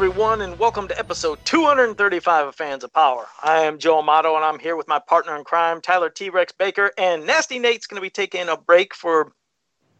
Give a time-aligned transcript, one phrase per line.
[0.00, 3.26] everyone, and welcome to episode 235 of Fans of Power.
[3.42, 6.52] I am Joe Amato, and I'm here with my partner in crime, Tyler T Rex
[6.52, 9.32] Baker, and Nasty Nate's going to be taking a break for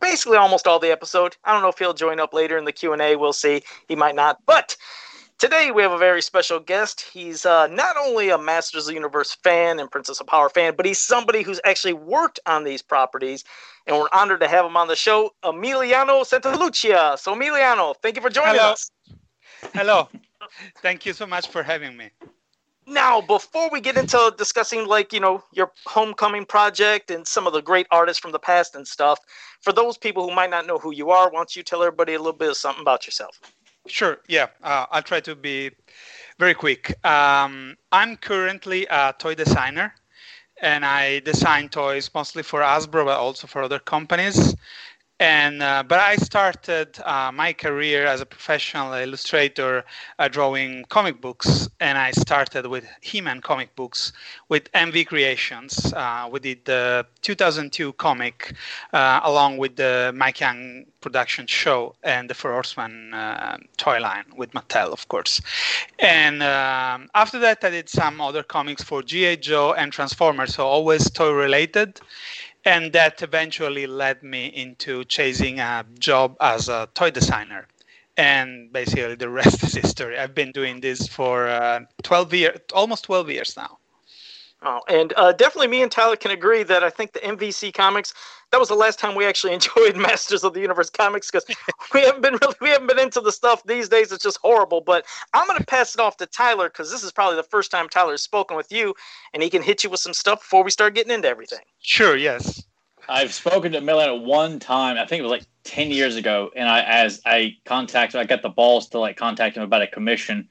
[0.00, 1.36] basically almost all the episode.
[1.44, 3.16] I don't know if he'll join up later in the Q and A.
[3.16, 3.62] We'll see.
[3.88, 4.74] He might not, but
[5.38, 7.04] Today we have a very special guest.
[7.12, 10.74] He's uh, not only a Masters of the Universe fan and Princess of Power fan,
[10.76, 13.44] but he's somebody who's actually worked on these properties,
[13.86, 17.18] and we're honored to have him on the show, Emiliano Santalucia.
[17.18, 18.72] So Emiliano, thank you for joining Hello.
[18.72, 18.90] us.
[19.74, 20.08] Hello.
[20.82, 22.10] Thank you so much for having me.
[22.86, 27.52] Now, before we get into discussing like, you know, your homecoming project and some of
[27.52, 29.20] the great artists from the past and stuff,
[29.60, 32.14] for those people who might not know who you are, why don't you tell everybody
[32.14, 33.40] a little bit of something about yourself?
[33.86, 34.18] Sure.
[34.28, 34.48] Yeah.
[34.62, 35.70] Uh, I'll try to be
[36.38, 36.94] very quick.
[37.04, 39.94] Um, I'm currently a toy designer,
[40.60, 44.54] and I design toys mostly for Hasbro, but also for other companies.
[45.20, 49.84] And uh, but I started uh, my career as a professional illustrator,
[50.18, 54.14] uh, drawing comic books, and I started with He-Man comic books
[54.48, 55.92] with MV Creations.
[55.92, 58.54] Uh, we did the 2002 comic
[58.94, 64.24] uh, along with the Mike Young production show and the Four Horsemen uh, toy line
[64.38, 65.42] with Mattel, of course.
[65.98, 70.66] And um, after that, I did some other comics for GI Joe and Transformers, so
[70.66, 72.00] always toy related
[72.64, 77.66] and that eventually led me into chasing a job as a toy designer.
[78.16, 80.18] And basically the rest is history.
[80.18, 83.78] I've been doing this for uh, 12 years almost 12 years now
[84.62, 88.12] Oh, and uh, definitely me and Tyler can agree that I think the MVC comics
[88.50, 91.44] that was the last time we actually enjoyed Masters of the Universe comics because
[91.94, 94.12] we haven't been really we haven't been into the stuff these days.
[94.12, 94.80] It's just horrible.
[94.80, 97.88] But I'm gonna pass it off to Tyler because this is probably the first time
[97.88, 98.94] Tyler has spoken with you,
[99.32, 101.60] and he can hit you with some stuff before we start getting into everything.
[101.80, 102.62] sure yes
[103.08, 104.96] I've spoken to Millen one time.
[104.96, 108.42] I think it was like ten years ago, and I as I contacted, I got
[108.42, 110.48] the balls to like contact him about a commission,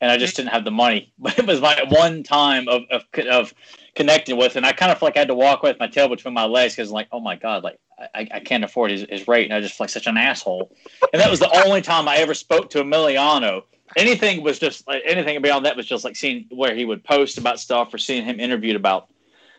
[0.00, 1.12] and I just didn't have the money.
[1.18, 3.54] But it was my one time of of, of
[3.94, 6.08] connecting with, and I kind of feel like I had to walk with my tail
[6.08, 7.78] between my legs because like, oh my god, like
[8.14, 10.70] I, I can't afford his, his rate, and I just feel like such an asshole.
[11.12, 13.62] And that was the only time I ever spoke to Emiliano.
[13.96, 17.38] Anything was just like anything beyond that was just like seeing where he would post
[17.38, 19.08] about stuff or seeing him interviewed about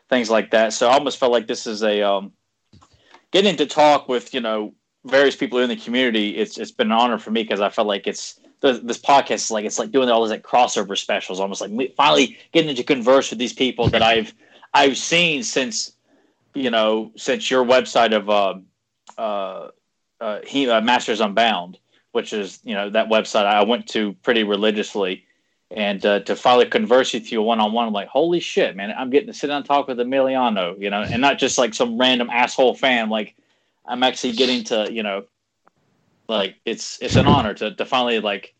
[0.09, 0.74] things like that.
[0.74, 2.31] So I almost felt like this is a um,
[3.31, 4.74] getting to talk with you know
[5.06, 6.38] various people in the community.
[6.38, 9.34] It's it's been an honor for me because I felt like it's th- this podcast
[9.35, 12.84] is like it's like doing all those like crossover specials, almost like finally getting to
[12.84, 14.34] converse with these people that I've
[14.73, 15.94] I've seen since
[16.53, 18.56] you know since your website of uh,
[19.19, 19.69] uh,
[20.19, 21.78] uh, he uh, Masters Unbound,
[22.12, 25.25] which is you know that website I went to pretty religiously
[25.72, 28.94] and uh, to finally converse with you one on one, I'm like, holy shit, man!
[28.97, 31.74] I'm getting to sit down and talk with Emiliano, you know, and not just like
[31.74, 33.09] some random asshole fan.
[33.09, 33.35] Like,
[33.85, 35.25] I'm actually getting to, you know,
[36.27, 38.53] like it's it's an honor to to finally like,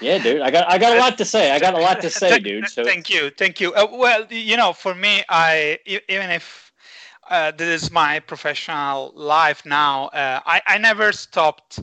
[0.00, 1.50] yeah, dude, I got I got a lot to say.
[1.50, 2.68] I got a lot to say, Thank- dude.
[2.68, 6.61] So thank you thank you uh, well you know for me i even if
[7.32, 10.06] uh, this is my professional life now.
[10.08, 11.80] Uh, I, I never stopped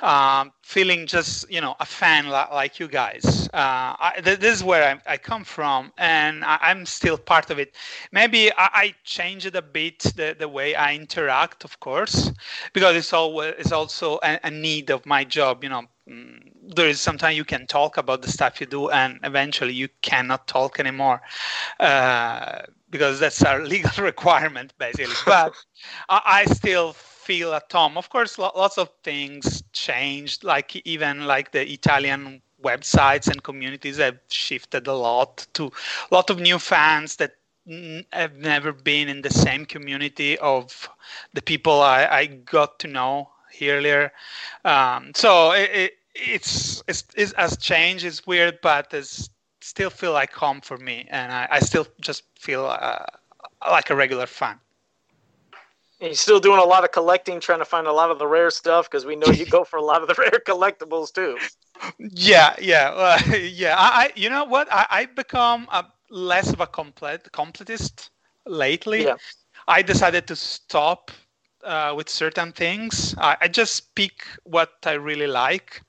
[0.00, 3.48] um, feeling just you know a fan li- like you guys.
[3.52, 7.50] Uh, I, th- this is where I, I come from and I, i'm still part
[7.50, 7.74] of it.
[8.12, 12.32] Maybe i, I changed a bit the, the way i interact of course
[12.72, 15.82] because it's always it's also a, a need of my job you know.
[16.08, 19.88] Mm, there is sometimes you can talk about the stuff you do and eventually you
[20.02, 21.20] cannot talk anymore.
[21.80, 25.16] Uh, because that's our legal requirement basically.
[25.26, 25.54] But
[26.08, 27.98] I, I still feel at home.
[27.98, 33.96] Of course lo- lots of things changed like even like the italian websites and communities
[33.96, 35.66] have shifted a lot to
[36.10, 37.32] a lot of new fans that
[38.12, 40.88] have never been in the same community of
[41.32, 43.30] the people I, I got to know
[43.62, 44.12] earlier.
[44.64, 49.30] Um, so it, it, it's, it's it's as change is weird, but it's
[49.62, 53.04] still feel like home for me, and I, I still just feel uh,
[53.70, 54.58] like a regular fan.
[56.00, 58.26] And you're still doing a lot of collecting, trying to find a lot of the
[58.26, 61.38] rare stuff because we know you go for a lot of the rare collectibles too.
[61.98, 63.76] Yeah, yeah, uh, yeah.
[63.78, 64.68] I, I, you know what?
[64.72, 68.10] I, I become a less of a complete completist
[68.46, 69.04] lately.
[69.04, 69.16] Yeah.
[69.68, 71.10] I decided to stop
[71.64, 73.14] uh, with certain things.
[73.18, 75.82] I, I just pick what I really like,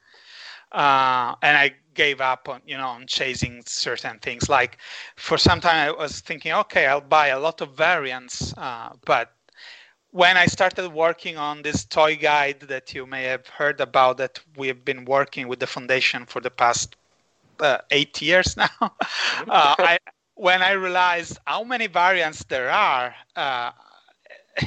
[0.73, 4.49] uh, and I gave up on you know on chasing certain things.
[4.49, 4.77] Like
[5.15, 9.31] for some time, I was thinking, okay, I'll buy a lot of variants, uh, but
[10.11, 14.39] when I started working on this toy guide that you may have heard about, that
[14.55, 16.95] we've been working with the foundation for the past
[17.59, 19.97] uh, eight years now, uh, I,
[20.35, 23.71] when I realized how many variants there are, uh,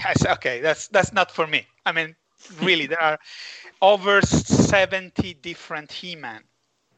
[0.04, 1.66] I said, okay, that's that's not for me.
[1.84, 2.16] I mean,
[2.60, 3.18] really, there are
[3.82, 6.42] over 70 different He-Man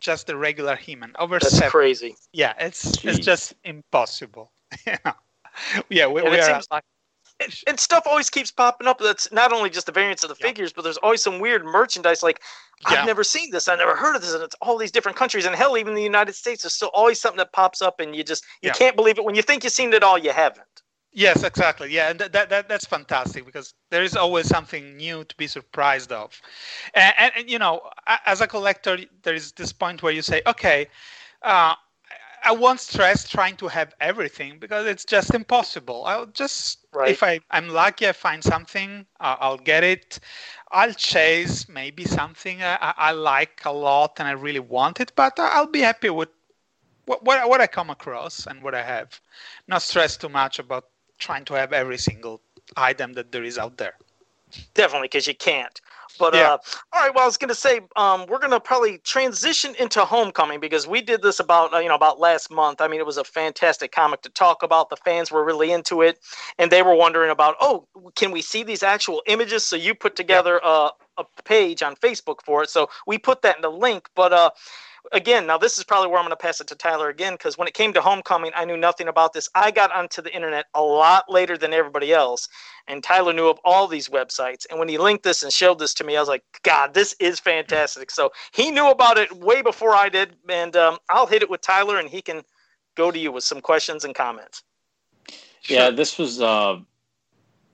[0.01, 1.13] just the regular He-Man.
[1.19, 1.71] Over That's seven.
[1.71, 2.15] crazy.
[2.33, 3.11] Yeah, it's Jeez.
[3.17, 4.53] it's just impossible.
[4.87, 6.85] yeah, we, And we it are seems- like,
[7.41, 8.99] And, and stuff always keeps popping up.
[9.01, 10.47] That's not only just the variants of the Yeah.
[10.47, 12.23] figures, but there's always some weird merchandise.
[12.23, 12.41] Like
[12.89, 13.01] Yeah.
[13.01, 13.67] I've never seen this.
[13.69, 15.47] I never heard of this, and it's all these different countries.
[15.47, 18.23] And hell, even the United States, there's still always something that pops up, and you
[18.23, 18.75] just you Yeah.
[18.75, 20.17] can't believe it when you think you've seen it all.
[20.19, 20.83] You haven't.
[21.19, 21.93] Yes, exactly.
[21.93, 25.47] Yeah, and that, that, that that's fantastic because there is always something new to be
[25.49, 26.41] surprised of,
[26.95, 27.81] and, and, and you know,
[28.27, 30.89] as a collector, there is this point where you say, okay,
[31.43, 31.75] uh,
[32.45, 36.05] I won't stress trying to have everything because it's just impossible.
[36.07, 37.19] I'll just Right.
[37.19, 40.21] if I I'm lucky, I find something, uh, I'll get it.
[40.71, 45.13] I'll chase maybe something I, I I like a lot and I really want it,
[45.17, 46.31] but I'll be happy with
[47.07, 49.21] what, what what I come across and what I have.
[49.69, 50.85] Not stress too much about
[51.19, 52.41] trying to have every single
[52.77, 53.95] item that there is out there.
[54.75, 55.81] Definitely, because you can't.
[56.19, 56.55] But Yeah.
[56.55, 56.59] uh,
[56.93, 57.15] all right.
[57.15, 60.87] Well, I was going to say um, we're going to probably transition into Homecoming because
[60.87, 62.81] we did this about uh, you know about last month.
[62.81, 64.91] I mean, it was a fantastic comic to talk about.
[64.91, 66.19] The fans were really into it,
[66.59, 67.87] and they were wondering about, oh,
[68.17, 69.65] can we see these actual images?
[69.65, 72.71] So you put together a, a page on Facebook for it.
[72.71, 74.09] So we put that in the link.
[74.15, 74.51] But uh,
[75.13, 77.57] again, now this is probably where I'm going to pass it to Tyler again because
[77.59, 79.49] when it came to Homecoming, I knew nothing about this.
[79.55, 82.49] I got onto the internet a lot later than everybody else,
[82.87, 84.67] and Tyler knew of all these websites.
[84.71, 87.15] And when he linked this and showed this to me, I was like, God, this
[87.21, 88.11] is fantastic.
[88.11, 91.61] So he knew about it way before I did, and um, I'll hit it with
[91.61, 92.43] Tyler, and he can
[92.97, 94.63] go to you with some questions and comments.
[95.69, 96.79] Yeah, this was uh,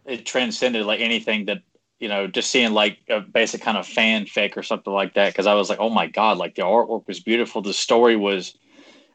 [0.04, 1.62] it transcended like anything that
[1.98, 5.32] you know, just seeing like a basic kind of fanfic or something like that.
[5.32, 8.56] Because I was like, oh my god, like the artwork was beautiful, the story was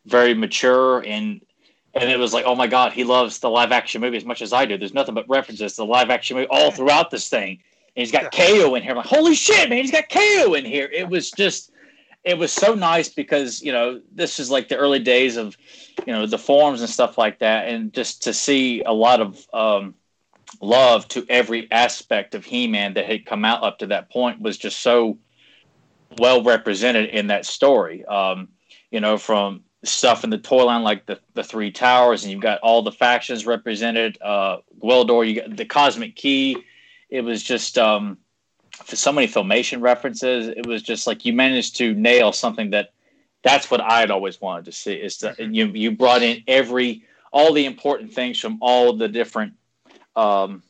[0.05, 1.41] very mature, and
[1.93, 4.41] and it was like, oh my god, he loves the live action movie as much
[4.41, 4.77] as I do.
[4.77, 7.61] There's nothing but references to the live action movie all throughout this thing.
[7.95, 8.91] And he's got KO in here.
[8.91, 10.87] I'm like, holy shit, man, he's got KO in here.
[10.91, 11.71] It was just
[12.23, 15.57] it was so nice because you know this is like the early days of
[16.05, 19.45] you know the forums and stuff like that and just to see a lot of
[19.53, 19.95] um,
[20.61, 24.57] love to every aspect of he-man that had come out up to that point was
[24.57, 25.17] just so
[26.17, 28.49] well represented in that story um,
[28.91, 32.41] you know from stuff in the toy line like the, the three towers and you've
[32.41, 36.57] got all the factions represented uh Gwildor, you got the cosmic key
[37.09, 38.17] it was just um
[38.83, 40.47] for so many filmation references.
[40.47, 42.89] It was just like you managed to nail something that
[43.43, 44.93] that's what I'd always wanted to see.
[44.93, 49.53] Is that you you brought in every all the important things from all the different,
[50.19, 50.63] um,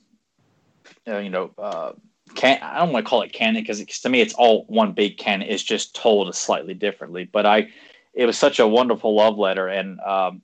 [1.07, 1.93] uh, you know, uh,
[2.35, 5.17] can I don't want to call it canon because to me it's all one big
[5.17, 5.47] canon.
[5.49, 7.25] It's just told slightly differently.
[7.25, 7.69] But I,
[8.13, 10.41] it was such a wonderful love letter, and um,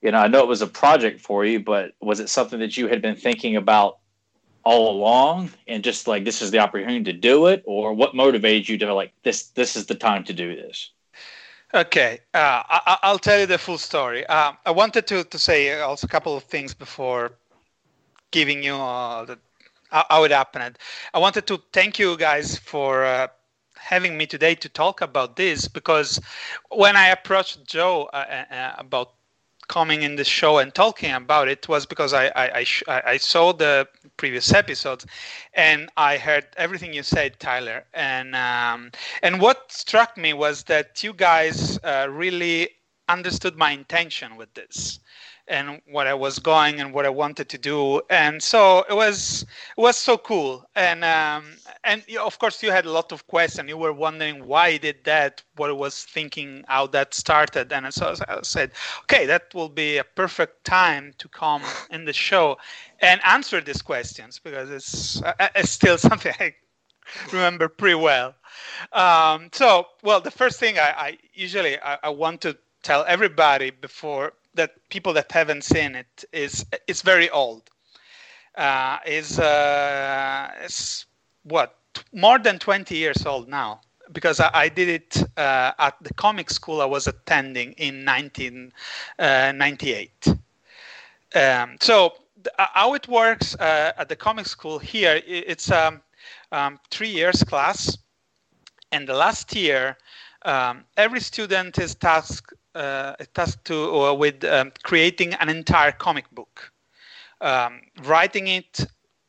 [0.00, 2.76] you know I know it was a project for you, but was it something that
[2.76, 3.98] you had been thinking about?
[4.64, 8.68] all along and just like this is the opportunity to do it or what motivated
[8.68, 10.92] you to like this this is the time to do this
[11.74, 14.26] Okay, uh, I, I'll tell you the full story.
[14.26, 17.32] Um, I wanted to, to say also a couple of things before
[18.32, 19.38] giving you uh, the,
[19.90, 20.78] how, it happened.
[21.14, 23.28] I wanted to thank you guys for uh,
[23.76, 26.20] having me today to talk about this because
[26.70, 28.16] when I approached Joe uh,
[28.50, 29.12] uh, about
[29.68, 33.16] coming in the show and talking about it was because I I, I, sh- I
[33.18, 35.06] saw the previous episodes
[35.54, 37.84] and I heard everything you said, Tyler.
[37.94, 42.70] And um, and what struck me was that you guys uh, really
[43.08, 45.00] understood my intention with this
[45.48, 49.42] and what I was going and what I wanted to do, and so it was
[49.76, 50.64] it was so cool.
[50.74, 53.68] And um, and you, of course you had a lot of questions.
[53.68, 57.92] You were wondering why I did that, what I was thinking, how that started, and
[57.92, 58.72] so I said,
[59.02, 62.56] okay, that will be a perfect time to come in the show
[63.00, 66.54] and answer these questions because it's uh, it's still something I
[67.32, 68.34] remember pretty well.
[68.92, 73.70] Um, so, well, the first thing I, I usually I, I want to tell everybody
[73.70, 77.70] before that people that haven't seen it is it's very old.
[78.56, 81.06] Uh, is uh, it's
[81.44, 81.78] what
[82.12, 83.80] more than 20 years old now
[84.12, 90.28] because I, I did it uh, at the comic school I was attending in 1998.
[91.34, 96.00] Um, so th- how it works uh, at the comic school here, it's a um,
[96.52, 97.96] um, three years class,
[98.90, 99.96] and the last year,
[100.44, 106.72] um, every student is tasked uh, tasked to with um, creating an entire comic book,
[107.40, 108.86] um, writing it,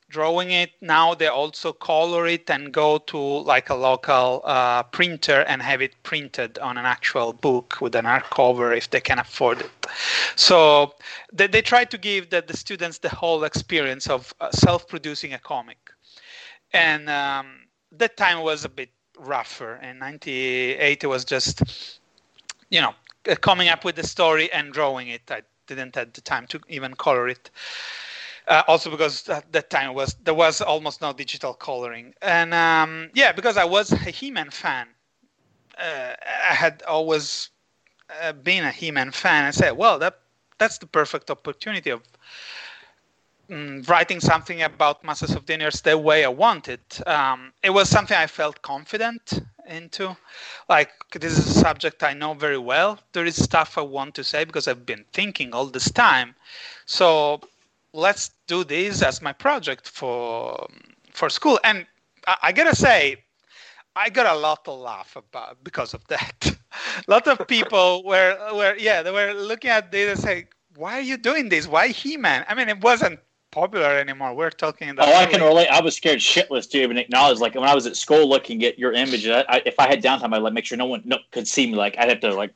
[0.09, 0.71] drawing it.
[0.79, 5.81] Now they also color it and go to like a local uh, printer and have
[5.81, 9.71] it printed on an actual book with an hardcover if they can afford it.
[10.35, 10.93] So
[11.33, 15.39] they, they try to give the, the students the whole experience of uh, self-producing a
[15.39, 15.89] comic.
[16.73, 19.77] And um, that time was a bit rougher.
[19.77, 22.00] In '98, it was just,
[22.69, 22.93] you know,
[23.42, 25.22] coming up with the story and drawing it.
[25.30, 27.50] I didn't have the time to even color it.
[28.48, 33.10] Uh, also because at that time was there was almost no digital coloring, and um,
[33.13, 34.88] yeah, because I was a He-Man fan.
[35.77, 36.13] Uh,
[36.50, 37.51] I had always
[38.22, 39.46] uh, been a He-Man fan.
[39.46, 40.20] I said, well, that
[40.58, 42.01] that's the perfect opportunity of
[43.50, 46.82] mm, writing something about Masters of the Universe the way I wanted.
[47.08, 50.15] Um, it was something I felt confident into.
[50.70, 53.00] Like this is a subject I know very well.
[53.13, 56.36] There is stuff I want to say because I've been thinking all this time.
[56.86, 57.41] So
[57.93, 60.67] let's do this as my project for
[61.12, 61.60] for school.
[61.63, 61.86] And
[62.27, 63.24] I, I gotta say,
[63.96, 66.55] I got a lot of laugh about because of that.
[66.75, 70.98] a lot of people were were yeah they were looking at this and say, why
[70.98, 71.67] are you doing this?
[71.67, 72.46] Why He-Man?
[72.48, 73.20] I mean, it wasn't
[73.53, 74.33] popular anymore.
[74.33, 75.07] We're talking about.
[75.07, 75.67] Oh, I can relate.
[75.67, 77.39] I was scared shitless to even acknowledge.
[77.39, 80.01] Like when I was at school looking at your image, I, I, if I had
[80.01, 81.75] downtime, I'd like make sure no one no, could see me.
[81.75, 82.53] Like I'd have to like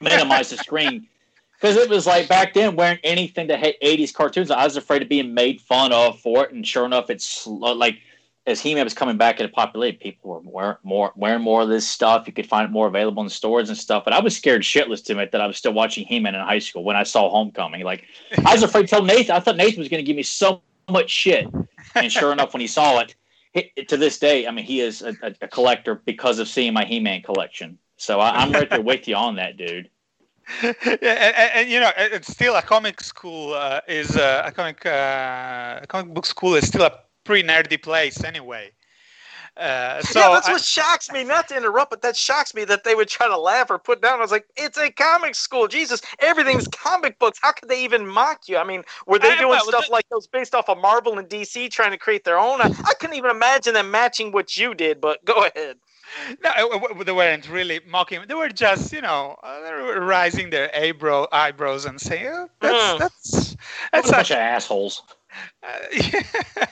[0.00, 1.06] minimize the screen
[1.60, 5.02] because it was like back then wearing anything that had 80s cartoons i was afraid
[5.02, 7.98] of being made fun of for it and sure enough it's like
[8.46, 11.86] as he-man was coming back into popularity people were wearing more wearing more of this
[11.86, 12.26] stuff.
[12.26, 15.04] You could find it more available in stores and stuff but i was scared shitless
[15.04, 17.82] to admit that i was still watching he-man in high school when i saw homecoming.
[17.84, 18.04] Like
[18.44, 20.62] i was afraid to tell nathan i thought nathan was going to give me so
[20.88, 21.46] much shit.
[21.94, 23.14] And sure enough when he saw it,
[23.88, 27.22] to this day i mean he is a, a collector because of seeing my he-man
[27.22, 27.78] collection.
[27.96, 29.90] So I, i'm right there with you on that dude.
[30.62, 30.72] Yeah,
[31.02, 35.80] and, and, you know, it's still a comic school uh, is uh, a comic uh,
[35.82, 38.70] a comic book school is still a pretty nerdy place anyway.
[39.56, 41.24] Uh, so yeah, that's I, what shocks me.
[41.24, 44.02] Not to interrupt, but that shocks me that they would try to laugh or put
[44.02, 44.18] down.
[44.18, 45.66] I was like, it's a comic school.
[45.66, 47.38] Jesus, everything's comic books.
[47.40, 48.58] How could they even mock you?
[48.58, 51.92] I mean, were they doing stuff like those based off of Marvel and DC, trying
[51.92, 52.60] to create their own?
[52.60, 55.00] I, I couldn't even imagine them matching what you did.
[55.00, 55.76] But go ahead
[56.42, 58.20] no, they weren't really mocking.
[58.26, 62.48] They were just, you know, uh, they were raising their eyebrow eyebrows and saying, oh,
[62.60, 62.98] "That's mm.
[62.98, 63.56] that's
[63.92, 65.02] that's a bunch of assholes."
[65.62, 66.66] Uh, yeah.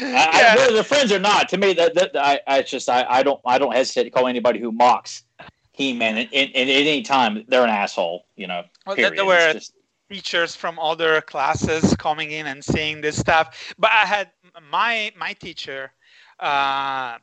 [0.00, 3.22] I, I, whether friends or not, to me, that, that I, I just I, I
[3.22, 5.24] don't I don't hesitate to call anybody who mocks
[5.72, 8.26] He-Man at, at, at any time they're an asshole.
[8.36, 9.74] You know, well, there were just...
[10.10, 14.30] teachers from other classes coming in and saying this stuff, but I had
[14.70, 15.92] my my teacher.
[16.40, 17.18] Uh,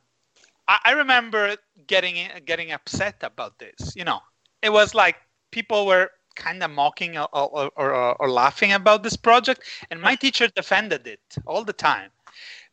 [0.68, 1.58] I, remember
[1.88, 3.94] getting getting upset about this.
[3.96, 4.20] You know,
[4.62, 5.18] it was like
[5.52, 10.16] people were kind of mocking or, or, or, or, laughing about this project, and my
[10.16, 12.10] teacher defended it all the time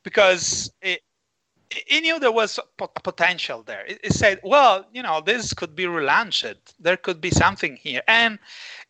[0.08, 0.72] because
[1.90, 3.84] he knew there was a potential there.
[4.02, 6.56] He said, "Well, you know, this could be relaunched.
[6.78, 8.38] There could be something here," and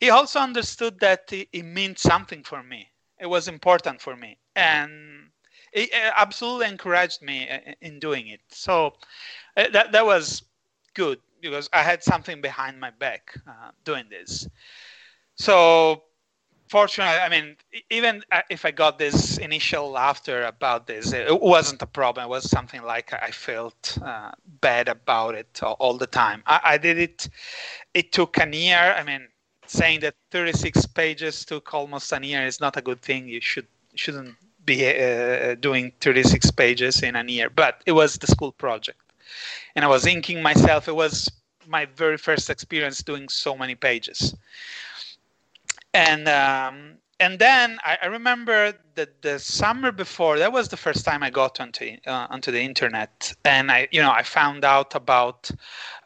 [0.00, 2.90] he also understood that it, meant something for me.
[3.18, 5.30] It was important for me, and
[5.72, 8.40] it absolutely encouraged me uh, in doing it.
[8.50, 8.94] So
[9.56, 10.44] uh, that that was
[10.94, 14.46] good because I had something behind my back uh, doing this.
[15.36, 16.04] So
[16.68, 17.56] fortunately, I mean,
[17.90, 22.26] even uh, if I got this initial laughter about this, it wasn't a problem.
[22.26, 26.42] It was something like I felt uh, bad about it all, the time.
[26.46, 27.28] I, I, did it.
[27.94, 28.94] It took an year.
[28.96, 29.28] I mean,
[29.66, 33.28] saying that 36 pages took almost an year is not a good thing.
[33.28, 38.26] You should shouldn't be uh, doing 36 pages in a year, but it was the
[38.26, 39.00] school project.
[39.74, 40.88] And I was inking myself.
[40.88, 41.28] It was
[41.66, 44.34] my very first experience doing so many pages.
[45.94, 51.04] And um, and then I, I, remember that the summer before that was the first
[51.04, 54.94] time I got onto uh, onto the internet, and I you know I found out
[54.94, 55.50] about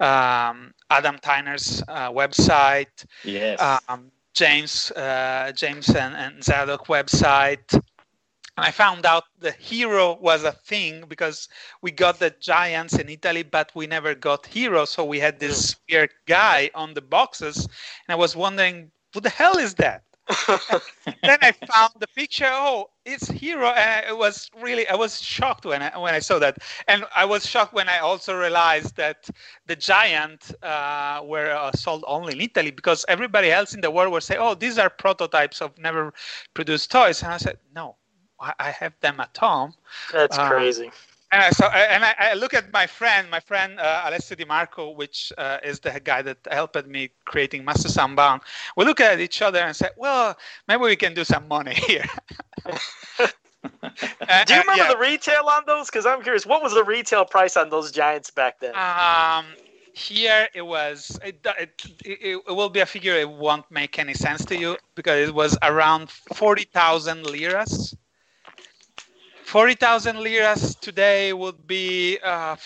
[0.00, 7.74] um, Adam Tyner's uh, website, yes, um, James uh, James and, and Zadok website,
[8.56, 11.48] and I found out the hero was a thing because
[11.80, 14.84] we got the giants in Italy, but we never got hero.
[14.84, 19.30] So we had this weird guy on the boxes, and I was wondering, what the
[19.30, 20.02] hell is that?
[20.46, 22.48] then I found the picture.
[22.48, 26.38] Oh, it's hero, and it was really I was shocked when I when I saw
[26.38, 29.28] that, and I was shocked when I also realized that
[29.66, 34.12] the giant uh, were uh, sold only in Italy because everybody else in the world
[34.12, 36.14] would say, "Oh, these are prototypes of never
[36.54, 37.96] produced toys," and I said, "No,
[38.58, 39.74] I, have them at home.
[40.12, 40.90] That's uh, crazy.
[41.32, 44.44] And I, so, and I, I, look at my friend, my friend uh, Alessio Di
[44.44, 48.42] Marco, which uh, is the guy that helped me creating Master Unbound.
[48.76, 50.36] We look at each other and say, "Well,
[50.68, 52.04] maybe we can do some money here."
[52.66, 54.92] do you remember yeah.
[54.92, 55.86] the retail on those?
[55.86, 58.74] Because I'm curious, what was the retail price on those giants back then?
[58.76, 59.46] Um,
[59.94, 61.18] here it was.
[61.24, 63.14] It, it, it, it will be a figure.
[63.14, 67.94] It won't make any sense to you because it was around forty thousand liras.
[69.52, 72.56] 40,000 liras today would be uh,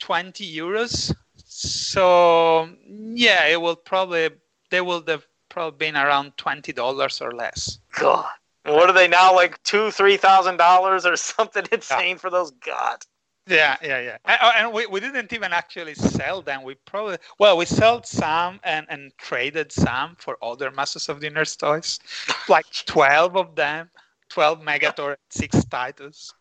[0.00, 1.14] 20 euros.
[1.44, 4.30] So yeah, it will probably
[4.70, 7.78] they will have probably been around twenty dollars or less.
[7.98, 8.30] God,
[8.64, 9.34] and what are they now?
[9.34, 12.16] Like two, three thousand dollars or something insane yeah.
[12.16, 12.50] for those?
[12.50, 13.04] God.
[13.46, 14.16] Yeah, yeah, yeah.
[14.24, 16.62] And, oh, and, we, we didn't even actually sell them.
[16.62, 21.26] We probably well, we sold some and, and traded some for other Masters of the
[21.26, 22.00] Universe toys,
[22.48, 23.90] like twelve of them,
[24.32, 26.32] twelve Megator, six Tytus.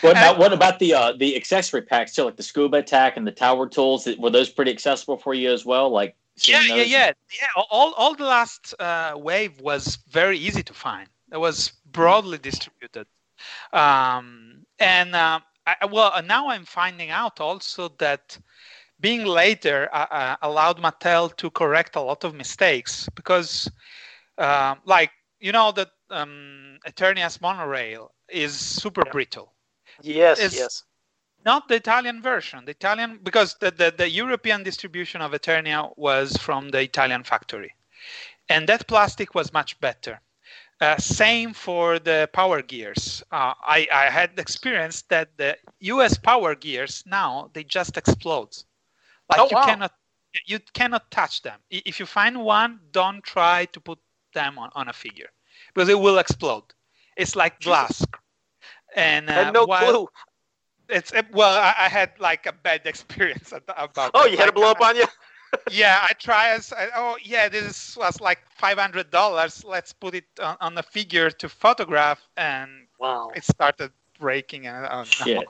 [0.00, 3.26] What about what about the uh, the accessory packs too, like the scuba attack and
[3.26, 4.08] the tower tools?
[4.18, 5.90] Were those pretty accessible for you as well?
[5.90, 6.16] Like
[6.46, 7.62] yeah, yeah, yeah, yeah.
[7.70, 11.08] All all the last uh, wave was very easy to find.
[11.32, 13.06] It was broadly distributed,
[13.72, 18.38] um, and uh, I, well, now I'm finding out also that
[19.00, 23.70] being later uh, uh, allowed Mattel to correct a lot of mistakes because,
[24.38, 29.54] uh, like you know, that um, Eternia's monorail is super brittle
[30.02, 30.84] Yes, it's yes.
[31.44, 32.64] Not the Italian version.
[32.64, 37.74] The Italian because the, the, the European distribution of Eternia was from the Italian factory,
[38.48, 40.20] and that plastic was much better.
[40.80, 43.22] Uh, same for the power gears.
[43.30, 48.56] Uh, I, I had experienced that the US power gears now they just explode.
[49.30, 49.64] Like oh, you wow.
[49.64, 49.92] cannot
[50.46, 51.60] you cannot touch them.
[51.70, 53.98] If you find one, don't try to put
[54.32, 55.28] them on, on a figure
[55.74, 56.64] because it will explode.
[57.16, 58.04] It's like glass
[58.94, 60.08] and uh, no clue.
[60.88, 64.10] It's it, well, I, I, had like a bad experience about.
[64.14, 65.06] Oh, you had like, to blow up on you.
[65.70, 69.64] yeah, I try as oh yeah, this was like five hundred dollars.
[69.64, 74.66] Let's put it on, on, a figure to photograph, and wow, it started breaking.
[74.66, 75.42] And oh, no.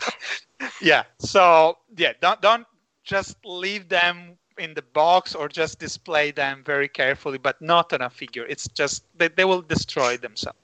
[0.80, 2.66] yeah, so yeah, don't don't
[3.04, 8.02] just leave them in the box or just display them very carefully, but not on
[8.02, 8.44] a figure.
[8.46, 10.58] It's just they, they will destroy themselves.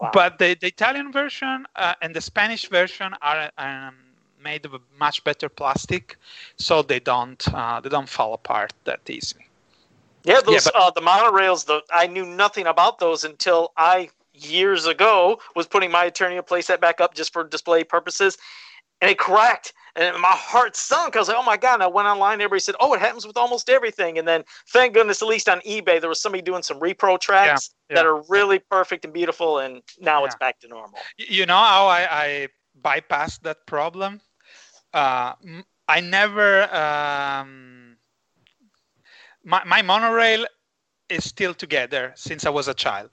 [0.00, 0.10] Wow.
[0.12, 3.94] But the, the Italian version uh, and the Spanish version are um,
[4.42, 6.16] made of a much better plastic,
[6.56, 9.46] so they don't uh, they don't fall apart that easily.
[10.24, 11.66] Yeah, those yeah, but, uh, the monorails.
[11.66, 16.80] The I knew nothing about those until I years ago was putting my Eternia playset
[16.80, 18.36] back up just for display purposes,
[19.00, 21.16] and it cracked and my heart sunk.
[21.16, 21.74] I was like, oh my God.
[21.74, 22.40] And I went online.
[22.40, 24.16] Everybody said, oh, it happens with almost everything.
[24.16, 27.70] And then thank goodness, at least on eBay, there was somebody doing some repro tracks
[27.90, 28.02] yeah, yeah.
[28.02, 29.58] that are really perfect and beautiful.
[29.58, 30.26] And now yeah.
[30.26, 30.98] it's back to normal.
[31.18, 32.48] You know how I, I
[32.80, 34.20] bypassed that problem?
[34.94, 35.32] Uh,
[35.88, 37.96] I never, um,
[39.44, 40.46] my, my monorail
[41.08, 43.10] is still together since I was a child.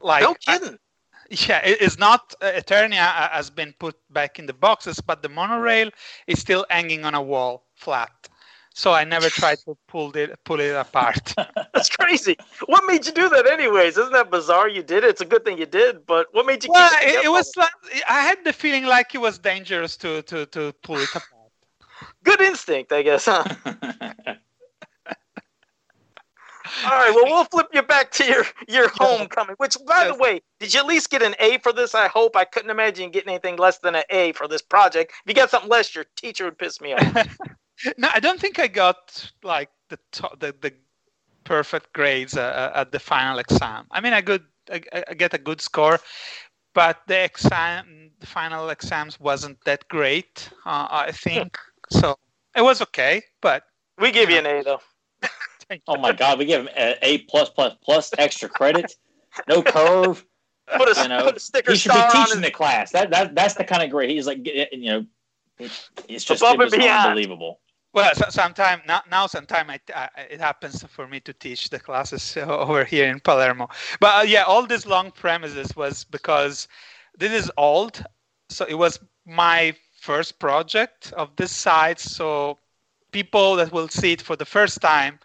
[0.00, 0.74] Like, no kidding.
[0.74, 0.78] I,
[1.30, 5.28] yeah, it's not uh, Eternia uh, has been put back in the boxes, but the
[5.28, 5.90] monorail
[6.26, 8.12] is still hanging on a wall flat.
[8.76, 11.32] So I never tried to pull it pull it apart.
[11.74, 12.36] That's crazy.
[12.66, 13.96] What made you do that, anyways?
[13.96, 14.68] Isn't that bizarre?
[14.68, 15.10] You did it.
[15.10, 16.04] It's a good thing you did.
[16.06, 16.70] But what made you?
[16.72, 17.70] Well, it, it was like
[18.08, 21.52] I had the feeling like it was dangerous to to to pull it apart.
[22.24, 23.44] Good instinct, I guess, huh?
[26.84, 29.54] All right, well, we'll flip you back to your your homecoming.
[29.58, 31.94] Which, by the way, did you at least get an A for this?
[31.94, 32.36] I hope.
[32.36, 35.12] I couldn't imagine getting anything less than an A for this project.
[35.24, 37.28] If you got something less, your teacher would piss me off.
[37.98, 40.72] no, I don't think I got like the top, the the
[41.44, 42.40] perfect grades uh,
[42.74, 43.86] uh, at the final exam.
[43.90, 46.00] I mean, I good I, I get a good score,
[46.74, 50.48] but the exam, the final exams wasn't that great.
[50.66, 51.56] Uh, I think
[51.90, 52.16] so.
[52.56, 53.64] It was okay, but
[53.98, 54.50] we give you, you know.
[54.50, 54.80] an A though
[55.88, 58.94] oh my God, we give him a A plus plus plus extra credit,
[59.48, 60.24] no curve.
[60.76, 62.92] Put a, you know, put a sticker he should be teaching the class.
[62.92, 64.46] That that that's the kind of grade he's like.
[64.46, 65.06] You know,
[65.58, 67.60] it's just it was unbelievable.
[67.94, 71.78] Well, so, sometime now, now sometime I, I, it happens for me to teach the
[71.78, 73.68] classes over here in Palermo.
[74.00, 76.66] But uh, yeah, all these long premises was because
[77.16, 78.04] this is old,
[78.48, 82.00] so it was my first project of this site.
[82.00, 82.58] So
[83.12, 85.20] people that will see it for the first time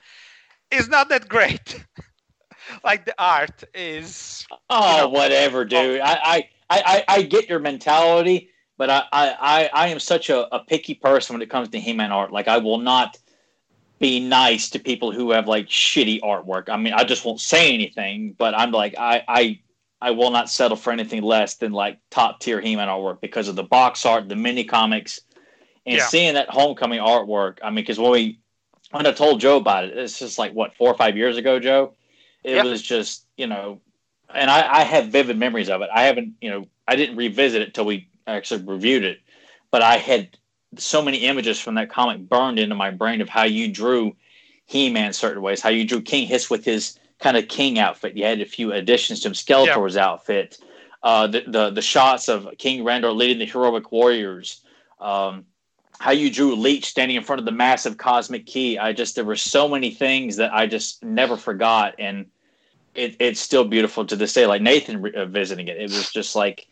[0.72, 1.84] is not that great.
[2.84, 4.48] like the art is.
[4.70, 6.00] Oh, you know, whatever, dude.
[6.00, 6.04] Oh.
[6.04, 10.60] I, I, I, I get your mentality, but I, I, I am such a, a
[10.64, 12.32] picky person when it comes to He-Man art.
[12.32, 13.18] Like I will not
[14.00, 16.70] be nice to people who have like shitty artwork.
[16.70, 19.60] I mean, I just won't say anything, but I'm like, I, I,
[20.02, 23.56] I will not settle for anything less than like top tier He-Man artwork because of
[23.56, 25.20] the box art, the mini comics,
[25.86, 26.08] and yeah.
[26.08, 27.58] seeing that homecoming artwork.
[27.62, 28.40] I mean, because when we
[28.92, 31.60] when I told Joe about it, it's just like what four or five years ago,
[31.60, 31.94] Joe.
[32.44, 32.66] It yep.
[32.66, 33.82] was just you know,
[34.34, 35.90] and I, I have vivid memories of it.
[35.94, 39.20] I haven't you know I didn't revisit it till we actually reviewed it,
[39.72, 40.38] but I had
[40.78, 44.16] so many images from that comic burned into my brain of how you drew
[44.66, 48.16] He-Man certain ways, how you drew King Hiss with his kind of king outfit.
[48.16, 50.04] You had a few additions to him, Skeletor's yep.
[50.04, 50.58] outfit,
[51.04, 54.62] uh, the, the the shots of King Randor leading the heroic warriors.
[55.00, 55.46] Um,
[56.00, 58.78] how you drew Leech standing in front of the massive cosmic key.
[58.78, 62.28] I just there were so many things that I just never forgot, and
[62.96, 64.46] it, it's still beautiful to this day.
[64.46, 66.68] Like Nathan re- uh, visiting it, it was just like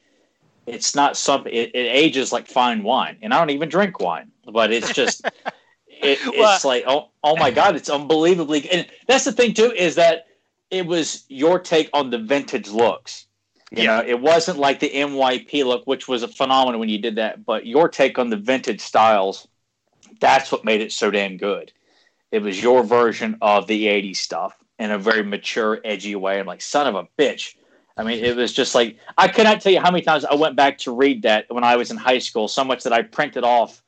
[0.66, 1.54] it's not something.
[1.54, 5.26] It, it, ages like fine wine, and I don't even drink wine, but it's just
[5.88, 8.70] it, well, it's like oh oh my god, it's unbelievably.
[8.70, 10.28] And that's the thing too is that
[10.72, 13.27] it was your take on the vintage looks.
[13.72, 13.98] You yeah.
[13.98, 17.46] know, it wasn't like the MYP look, which was a phenomenon when you did that,
[17.46, 19.48] but your take on the vintage styles,
[20.20, 21.74] that's what made it so damn good.
[22.32, 26.40] It was your version of the 80s stuff in a very mature, edgy way.
[26.40, 27.56] I'm like, son of a bitch.
[27.98, 30.56] I mean, it was just like, I cannot tell you how many times I went
[30.56, 33.44] back to read that when I was in high school, so much that I printed
[33.44, 33.82] off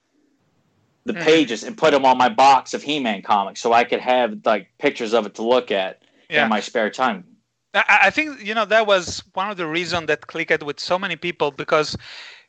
[1.06, 1.24] the mm.
[1.24, 4.40] pages and put them on my box of He Man comics so I could have
[4.46, 6.44] like pictures of it to look at yeah.
[6.44, 7.24] in my spare time.
[7.74, 11.16] I think you know that was one of the reasons that clicked with so many
[11.16, 11.96] people because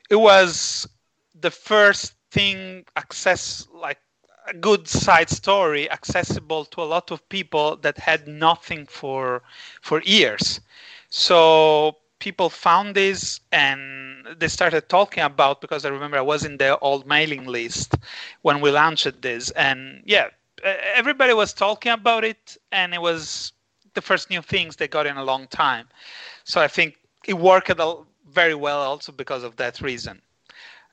[0.09, 0.89] it was
[1.39, 3.99] the first thing access like
[4.49, 9.43] a good side story accessible to a lot of people that had nothing for
[9.83, 10.61] for years.
[11.11, 16.57] So people found this and they started talking about because I remember I was in
[16.59, 17.95] the old mailing list
[18.43, 20.29] when we launched this and yeah
[20.95, 23.53] everybody was talking about it and it was
[23.95, 25.89] the first new things they got in a long time.
[26.45, 27.71] So I think it worked
[28.31, 30.23] very well also because of that reason.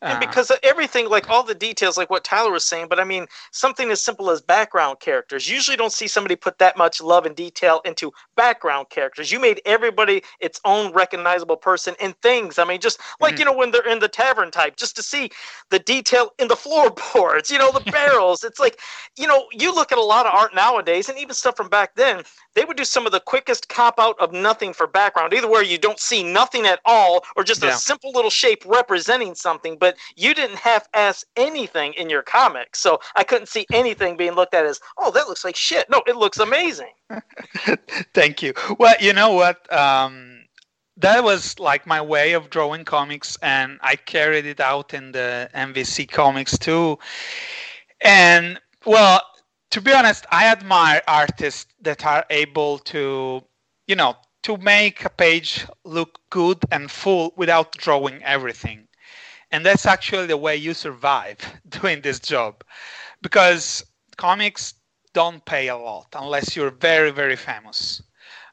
[0.02, 3.04] And uh, because everything like all the details like what tyler was saying but i
[3.04, 5.50] mean something as simple as background characters.
[5.50, 9.32] Usually don't see somebody put that much love and detail into background characters.
[9.32, 12.60] You made everybody its own recognizable person and things.
[12.60, 13.40] I mean just like mm-hmm.
[13.40, 15.32] you know when they're in the tavern type just to see
[15.70, 18.44] the detail in the floorboards you know the barrels.
[18.44, 18.80] It's like
[19.18, 21.96] you know you look at a lot of art nowadays and even stuff from back
[21.96, 22.24] then
[22.58, 25.32] they would do some of the quickest cop out of nothing for background.
[25.32, 27.70] Either where you don't see nothing at all or just yeah.
[27.70, 32.80] a simple little shape representing something but you didn't half ass anything in your comics
[32.80, 35.90] so i couldn't see anything being looked at as oh that looks like shit.
[35.90, 36.92] No it looks amazing.
[38.14, 38.54] Thank you.
[38.80, 39.72] Well you know what?
[39.72, 40.46] Um
[40.98, 45.50] that was like my way of drawing comics and i carried it out in the
[45.54, 46.98] mvc comics too.
[48.02, 49.22] And well
[49.72, 53.44] to be honest, I admire artists that are able to,
[53.88, 58.88] you know, to make a page look good and full without drawing everything.
[59.52, 61.38] And that's actually the way you survive
[61.70, 62.64] doing this job
[63.22, 63.86] because
[64.18, 64.74] comics
[65.14, 68.02] don't pay a lot unless you're very, very famous.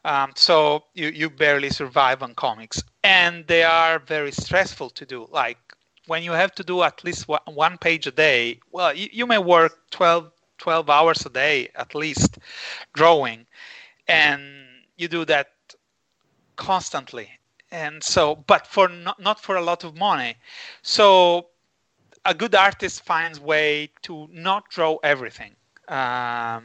[0.04, 2.82] Um, so you, you barely survive on comics.
[3.02, 5.28] And they are very stressful to do.
[5.30, 5.58] Like
[6.06, 9.38] when you have to do at least one page a day, well, you, you may
[9.38, 10.30] work 12
[10.64, 12.38] 12 hours a day at least
[12.94, 13.44] drawing
[14.08, 14.42] and
[14.96, 15.48] you do that
[16.56, 17.28] constantly.
[17.70, 20.36] And so but for not, not for a lot of money.
[20.80, 21.48] So
[22.24, 25.54] a good artist finds way to not draw everything
[25.88, 26.64] um,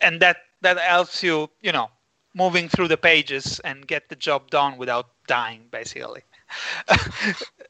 [0.00, 1.88] and that that helps you you know
[2.34, 6.22] moving through the pages and get the job done without dying basically.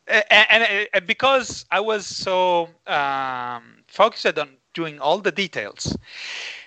[0.08, 5.96] And, and, and, because i was so um, focused on doing all the details.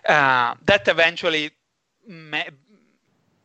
[0.08, 1.52] Uh, that eventually
[2.08, 2.44] ma-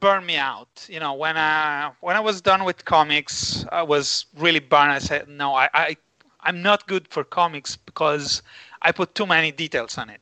[0.00, 0.86] burned me out.
[0.88, 4.92] You know, when I when I was done with comics, I was really burned.
[4.92, 5.96] I said, no, I, I
[6.40, 8.42] I'm not good for comics because
[8.82, 10.20] I put too many details on it.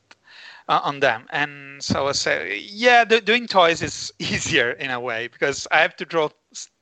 [0.68, 5.00] Uh, on them and so i say yeah the, doing toys is easier in a
[5.00, 6.28] way because i have to draw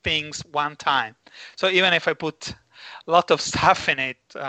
[0.03, 1.14] things one time
[1.57, 2.51] so even if i put
[3.07, 4.40] a lot of stuff in it uh,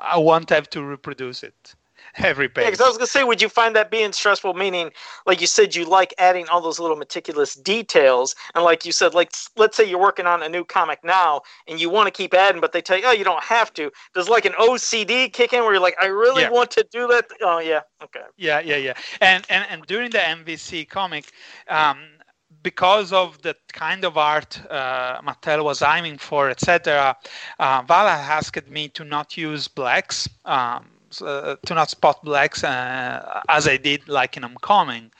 [0.00, 1.74] i won't have to reproduce it
[2.16, 2.64] every page.
[2.64, 4.54] Yeah, because I was gonna say, would you find that being stressful?
[4.54, 4.90] Meaning,
[5.26, 9.14] like you said, you like adding all those little meticulous details, and like you said,
[9.14, 12.34] like let's say you're working on a new comic now, and you want to keep
[12.34, 13.90] adding, but they tell you, oh, you don't have to.
[14.14, 16.50] Does like an OCD kick in where you're like, I really yeah.
[16.50, 17.26] want to do that?
[17.42, 18.20] Oh yeah, okay.
[18.36, 18.94] Yeah, yeah, yeah.
[19.20, 21.32] And and and during the MVC comic.
[21.68, 21.98] Um,
[22.62, 27.16] because of the kind of art uh, Mattel was aiming for, etc.,
[27.58, 30.28] uh, Vala asked me to not use blacks.
[30.44, 30.84] Um,
[31.20, 35.10] uh, to not spot blacks uh, as I did like in Homecoming.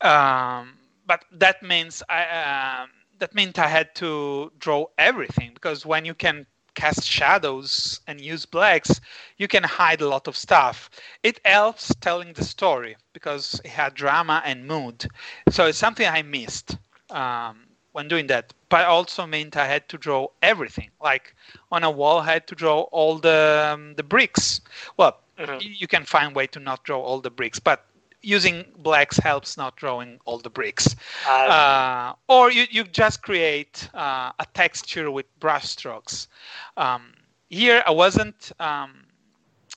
[0.00, 2.86] Um, but that means I uh,
[3.18, 8.46] that meant I had to draw everything because when you can cast shadows and use
[8.46, 9.00] blacks,
[9.36, 10.90] you can hide a lot of stuff.
[11.22, 15.06] It helps telling the story because it had drama and mood.
[15.50, 16.78] So it's something I missed.
[17.10, 17.61] Um,
[17.92, 18.52] when doing that.
[18.68, 20.90] But also meant I had to draw everything.
[21.00, 21.34] Like
[21.70, 24.60] on a wall, I had to draw all the um, the bricks.
[24.96, 25.58] Well, mm-hmm.
[25.60, 27.86] you can find way to not draw all the bricks, but
[28.22, 30.94] using blacks helps not drawing all the bricks.
[31.28, 36.28] Uh, or you, you just create uh, a texture with brush strokes.
[36.76, 37.12] Um,
[37.50, 39.02] here I wasn't um,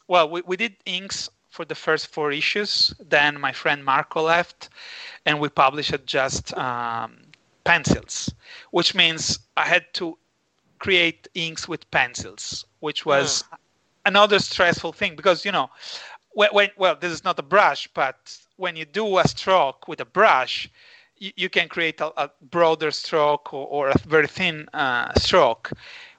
[0.08, 2.93] well, we, we did inks for the first four issues.
[2.99, 4.69] Then my friend Marco left,
[5.25, 7.17] and we published just um,
[7.65, 8.34] pencils,
[8.71, 10.17] which means I had to
[10.80, 13.58] create inks with pencils, which was mm.
[14.06, 15.69] another stressful thing because you know,
[16.34, 19.99] when, when, well, this is not a brush, but when you do a stroke with
[19.99, 20.69] a brush,
[21.17, 25.71] you, you can create a, a, broader stroke or, or a very thin uh, stroke.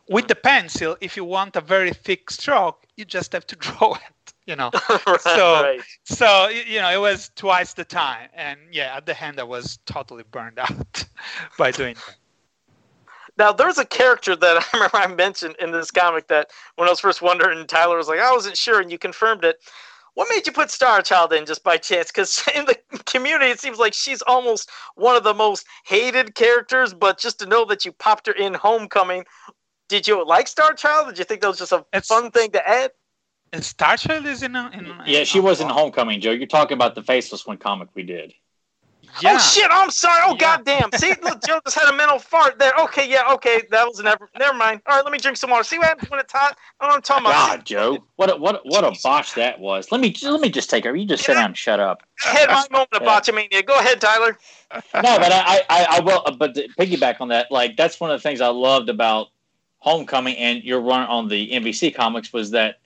[0.09, 0.29] With hmm.
[0.29, 4.16] the pencil, if you want a very thick stroke, you just have to draw it
[4.47, 4.71] you know.
[5.07, 5.81] Right, so right.
[6.05, 8.29] so you know it was twice the time.
[8.35, 11.05] And yeah at the end i was totally burned out
[11.59, 12.17] by doing that.
[13.39, 16.91] Now there's a character that i remember i mentioned in this comic that when i
[16.91, 19.59] was first wondering tyler was like i wasn't sure and you confirmed it.
[20.15, 22.11] What made you put star child in just by chance?
[22.11, 26.95] Because in the community it seems like she's almost one of the most hated characters
[26.95, 29.25] but just to know that you popped her in homecoming
[29.89, 31.09] did you like star child?
[31.09, 32.91] Did you think that was just a it's, fun thing to add
[33.53, 36.33] and Starchild is in, a, in Yeah, she was in Homecoming, Joe.
[36.33, 38.35] You're talking about the Faceless One comic we did.
[39.21, 39.35] Yeah.
[39.35, 39.69] Oh shit!
[39.71, 40.23] I'm sorry.
[40.27, 40.59] Oh yeah.
[40.59, 40.93] goddamn!
[40.93, 42.73] See, look, Joe just had a mental fart there.
[42.81, 44.29] Okay, yeah, okay, that was never.
[44.39, 44.83] Never mind.
[44.87, 45.65] All right, let me drink some water.
[45.65, 46.59] See what happens when it's hot.
[46.81, 47.49] I I'm talking about.
[47.49, 49.91] God, Joe, what a, what what a botch that was.
[49.91, 50.95] Let me let me just take her.
[50.95, 52.03] You just sit down and shut up.
[52.27, 53.65] I had my uh, moment of botchamania.
[53.65, 54.37] Go ahead, Tyler.
[54.75, 54.83] no,
[55.19, 56.23] but I, I I will.
[56.37, 59.29] But to piggyback on that, like that's one of the things I loved about
[59.79, 62.77] Homecoming and your run on the MVC comics was that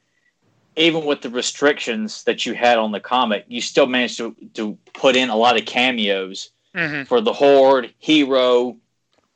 [0.81, 4.79] even with the restrictions that you had on the comic, you still managed to, to
[4.95, 7.05] put in a lot of cameos mm-hmm.
[7.05, 8.77] for the Horde, Hero,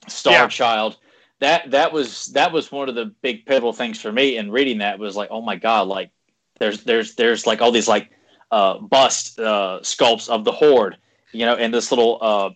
[0.08, 0.48] Star yeah.
[0.48, 0.96] Child.
[1.40, 4.78] That that was that was one of the big pivotal things for me in reading
[4.78, 6.10] that was like, oh my god, like
[6.58, 8.10] there's there's there's like all these like
[8.50, 10.96] uh, bust uh, sculpts of the Horde,
[11.32, 12.50] you know, in this little uh,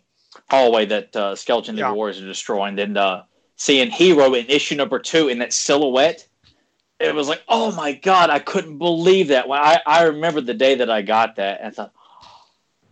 [0.48, 1.92] hallway that uh, Skeleton yeah.
[1.92, 2.76] Warriors are destroying.
[2.76, 3.24] Then uh,
[3.56, 6.27] seeing Hero in issue number two in that silhouette
[7.00, 9.48] it was like, oh my god, I couldn't believe that.
[9.48, 11.92] When I, I remember the day that I got that, and I thought,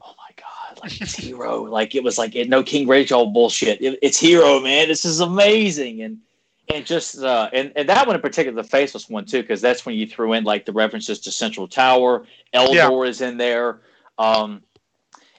[0.00, 1.64] oh my god, like it's hero.
[1.64, 3.80] like it was like it, no King Rachel bullshit.
[3.80, 4.88] It, it's hero, man.
[4.88, 6.18] This is amazing, and
[6.72, 9.84] and just uh, and and that one in particular, the faceless one too, because that's
[9.84, 12.26] when you threw in like the references to Central Tower.
[12.54, 13.02] Eldor yeah.
[13.02, 13.80] is in there.
[14.18, 14.62] Um,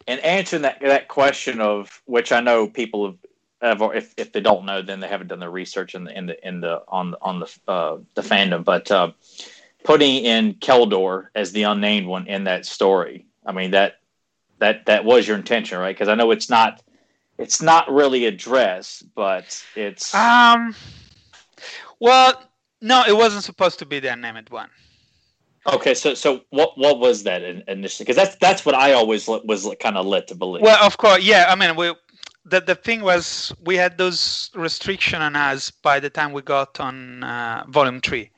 [0.08, 3.18] and answering that that question of which I know people have
[3.62, 6.48] if if they don't know, then they haven't done the research in the in the
[6.48, 8.64] in the on on the uh, the fandom.
[8.64, 9.12] But uh,
[9.84, 14.00] putting in Keldor as the unnamed one in that story, I mean that
[14.60, 15.96] that that was your intention, right?
[15.96, 16.82] Because I know it's not
[17.38, 20.76] it's not really addressed, but it's um.
[22.00, 22.40] Well,
[22.80, 24.70] no, it wasn't supposed to be the unnamed one.
[25.66, 28.06] Okay, so so what what was that initially?
[28.06, 30.62] Because that's that's what I always was kind of led to believe.
[30.62, 31.48] Well, of course, yeah.
[31.50, 31.94] I mean, we
[32.50, 36.80] the, the thing was we had those restriction on us by the time we got
[36.80, 38.32] on uh, volume three,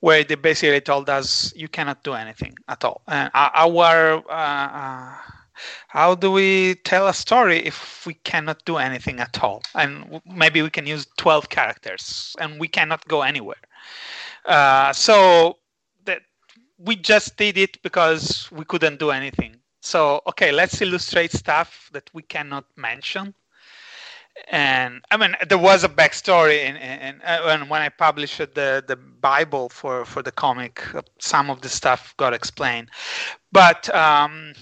[0.00, 3.02] where they basically told us you cannot do anything at all.
[3.06, 5.14] And our uh, uh,
[5.88, 9.62] how do we tell a story if we cannot do anything at all?
[9.74, 13.60] And maybe we can use 12 characters and we cannot go anywhere.
[14.46, 15.58] Uh, so
[16.06, 16.22] that
[16.78, 19.56] we just did it because we couldn't do anything.
[19.82, 23.34] So okay, let's illustrate stuff that we cannot mention
[24.48, 28.96] and I mean there was a backstory and and, and when I published the the
[28.96, 30.82] Bible for for the comic,
[31.18, 32.90] some of the stuff got explained,
[33.52, 34.52] but um,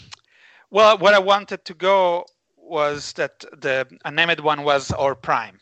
[0.70, 5.58] well, what I wanted to go was that the unnamed one was Horde Prime,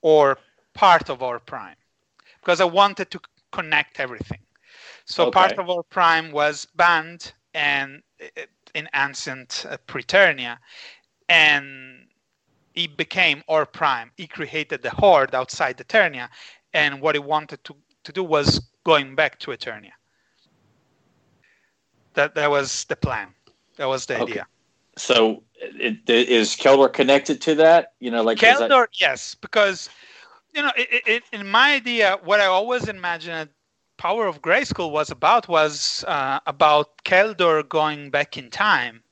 [0.00, 0.38] or
[0.72, 1.76] part of Horde Prime,
[2.40, 3.20] because I wanted to
[3.52, 4.40] connect everything.
[5.04, 5.32] So okay.
[5.32, 8.02] part of Horde Prime was banned and
[8.74, 10.58] in ancient uh, Preternia,
[11.28, 12.05] and
[12.76, 14.12] he became Horde Prime.
[14.16, 16.28] He created the horde outside Eternia,
[16.72, 19.92] and what he wanted to, to do was going back to Eternia.
[22.14, 23.34] That that was the plan.
[23.76, 24.22] That was the okay.
[24.22, 24.46] idea.
[24.98, 27.92] So, it, it, is Keldor connected to that?
[28.00, 29.00] You know, like Keldor, that...
[29.00, 29.90] yes, because
[30.54, 33.50] you know, it, in my idea, what I always imagined
[33.98, 39.02] Power of Grayskull was about was uh, about Keldor going back in time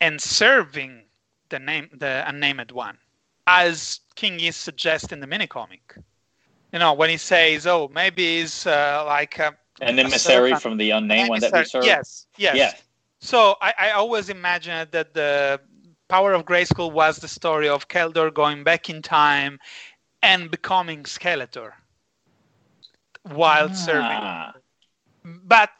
[0.00, 1.04] and serving
[1.50, 2.98] the name the unnamed one,
[3.46, 5.96] as King Hiss suggests in the mini comic.
[6.72, 10.90] You know, when he says, "Oh, maybe he's uh, like a, an emissary from the
[10.90, 12.56] unnamed one that we serve." Yes, yes.
[12.56, 12.72] Yeah.
[13.20, 15.60] So I, I always imagined that the
[16.08, 19.58] Power of Grayskull was the story of Keldor going back in time
[20.22, 21.72] and becoming Skeletor
[23.22, 23.74] while ah.
[23.74, 25.40] serving.
[25.44, 25.70] But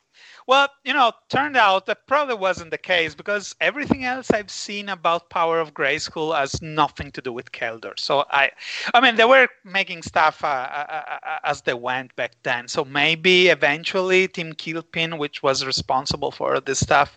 [0.51, 4.89] Well, you know, turned out that probably wasn't the case because everything else I've seen
[4.89, 7.97] about Power of Grayskull has nothing to do with Keldor.
[7.97, 8.51] So I,
[8.93, 12.67] I mean, they were making stuff uh, uh, uh, uh as they went back then.
[12.67, 17.17] So maybe eventually Tim Kilpin, which was responsible for this stuff,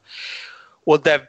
[0.86, 1.28] would have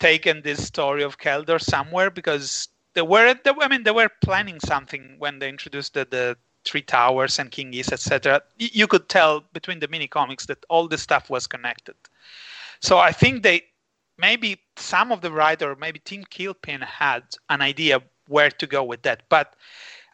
[0.00, 4.58] taken this story of Keldor somewhere because they were, they, I mean, they were planning
[4.58, 8.42] something when they introduced the, the Three Towers and King Hiss, etc.
[8.58, 11.96] You could tell between the mini comics that all this stuff was connected.
[12.80, 13.62] So I think they
[14.18, 19.02] maybe some of the writer, maybe Tim Kilpin had an idea where to go with
[19.02, 19.22] that.
[19.28, 19.54] But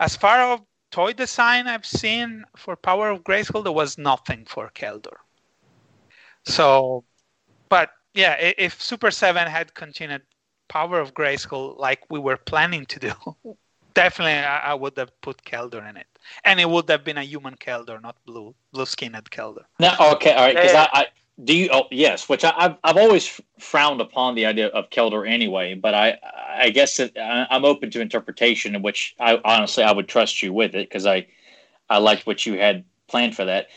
[0.00, 4.70] as far as toy design I've seen for Power of Grayskull, there was nothing for
[4.74, 5.16] Keldor.
[6.44, 7.04] So,
[7.68, 10.22] but yeah, if Super Seven had continued
[10.68, 13.12] Power of Grayskull like we were planning to do,
[13.94, 16.06] definitely I, I, would have put Keldor in it,
[16.44, 19.64] and it would have been a human Keldor, not blue blue skinned Keldor.
[19.78, 20.54] No, okay, all right.
[20.54, 20.88] Because yeah.
[20.92, 21.06] I, I,
[21.44, 21.68] do you?
[21.72, 22.28] Oh, yes.
[22.28, 26.70] Which I, have I've always frowned upon the idea of Keldor anyway, but I I
[26.70, 27.12] guess that
[27.50, 31.06] I'm open to interpretation, in which I honestly I would trust you with it because
[31.06, 31.26] I
[31.88, 33.68] I liked what you had planned for that.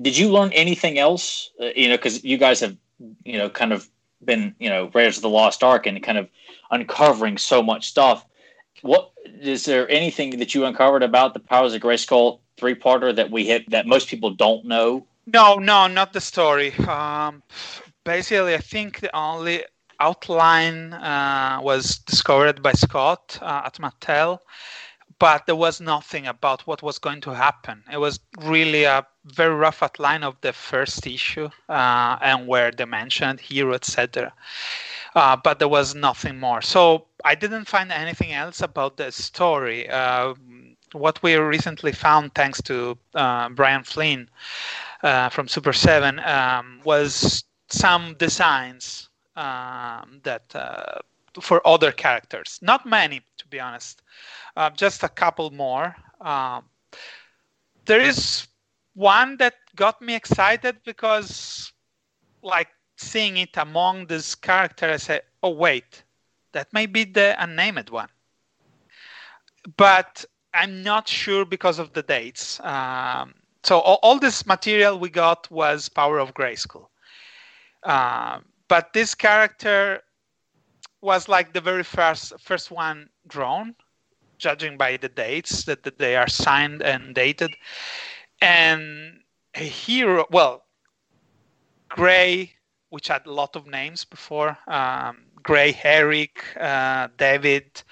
[0.00, 1.50] Did you learn anything else?
[1.60, 2.76] Uh, you know, because you guys have
[3.24, 3.88] you know kind of
[4.24, 6.28] been you know Raiders of the Lost Ark and kind of
[6.70, 8.24] uncovering so much stuff
[8.82, 13.30] what is there anything that you uncovered about the Powers of Grayskull three parter that
[13.30, 15.06] we hit that most people don't know?
[15.26, 16.72] No, no, not the story.
[16.74, 17.42] Um,
[18.04, 19.64] basically, I think the only
[20.00, 24.38] outline uh, was discovered by Scott uh, at Mattel,
[25.22, 27.84] but there was nothing about what was going to happen.
[27.92, 32.86] It was really a very rough outline of the first issue uh, and where they
[32.86, 34.32] mentioned hero, etc.
[35.14, 36.60] Uh, but there was nothing more.
[36.60, 39.88] So I didn't find anything else about the story.
[39.88, 40.34] Uh,
[40.90, 44.28] what we recently found, thanks to uh, Brian Flynn
[45.04, 50.98] uh, from Super 7, um, was some designs um, that uh,
[51.40, 52.58] for other characters.
[52.60, 54.02] Not many, to be honest,
[54.56, 55.94] uh, just a couple more.
[56.20, 56.64] Um,
[57.84, 58.46] there is
[58.94, 61.72] one that got me excited because,
[62.42, 66.04] like, seeing it among this character, I said, oh, wait,
[66.52, 68.08] that may be the unnamed one.
[69.76, 72.60] But I'm not sure because of the dates.
[72.60, 76.88] Um, so all, all, this material we got was Power of Grayskull.
[77.82, 80.02] Uh, but this character
[81.00, 83.74] was like the very first first one drawn,
[84.42, 87.50] judging by the dates that, that they are signed and dated.
[88.40, 89.20] And
[89.54, 90.64] hero, well,
[91.88, 92.52] Gray,
[92.90, 97.82] which had a lot of names before, um, Gray Herrick, uh, David,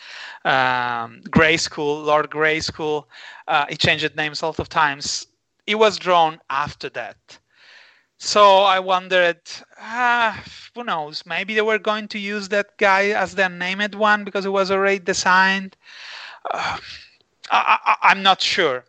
[0.45, 1.23] um,
[1.57, 3.05] School, Lord Grayskull.
[3.47, 5.27] Uh, he changed names a lot of times.
[5.67, 7.39] He was drawn after that.
[8.19, 9.41] So I wondered,
[9.81, 11.25] ah, who knows?
[11.25, 14.71] Maybe they were going to use that guy as their named one because it was
[14.71, 15.77] already designed.
[16.51, 16.79] Uh,
[17.51, 18.85] I, am not sure.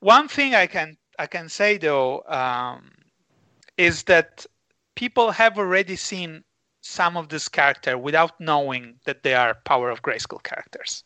[0.00, 2.90] One thing I can I can say though um,
[3.76, 4.46] is that
[4.96, 6.42] people have already seen
[6.80, 11.04] some of this character without knowing that they are Power of Grayskull characters.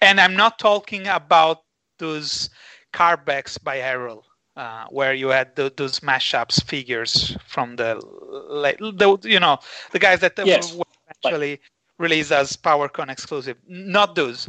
[0.00, 1.62] And I'm not talking about
[1.98, 2.50] those
[2.92, 4.24] carbacks by Errol,
[4.56, 9.58] uh, where you had the, those mashups figures from the, the you know
[9.92, 10.74] the guys that yes.
[10.74, 11.60] were actually
[11.98, 13.56] released as PowerCon exclusive.
[13.68, 14.48] Not those.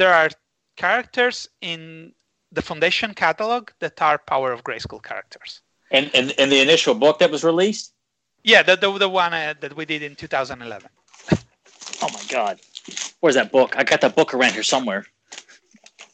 [0.00, 0.30] There are
[0.76, 2.14] characters in
[2.52, 5.60] the Foundation catalog that are Power of Grayskull characters.
[5.90, 7.92] And in the initial book that was released.
[8.42, 10.88] Yeah, the the, the one uh, that we did in 2011.
[12.02, 12.58] Oh my god,
[13.20, 13.76] where's that book?
[13.76, 15.04] I got that book around here somewhere.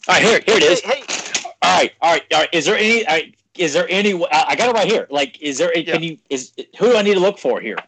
[0.08, 0.80] All right, here, here it is.
[0.80, 1.50] Hey, hey.
[1.62, 2.48] All right, all right, all right.
[2.52, 3.04] Is there any?
[3.04, 4.12] Right, is there any?
[4.32, 5.06] I got it right here.
[5.10, 5.70] Like, is there?
[5.78, 5.92] Yeah.
[5.92, 6.18] Can you?
[6.28, 7.78] Is who do I need to look for here?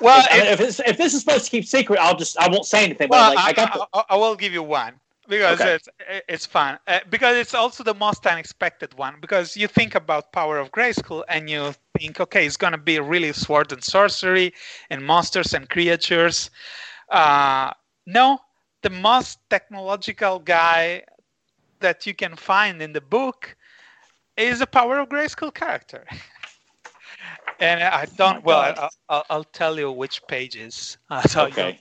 [0.00, 2.82] Well, if, if, if, this is supposed to keep secret, I'll just I won't say
[2.82, 3.08] anything.
[3.10, 4.94] Well, like, I, I, got the, I, I, will give you one
[5.28, 5.74] because okay.
[5.74, 5.88] it's
[6.28, 10.58] it's fun uh, because it's also the most unexpected one because you think about Power
[10.58, 14.52] of Grayskull and you think okay it's gonna be really sword and sorcery
[14.90, 16.50] and monsters and creatures.
[17.08, 17.70] Uh,
[18.06, 18.38] no,
[18.82, 21.02] the most technological guy
[21.80, 23.54] that you can find in the book
[24.36, 26.04] is a Power of Grayskull character.
[27.60, 28.38] and I don't.
[28.38, 30.98] Oh well, I, will tell you which pages.
[31.10, 31.78] Uh, okay.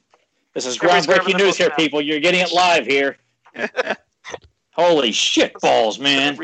[0.53, 2.01] This is groundbreaking news here, people.
[2.01, 3.15] You're getting it live here.
[4.71, 6.37] Holy shit balls, man.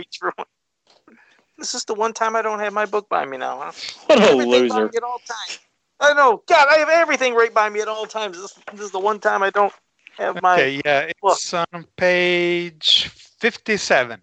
[1.58, 3.72] This is the one time I don't have my book by me now, huh?
[4.06, 4.86] What a everything loser.
[4.96, 5.60] At all times.
[6.00, 6.44] I know.
[6.48, 8.38] God, I have everything right by me at all times.
[8.38, 9.74] This, this is the one time I don't
[10.18, 11.68] have my Okay, yeah, it's book.
[11.74, 14.22] on page 57.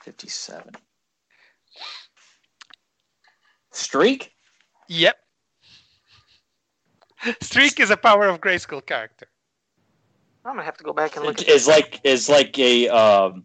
[0.00, 0.74] 57.
[3.70, 4.32] Streak?
[4.88, 5.16] Yep.
[7.40, 9.28] Streak is a power of Grayskull character.
[10.44, 11.46] I'm gonna have to go back and look.
[11.48, 13.44] Is like is like a um,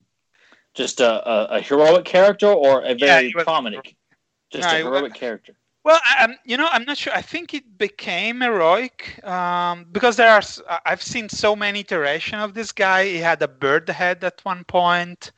[0.74, 3.88] just a, a, a heroic character or a very he was- prominent,
[4.52, 5.54] just No, a he was- heroic character.
[5.84, 7.14] Well, I- I'm, you know, I'm not sure.
[7.14, 10.42] I think it became heroic um, because there are.
[10.86, 13.06] I've seen so many iterations of this guy.
[13.06, 15.32] He had a bird head at one point,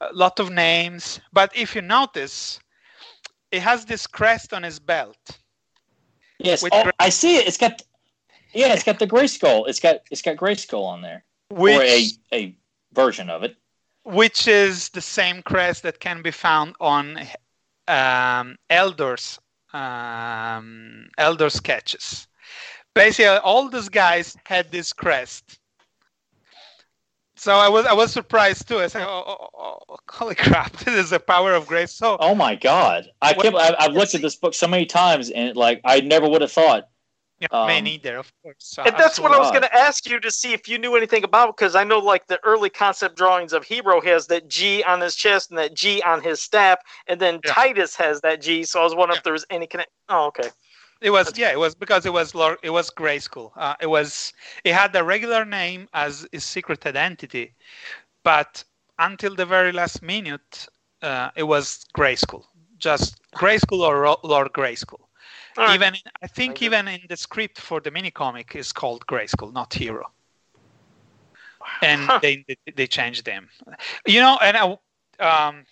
[0.00, 1.20] a lot of names.
[1.32, 2.58] But if you notice,
[3.52, 5.38] he has this crest on his belt.
[6.38, 7.46] Yes, oh, I see it.
[7.46, 7.80] It's got
[8.54, 9.66] yeah, it's got the gray skull.
[9.66, 12.56] It's got it's got gray skull on there, Which, or a a
[12.92, 13.56] version of it.
[14.04, 17.18] which is the same crest that can be found on
[17.88, 19.38] um, Eldor's
[19.72, 22.28] um, Eldor sketches.
[22.94, 25.58] Basically, all these guys had this crest.
[27.36, 28.78] So I was I was surprised too.
[28.78, 30.72] I said, "Oh, oh, oh, oh, holy crap!
[30.78, 33.10] This is the power of grace." So Oh my god!
[33.20, 33.56] I can't.
[33.56, 36.52] I've, I've looked at this book so many times, and like I never would have
[36.52, 36.88] thought.
[37.40, 38.78] Yeah, me um, neither, of course.
[38.84, 41.24] And that's what I was going to ask you to see if you knew anything
[41.24, 45.00] about because I know like the early concept drawings of Hero has that G on
[45.00, 47.52] his chest and that G on his staff, and then Yeah.
[47.52, 48.64] Tytus has that G.
[48.64, 49.18] So I was wondering Yeah.
[49.18, 49.90] if there was any connect.
[50.08, 50.50] Oh, okay.
[51.00, 53.52] It was yeah, it was because it was Lord, it was Grayskull.
[53.56, 54.32] Uh, it was
[54.64, 57.54] it had a regular name as his secret identity,
[58.22, 58.64] but
[58.98, 60.66] until the very last minute,
[61.02, 62.44] uh, it was Grayskull.
[62.78, 65.00] Just Grayskull or Lord Grayskull.
[65.00, 65.08] All
[65.56, 65.74] right.
[65.74, 66.66] Even I think you.
[66.66, 70.10] even in the script for the mini comic is called Grayskull, not Hero.
[71.82, 73.48] And they, they they changed them.
[74.06, 74.64] You know, and I,
[75.20, 75.64] um,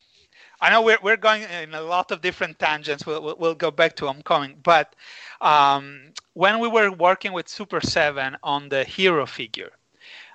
[0.61, 3.05] I know we're we're going in a lot of different tangents.
[3.05, 4.95] We'll we'll, we'll go back to Homecoming, but
[5.41, 9.73] um, when we were working with Super Seven on the hero figure,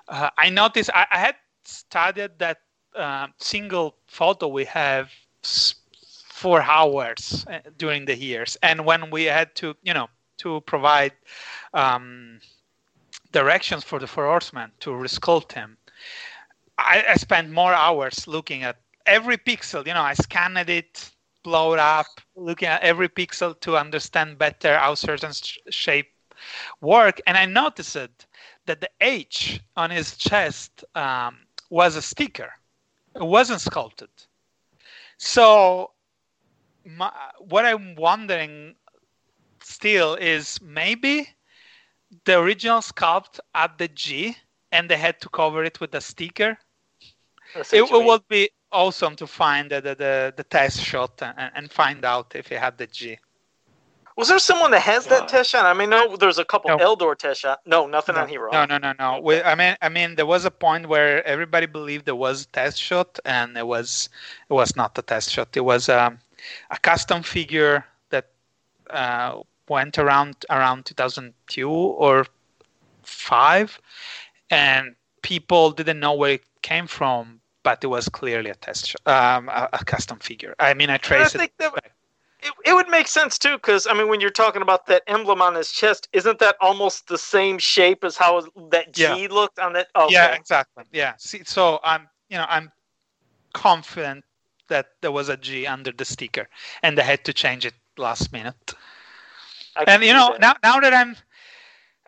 [0.09, 2.57] uh, I noticed I, I had studied that
[2.95, 5.11] uh, single photo we have
[6.37, 10.07] for hours uh, during the years, and when we had to, you know,
[10.37, 11.13] to provide
[11.73, 12.39] um,
[13.31, 15.77] directions for the Four Horsemen to resculpt him,
[16.77, 18.77] I, I spent more hours looking at
[19.07, 19.87] every pixel.
[19.87, 21.09] You know, I scanned it,
[21.41, 26.11] blow it up, looking at every pixel to understand better how certain sh- shape
[26.81, 27.19] work.
[27.25, 27.95] And I noticed
[28.67, 31.39] that the H on his chest um,
[31.71, 32.51] was a sticker.
[33.15, 34.09] It wasn't sculpted.
[35.17, 35.93] So,
[36.87, 38.75] my, what I'm wondering
[39.61, 41.27] still is maybe
[42.25, 44.35] the original sculpt at the G
[44.71, 46.57] and they had to cover it with a sticker
[47.55, 51.71] it, it would be awesome to find the, the, the, the test shot and, and
[51.71, 53.17] find out if it had the G.
[54.17, 55.65] Was there someone that has that test shot?
[55.65, 56.77] I mean, no, there's a couple No.
[56.77, 57.59] Eldor test shot.
[57.67, 58.51] No, nothing no, on Hero.
[58.51, 59.19] No, no, no, no.
[59.21, 62.47] We, I mean, I mean, there was a point where everybody believed there was a
[62.47, 64.09] test shot, and it was
[64.49, 65.55] it was not a test shot.
[65.55, 66.17] It was um,
[66.69, 68.27] a custom figure that
[68.89, 72.25] uh, went around around 2002 or
[73.03, 73.79] five,
[74.49, 79.49] and people didn't know where it came from, but it was clearly a test um,
[79.49, 80.55] a, a custom figure.
[80.59, 81.51] I mean, I I traced it.
[81.57, 81.73] that
[82.41, 85.41] it, it would make sense too, because I mean, when you're talking about that emblem
[85.41, 89.27] on his chest, isn't that almost the same shape as how that G Yeah.
[89.29, 89.87] looked on that?
[89.95, 90.13] Okay.
[90.13, 90.83] Yeah, exactly.
[90.91, 91.13] Yeah.
[91.17, 92.71] See, so I'm, you know, I'm
[93.53, 94.23] confident
[94.67, 96.47] that there was a G under the sticker,
[96.83, 98.73] and they had to change it last minute.
[99.87, 100.41] And you know, that.
[100.41, 101.15] now now that I'm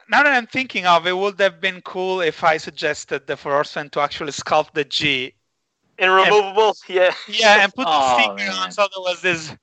[0.10, 3.54] now that I'm thinking of it, would have been cool if I suggested the Four
[3.54, 5.34] Horsemen to actually sculpt the G.
[6.00, 7.14] and removable, yeah.
[7.28, 9.56] Yeah, and put Oh, the sticker on so there was this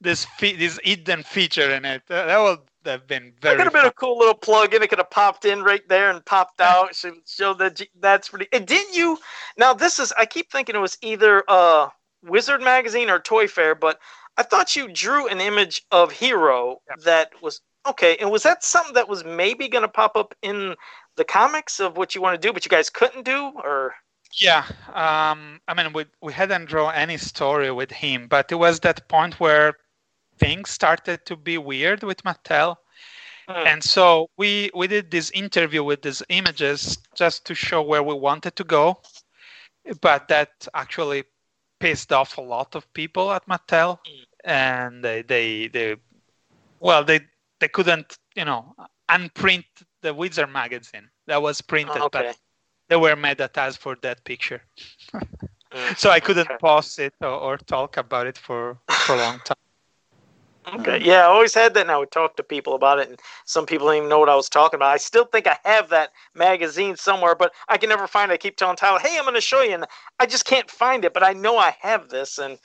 [0.00, 2.02] this fe- this hidden feature in it.
[2.10, 3.56] Uh, that would have been very.
[3.56, 4.82] That could have been a cool little plug-in.
[4.82, 6.94] It could have popped in right there and popped out.
[6.94, 8.48] Should show that G- that's pretty.
[8.52, 9.18] And didn't you?
[9.56, 10.12] Now this is.
[10.18, 11.88] I keep thinking it was either uh
[12.24, 14.00] Wizard magazine or Toy Fair, but
[14.36, 18.16] I thought you drew an image of Hero that was okay.
[18.18, 20.74] And was that something that was maybe going to pop up in
[21.16, 23.94] the comics of what you want to do, but you guys couldn't do, or?
[24.40, 24.64] Yeah,
[24.94, 29.08] um, I mean, we we hadn't drawn any story with him, but it was that
[29.08, 29.74] point where
[30.38, 32.76] things started to be weird with Mattel,
[33.48, 33.66] Hmm.
[33.66, 38.14] and so we we did this interview with these images just to show where we
[38.14, 39.00] wanted to go,
[40.00, 41.24] but that actually
[41.84, 43.98] pissed off a lot of people at Mattel,
[44.44, 45.96] and they they they,
[46.80, 47.20] well they
[47.60, 48.74] they couldn't you know
[49.08, 49.66] unprint
[50.02, 52.32] the Wizard magazine that was printed, Oh, okay.
[52.32, 52.36] but
[52.88, 54.62] they were mad at us for that picture.
[55.74, 56.58] Mm, So I couldn't okay.
[56.58, 59.63] post it or, or talk about it for, for a long time.
[60.66, 60.96] Okay.
[60.96, 63.20] Uh, yeah, I always had that, and I would talk to people about it, and
[63.44, 64.92] some people didn't even know what I was talking about.
[64.92, 68.34] I still think I have that magazine somewhere, but I can never find it.
[68.34, 69.86] I keep telling Tyler, "Hey, I'm going to show you," and
[70.20, 71.12] I just can't find it.
[71.12, 72.58] But I know I have this, and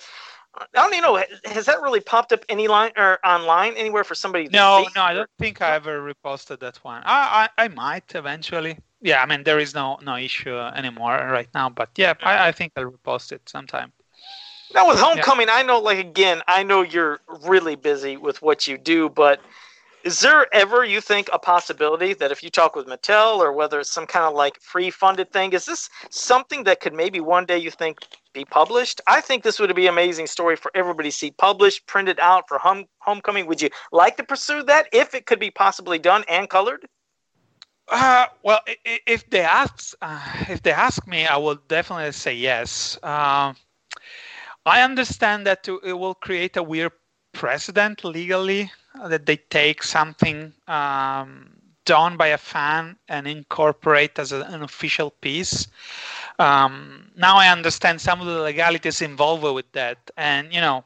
[0.55, 1.23] I don't even know.
[1.45, 4.45] Has that really popped up any line or online anywhere for somebody?
[4.45, 4.89] To no, see?
[4.95, 7.03] no, I don't think I ever reposted that one.
[7.05, 8.77] I, I, I might eventually.
[9.01, 12.49] Yeah, I mean there is no no issue uh, anymore right now, but yeah, I,
[12.49, 13.93] I think I'll repost it sometime.
[14.73, 15.55] Now with homecoming, yeah.
[15.55, 19.41] I know like again, I know you're really busy with what you do, but
[20.03, 23.79] is there ever you think a possibility that if you talk with Mattel or whether
[23.79, 27.45] it's some kind of like free funded thing, is this something that could maybe one
[27.45, 27.99] day you think
[28.33, 29.01] be published?
[29.07, 32.47] I think this would be an amazing story for everybody to see published, printed out
[32.47, 33.45] for home homecoming.
[33.47, 36.87] Would you like to pursue that if it could be possibly done and colored?
[37.89, 42.99] Uh, well, if they ask, uh, if they ask me, I will definitely say yes.
[43.01, 43.53] Uh,
[44.69, 46.91] I understand that it will create a weird
[47.33, 48.71] precedent legally
[49.07, 55.09] that they take something um, done by a fan and incorporate as a, an official
[55.09, 55.67] piece.
[56.37, 60.85] Um, now I understand some of the legalities involved with that, and you know,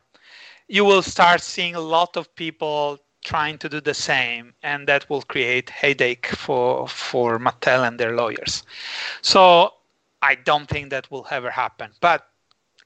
[0.67, 5.09] you will start seeing a lot of people trying to do the same, and that
[5.09, 8.63] will create headache for for Mattel and their lawyers.
[9.21, 9.73] So
[10.21, 12.27] I don't think that will ever happen, but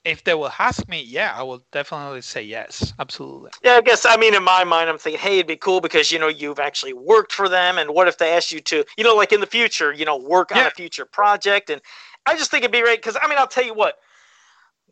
[0.07, 3.51] if they will ask me, yeah, I will definitely say yes, absolutely.
[3.61, 6.11] Yeah, I guess I mean in my mind, I'm thinking, hey, it'd be cool because
[6.11, 9.03] you know you've actually worked for them, and what if they ask you to, you
[9.03, 10.61] know, like in the future, you know, work yeah.
[10.61, 11.81] on a future project, and
[12.25, 13.95] I just think it'd be great because I mean, I'll tell you what,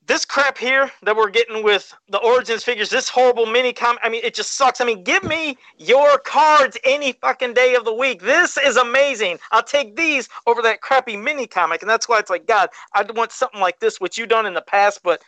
[0.08, 4.10] this crap here that we're getting with the origins figures, this horrible mini comic, I
[4.10, 4.80] mean, it just sucks.
[4.80, 8.22] I mean, give me your cards any fucking day of the week.
[8.22, 9.40] This is amazing.
[9.52, 11.82] I'll take these over that crappy mini comic.
[11.82, 14.54] And that's why it's like, God, I want something like this, which you've done in
[14.54, 15.24] the past, but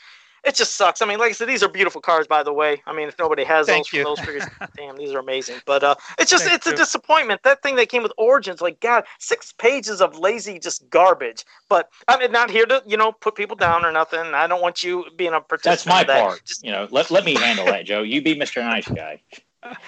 [0.48, 1.02] it just sucks.
[1.02, 2.82] I mean, like I said, these are beautiful cars, by the way.
[2.86, 4.46] I mean, if nobody has Thank those, those figures,
[4.78, 5.60] damn, these are amazing.
[5.66, 6.74] But uh, it's just, Thank it's you.
[6.74, 7.44] a disappointment.
[7.44, 11.44] That thing that came with Origins, like God, six pages of lazy, just garbage.
[11.68, 14.20] But I'm not here to, you know, put people down or nothing.
[14.20, 15.64] I don't want you being a participant.
[15.64, 16.24] That's my that.
[16.24, 16.46] part.
[16.46, 18.02] Just, you know, let let me handle that, Joe.
[18.02, 18.64] You be Mr.
[18.64, 19.22] Nice Guy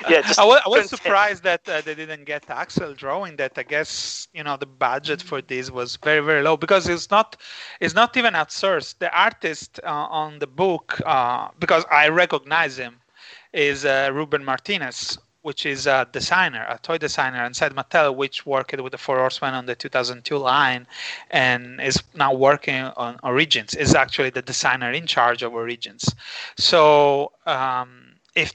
[0.10, 3.54] yeah, I was, I was surprised that uh, they didn't get Axel drawing that.
[3.58, 7.38] I guess you know the budget for this was very very low because it's not
[7.80, 9.00] it's not even outsourced.
[9.00, 12.98] The artist uh, on the book, uh, because I recognize him,
[13.54, 18.80] is uh, Ruben Martinez, which is a designer, a toy designer inside Mattel, which worked
[18.82, 20.88] with the Four Horsemen on the 2002 line,
[21.32, 23.74] and is now working on Origins.
[23.76, 26.14] Is actually the designer in charge of Origins.
[26.58, 27.32] So.
[27.46, 28.06] Um,
[28.36, 28.54] if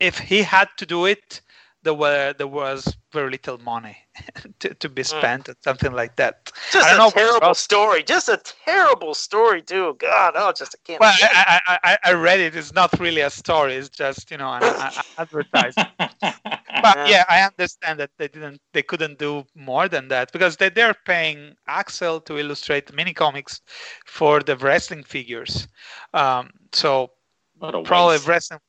[0.00, 1.40] if he had to do it,
[1.86, 3.96] there were there was very little money
[4.58, 5.18] to, to be hmm.
[5.18, 5.54] spent mm.
[5.62, 6.52] something like that.
[6.72, 8.02] Just a know, terrible story.
[8.02, 9.96] Just a terrible story too.
[9.98, 11.00] God, oh, just I can't.
[11.00, 12.56] Well, I, I, I, read it.
[12.56, 13.74] It's not really a story.
[13.74, 15.88] It's just you know an, an advertisement.
[16.00, 20.70] but yeah, I understand that they didn't, they couldn't do more than that because they
[20.70, 23.60] they're paying Axel to illustrate mini comics
[24.06, 25.68] for the wrestling figures.
[26.12, 27.12] Um, so
[27.60, 28.26] probably waste.
[28.26, 28.60] wrestling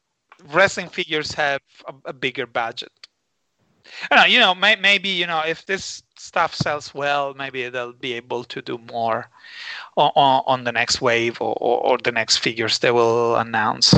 [0.52, 2.92] wrestling figures have a, a bigger budget.
[4.12, 8.14] Know, you know, may, maybe you know if this stuff sells well, maybe they'll be
[8.14, 9.30] able to do more
[9.96, 13.94] on, on, on the next wave or, or, or, the next figures they will announce.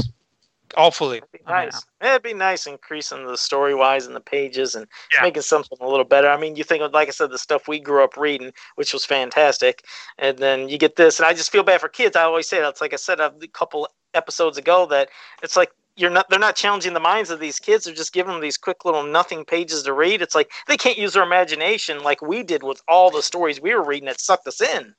[0.76, 1.84] Hopefully, It'd be nice.
[2.02, 5.24] It'd be nice increasing the story wise and the pages and yeah.
[5.24, 6.30] making something a little better.
[6.30, 9.06] I mean, you think like I said, the stuff we grew up reading, which was
[9.06, 9.84] fantastic,
[10.20, 12.16] and then you get this, and I just feel bad for kids.
[12.16, 15.10] I always say that's like I said a couple episodes ago that
[15.42, 17.86] it's like you're not they're not challenging the minds of these kids.
[17.86, 20.22] They're just giving them these quick little nothing pages to read.
[20.22, 23.74] It's like they can't use their imagination like we did with all the stories we
[23.74, 24.94] were reading that sucked us in.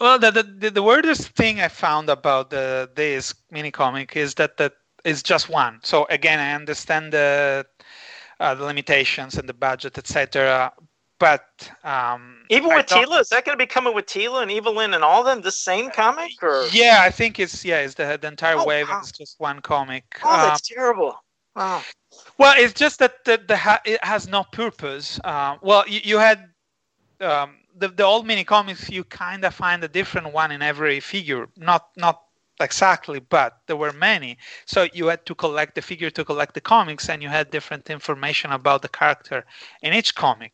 [0.00, 4.56] Well the the, the weirdest thing i found about the this mini comic is that
[4.58, 4.74] that
[5.04, 5.80] is just one.
[5.82, 7.66] So again i understand the
[8.40, 10.72] uh, the limitations and the budget etc
[11.24, 14.92] but um, even with Teela, is that going to be coming with Teela and Evil-Lyn
[14.92, 16.32] and all them the same comic?
[16.42, 19.00] Or yeah, I think it's yeah, it's the the entire oh, wave wow.
[19.00, 20.04] is just one comic.
[20.22, 21.14] Oh, that's um, terrible.
[21.56, 21.80] Wow.
[22.36, 25.18] Well, it's just that the, the ha- it has no purpose.
[25.24, 26.50] Uh, well, you, you had
[27.20, 28.90] um, the the old mini comics.
[28.90, 31.48] You kind of find a different one in every figure.
[31.56, 32.20] Not not
[32.60, 34.36] exactly, but there were many.
[34.66, 37.88] So you had to collect the figure to collect the comics, and you had different
[37.88, 39.46] information about the character
[39.80, 40.52] in each comic.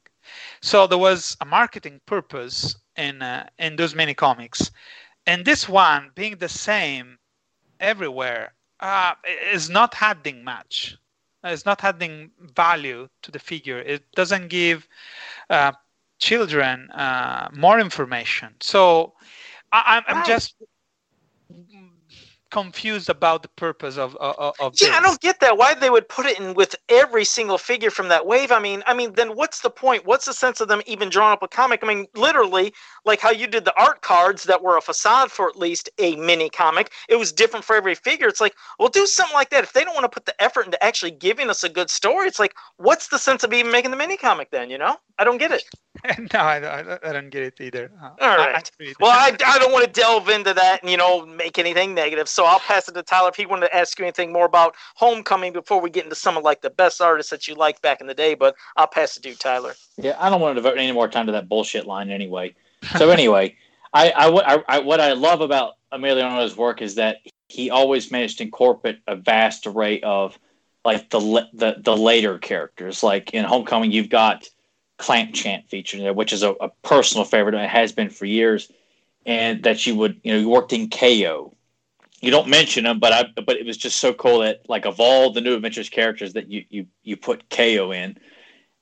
[0.62, 4.70] So there was a marketing purpose in uh, in those mini comics,
[5.26, 7.18] and this one being the same
[7.78, 9.14] everywhere uh,
[9.52, 10.96] is not adding much.
[11.42, 13.78] It's not adding value to the figure.
[13.78, 14.86] It doesn't give
[15.48, 15.72] uh,
[16.18, 18.54] children uh, more information.
[18.60, 19.14] So
[19.72, 20.26] I, am right.
[20.26, 20.54] just
[22.50, 24.96] confused about the purpose of of, of yeah, this.
[24.96, 25.56] I don't get that.
[25.56, 28.52] Why they would put it in with every single figure from that wave?
[28.52, 30.04] I mean, I mean, then what's the point?
[30.06, 31.80] What's the sense of them even drawing up a comic?
[31.82, 32.72] I mean, literally,
[33.04, 36.16] like how you did the art cards that were a facade for at least a
[36.16, 36.92] mini comic.
[37.08, 38.28] It was different for every figure.
[38.28, 39.64] It's like, well, do something like that.
[39.64, 42.26] If they don't want to put the effort into actually giving us a good story,
[42.26, 44.70] it's like, what's the sense of even making the mini comic then?
[44.70, 45.64] You know, I don't get it.
[46.32, 47.90] no, I, I, I don't get it either.
[48.00, 48.70] Uh, All I- I right.
[49.00, 52.28] Well, I, I don't want to delve into that and you know make anything negative.
[52.28, 54.74] So I'll pass it to Tyler if he wanted to ask you anything more about
[54.96, 58.00] Homecoming before we get into some of like the best artists that you liked back
[58.00, 58.34] in the day.
[58.34, 59.74] But I'll pass it to you, Tyler.
[59.96, 62.54] Yeah, I don't want to devote any more time to that bullshit line anyway.
[62.96, 63.56] So anyway,
[63.92, 67.18] I, I, I, I what I love about Emiliano's work is that
[67.48, 70.38] he always managed to incorporate a vast array of
[70.84, 73.02] like the the the later characters.
[73.02, 74.48] Like in Homecoming, you've got
[74.98, 77.54] Clamp Champ featured there, which is a, a personal favorite.
[77.54, 78.70] and It has been for years,
[79.26, 81.54] and that you would you know you worked in Kayo.
[82.20, 85.00] You don't mention him, but I but it was just so cool that like of
[85.00, 88.18] all the New Adventures characters that you you you put Kayo in,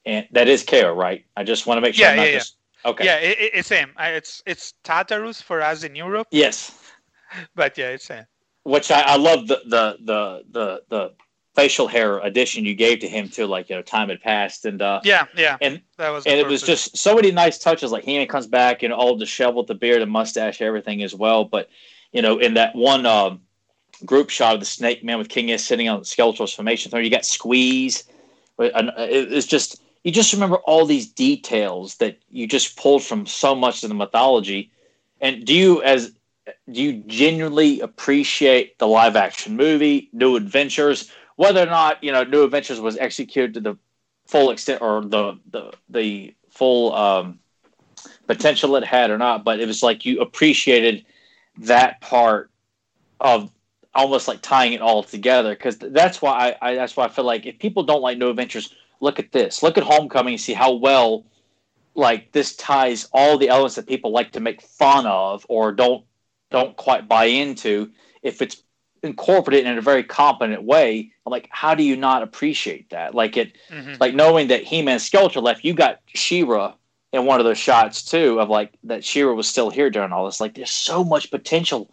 [0.05, 1.25] and that is Kayo, right?
[1.37, 2.07] I just want to make sure.
[2.07, 2.39] Yeah, I'm not yeah, yeah.
[2.39, 3.05] just, Okay.
[3.05, 3.91] Yeah, it, it- it's same.
[3.97, 6.73] I- It's it's Tartarus for us in Europe, Yes.
[7.55, 8.25] but yeah, it's same.
[8.65, 11.13] Which I, I love the, the the the the
[11.55, 13.47] facial hair addition you gave to him too.
[13.47, 15.57] Like you know, time had passed, and uh, Yeah, yeah.
[15.61, 16.27] And- that was.
[16.27, 17.93] and it was just so many nice touches.
[17.93, 21.45] Like he comes back and all disheveled, the beard and mustache, everything as well.
[21.45, 21.69] But
[22.13, 23.41] you know, in that one um,
[24.05, 27.05] group shot of the Snake Man with King Hiss sitting on the skeletal formation throne,
[27.05, 28.05] you got Squeeze.
[28.59, 33.55] Uh, It's just you just remember all these details that you just pulled from so
[33.55, 34.71] much of the mythology.
[35.21, 36.13] And do you as
[36.71, 41.11] do you genuinely appreciate the live action movie, New Adventures?
[41.37, 43.77] Whether or not you know New Adventures was executed to the
[44.27, 47.39] full extent or the the the full um,
[48.27, 51.05] potential it had or not, but it was like you appreciated
[51.59, 52.51] that part
[53.21, 53.51] of
[53.95, 57.25] almost like tying it all together because that's why I, I that's why I feel
[57.25, 60.53] like if people don't like No Adventures, look at this, look at Homecoming, and see
[60.53, 61.25] how well
[61.95, 66.05] like this ties all the elements that people like to make fun of or don't
[66.51, 67.91] don't quite buy into.
[68.23, 68.63] If it's
[69.03, 73.15] incorporated in a very competent way, like how do you not appreciate that?
[73.15, 74.01] Like it Mhm.
[74.01, 76.75] like knowing that He Man Skeletor left, you got She-Ra
[77.13, 80.27] in one of those shots too, of like that She-Ra was still here during all
[80.27, 80.41] this.
[80.41, 81.91] Like there's so much potential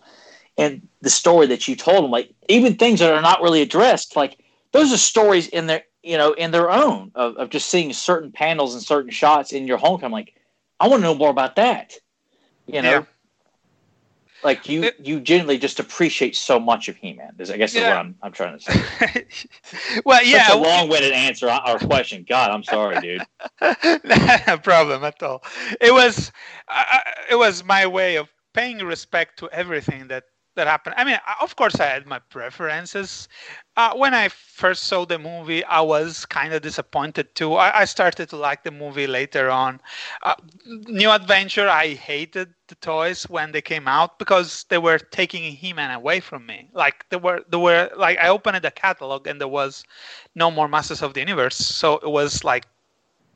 [0.57, 2.11] in the story that you told them.
[2.11, 4.39] Like even things that are not really addressed, like
[4.71, 8.31] those are stories in their you know in their own of, of just seeing certain
[8.31, 10.11] panels and certain shots in your homecoming.
[10.13, 10.35] Like
[10.79, 11.93] I want to know more about that.
[12.67, 12.91] You know.
[12.91, 13.03] Yeah.
[14.43, 17.35] Like you, It- you genuinely just appreciate so much of He-Man.
[17.39, 19.25] Is I guess is what I'm, I'm trying to say.
[20.05, 20.47] well, yeah.
[20.47, 22.25] Such a long-winded answer or question.
[22.27, 23.21] God, I'm sorry, dude.
[23.61, 25.43] no problem at all.
[25.81, 26.31] It was
[26.67, 30.23] uh, it was my way of paying respect to everything that
[30.55, 30.95] that happened.
[30.97, 33.27] I mean, of course, I had my preferences.
[33.77, 37.55] Uh, when I first saw the movie, I was kind of disappointed too.
[37.55, 39.81] I, I started to like the movie later on.
[40.23, 45.43] Uh, New Adventure, I hated the toys when they came out because they were taking
[45.51, 46.69] He-Man away from me.
[46.73, 49.83] Like they were, they were like I opened the catalog and there was
[50.35, 52.65] no more Masters of the Universe, so it was like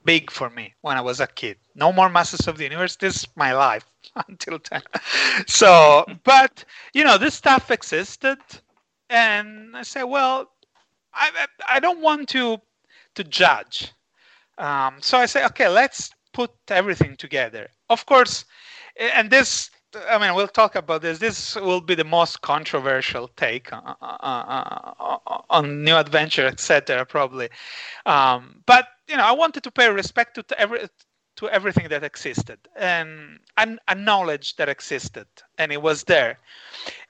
[0.05, 1.57] big for me when I was a kid.
[1.75, 2.95] No more Masters of the Universe.
[2.95, 3.85] This is my life
[4.27, 4.81] until then.
[5.47, 6.63] So, but
[6.93, 8.39] you know, this stuff existed,
[9.09, 10.51] and I say, well,
[11.13, 12.59] I I don't want to
[13.15, 13.93] to judge.
[14.57, 17.69] Um, so I say, okay, let's put everything together.
[17.89, 18.45] Of course,
[18.97, 19.71] and this.
[20.07, 21.17] I mean, we'll talk about this.
[21.17, 27.05] This will be the most controversial take uh, uh, uh, uh, on New Adventure, etc.
[27.07, 27.49] Probably,
[28.05, 30.87] um, but you know, I wanted to pay respect to every
[31.39, 35.25] to everything that existed and and a knowledge that existed,
[35.57, 36.37] and it was there.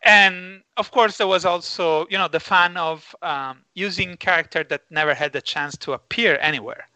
[0.04, 4.84] And of course, there was also you know the fun of um, using character that
[4.92, 6.88] never had the chance to appear anywhere.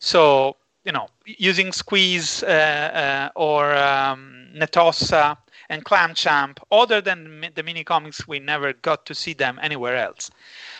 [0.00, 5.36] So you know, using Squeeze uh, uh, or um, Netossa
[5.68, 9.96] and Clamp Champ, other than the mini comics, we never got to see them anywhere
[9.96, 10.28] else.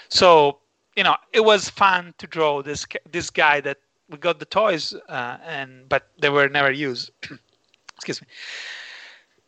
[0.09, 0.59] So
[0.97, 3.79] you know, it was fun to draw this this guy that
[4.11, 7.11] we got the toys uh, and but they were never used.
[7.97, 8.29] Excuse me.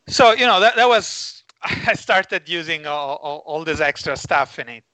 [0.08, 4.58] So you know that that was I started using all, all, all this extra stuff
[4.58, 4.84] in it.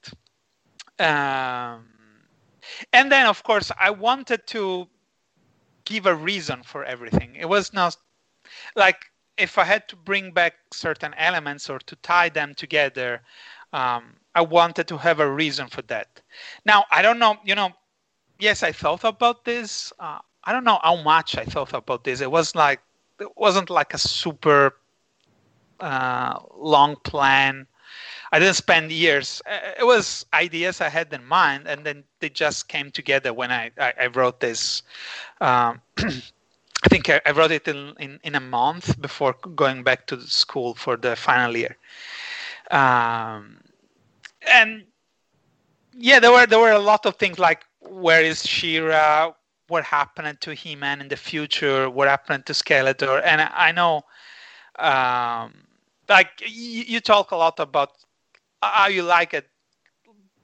[1.00, 1.86] Um,
[2.92, 4.88] and then of course I wanted to
[5.84, 7.36] give a reason for everything.
[7.36, 7.96] It was not
[8.76, 9.06] like
[9.36, 13.22] if I had to bring back certain elements or to tie them together,
[13.72, 16.20] um, I wanted to have a reason for that.
[16.64, 17.72] Now I don't know, you know.
[18.38, 19.92] Yes, I thought about this.
[19.98, 22.20] Uh, I don't know how much I thought about this.
[22.20, 22.80] It was like
[23.20, 24.76] it wasn't like a super
[25.80, 27.66] uh, long plan.
[28.30, 29.42] I didn't spend years.
[29.46, 33.50] Uh, it was ideas I had in mind, and then they just came together when
[33.50, 34.82] I I, I wrote this.
[35.40, 35.80] Um,
[36.84, 40.74] I think I, wrote it in, in, in a month before going back to school
[40.74, 41.76] for the final year.
[42.70, 43.58] Um,
[44.48, 44.84] and
[45.92, 49.32] yeah, there were there were a lot of things like where is She-Ra?
[49.68, 51.90] What happened to He-Man in the future?
[51.90, 53.20] What happened to Skeletor?
[53.24, 54.02] And I, know,
[54.78, 55.54] um,
[56.08, 57.92] like you, you talk a lot about
[58.62, 59.48] how you like it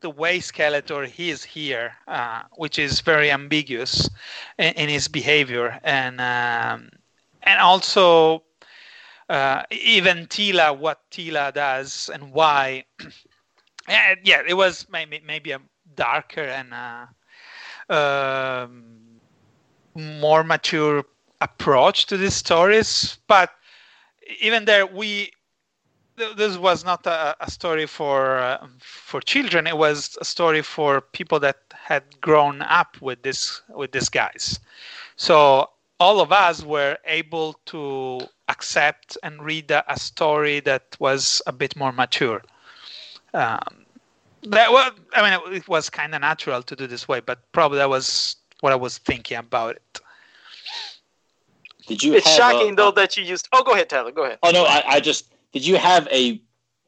[0.01, 4.11] the way Skeletor is here, uh, which is very ambiguous
[4.59, 6.91] in, in his behavior, and um,
[7.43, 8.43] and also
[9.31, 12.85] uh, even Teela, what Teela does and why.
[13.89, 15.61] yeah, it was maybe maybe a
[15.95, 17.07] darker and uh,
[17.89, 18.83] um,
[19.95, 21.05] more mature
[21.41, 23.51] approach to these stories, but
[24.41, 25.31] even there we
[26.17, 29.67] this was not a, a story for uh, for children.
[29.67, 34.61] It was a story for people that had grown up with this with these guys.
[35.17, 35.71] So
[36.01, 41.53] all of us were able to accept and read a, a story that was a
[41.53, 42.43] bit more mature.
[43.33, 43.84] Um,
[44.45, 47.79] that well, I mean, it was kind of natural to do this way, but probably
[47.79, 50.01] that was what I was thinking about it.
[51.87, 52.15] Did you?
[52.15, 53.49] It's shocking a, though that you used.
[53.53, 54.11] Oh, go ahead, Tyler.
[54.11, 54.39] Go ahead.
[54.43, 56.41] Oh no, I, I just did you have a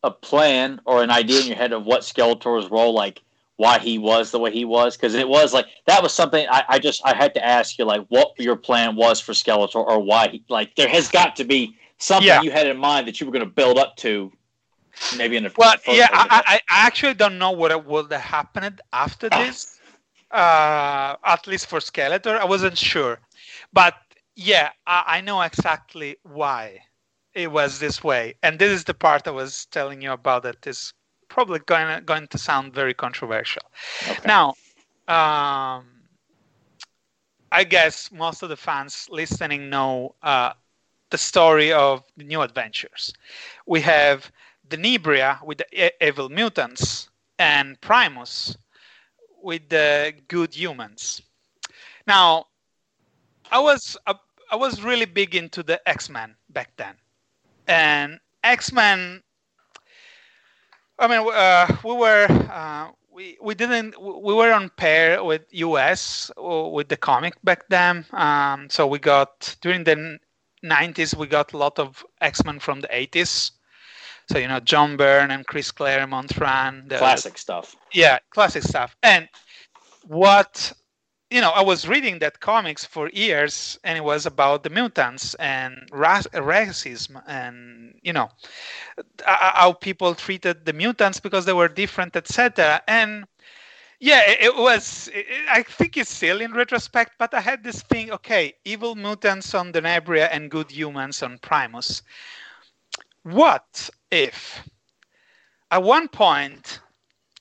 [0.02, 3.22] a plan or an idea in your head of what Skeletor's role, like
[3.56, 4.96] why he was the way he was?
[4.96, 7.84] Because it was like that was something I, I just I had to ask you,
[7.84, 11.44] like what your plan was for Skeletor or why he like there has got to
[11.44, 12.42] be something yeah.
[12.42, 14.32] you had in mind that you were going to build up to.
[15.16, 18.80] Maybe in the well, yeah, I, I, I actually don't know what would have happened
[18.92, 19.78] after this.
[20.30, 23.20] Uh, at least for Skeletor, I wasn't sure,
[23.72, 23.94] but
[24.34, 26.80] yeah, I, I know exactly why
[27.34, 28.34] it was this way.
[28.42, 30.92] And this is the part I was telling you about that is
[31.28, 33.62] probably going to, going to sound very controversial.
[34.08, 34.22] Okay.
[34.26, 34.54] Now,
[35.08, 35.84] um,
[37.52, 40.52] I guess most of the fans listening know uh,
[41.10, 43.12] the story of the new adventures.
[43.66, 44.30] We have
[44.68, 47.08] Denebria with the evil mutants
[47.38, 48.56] and Primus
[49.42, 51.22] with the good humans.
[52.06, 52.46] Now,
[53.50, 54.14] I was uh,
[54.50, 56.96] I was really big into the X Men back then
[57.66, 59.22] and X Men.
[60.98, 66.30] I mean, uh, we were uh, we we didn't we were on pair with US
[66.38, 68.04] uh, with the comic back then.
[68.12, 70.18] Um, so we got during the
[70.64, 73.52] 90s we got a lot of X Men from the 80s.
[74.28, 77.76] So you know John Byrne and Chris Claremont ran the classic stuff.
[77.92, 78.96] Yeah, classic stuff.
[79.02, 79.28] And
[80.06, 80.72] what
[81.30, 85.34] you know, I was reading that comics for years, and it was about the mutants
[85.34, 88.28] and racism, and you know,
[89.24, 92.80] how people treated the mutants because they were different, etc.
[92.86, 93.26] And
[93.98, 95.10] yeah, it, it was.
[95.12, 98.12] It, I think it's still in retrospect, but I had this thing.
[98.12, 102.02] Okay, evil mutants on Denebria and good humans on Primus.
[103.26, 104.62] What if,
[105.72, 106.78] at one point,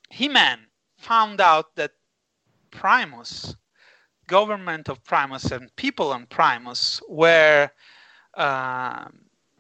[0.09, 0.65] He-Man
[0.97, 1.91] found out that
[2.71, 3.55] Primus
[4.25, 7.69] government of Primus and people on Primus were
[8.33, 9.05] uh,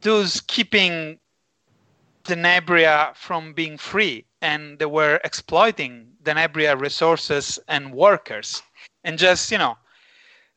[0.01, 1.19] those keeping
[2.23, 8.63] Denebria from being free, and they were exploiting Denebria resources and workers,
[9.03, 9.77] and just you know,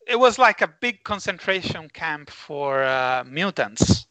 [0.06, 4.06] it was like a big concentration camp for uh, mutants.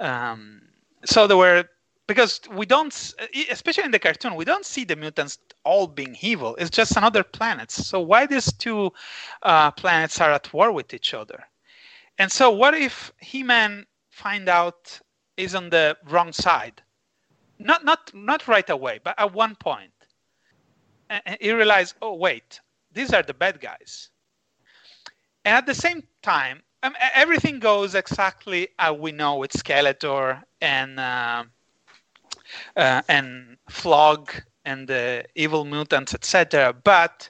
[0.00, 0.62] Um,
[1.04, 1.64] so there were
[2.10, 2.92] because we don't,
[3.50, 6.56] especially in the cartoon, we don't see the mutants all being evil.
[6.56, 7.70] It's just another planet.
[7.70, 8.92] So why these two
[9.44, 11.44] uh, planets are at war with each other?
[12.18, 15.00] And so what if He-Man find out
[15.36, 16.82] is on the wrong side?
[17.60, 19.92] Not not not right away, but at one point,
[21.08, 22.58] and he realized, oh wait,
[22.92, 24.08] these are the bad guys.
[25.44, 30.98] And at the same time, um, everything goes exactly as we know with Skeletor and.
[31.00, 31.44] Uh,
[32.76, 36.72] uh, and Flogg and the evil mutants, etc.
[36.72, 37.28] But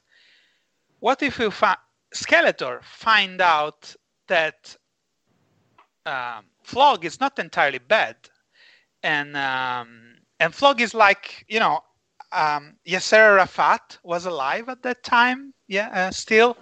[1.00, 1.76] what if we find
[2.14, 3.94] Skeletor find out
[4.26, 4.76] that
[6.06, 8.16] um, Flogg is not entirely bad,
[9.02, 11.80] and um, and Flogg is like you know
[12.32, 16.56] um, Yasser Arafat was alive at that time, yeah, uh, still,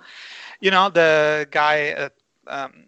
[0.61, 1.93] you know the guy.
[1.93, 2.09] Uh,
[2.47, 2.88] um,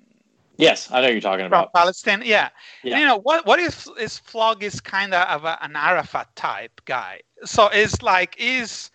[0.61, 2.23] Yes, I know you're talking about Palestine.
[2.25, 2.51] Yeah.
[2.83, 2.99] yeah.
[2.99, 3.47] you know what?
[3.47, 7.21] What if is Flogg is kind of a, an Arafat type guy?
[7.45, 8.91] So it's like is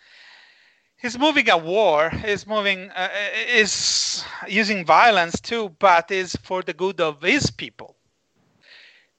[0.98, 2.10] he's moving a war.
[2.10, 3.10] He's moving uh,
[3.50, 7.96] is using violence too, but is for the good of his people.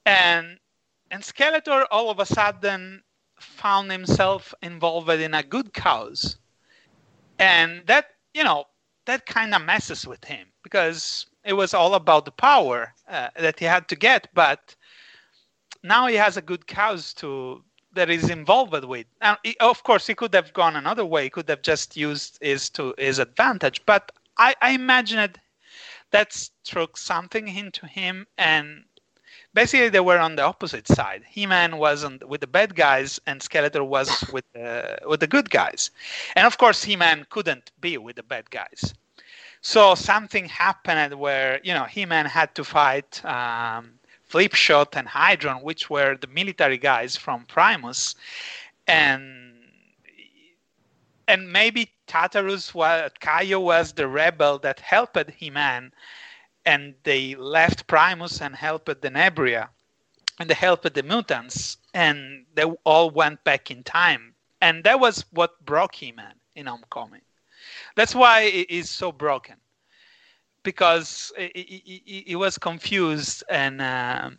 [0.05, 0.59] And
[1.11, 3.03] and Skeletor all of a sudden
[3.41, 6.39] found himself involved in a good cause,
[7.39, 8.65] and that you know
[9.07, 13.59] that kind of messes with him because it was all about the power uh, that
[13.59, 14.75] he had to get, but
[15.83, 17.63] now he has a good cause to
[17.95, 19.07] that is involved with.
[19.23, 21.25] Now, he, of course, he could have gone another way.
[21.25, 23.81] He could have just used his to his advantage.
[23.87, 25.39] But I, I imagine that
[26.11, 28.85] that struck something into him, and
[29.55, 31.23] basically they were on the opposite side.
[31.29, 35.51] He-Man was on, with the bad guys, and Skeletor was with the with the good
[35.51, 35.91] guys.
[36.35, 38.95] And of course, He-Man couldn't be with the bad guys.
[39.61, 43.25] So something happened where you know He-Man had to fight.
[43.25, 43.99] Um,
[44.29, 48.17] Flipshot and Hydron, which were the military guys from Primus,
[48.87, 49.55] and
[51.29, 55.93] and maybe Tartarus was Kayo was the rebel that helped He-Man,
[56.65, 59.69] and they left Primus and helped Denebria,
[60.39, 65.25] and they helped the mutants, and they all went back in time, and that was
[65.31, 67.26] what broke He-Man in Homecoming.
[67.97, 69.57] That's why it is so broken
[70.63, 74.37] because he, was confused and um,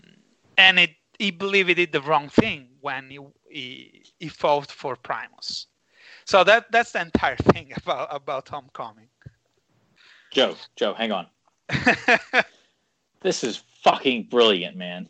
[0.58, 4.96] and it, he believed he did the wrong thing when he, he, he fought for
[4.96, 5.68] Primus.
[6.26, 9.08] So that that's the entire thing about about Homecoming.
[10.32, 11.28] Joe, Joe, hang on.
[13.22, 15.08] this is fucking brilliant, man.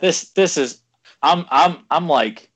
[0.00, 0.82] This this is
[1.22, 2.50] I'm I'm I'm like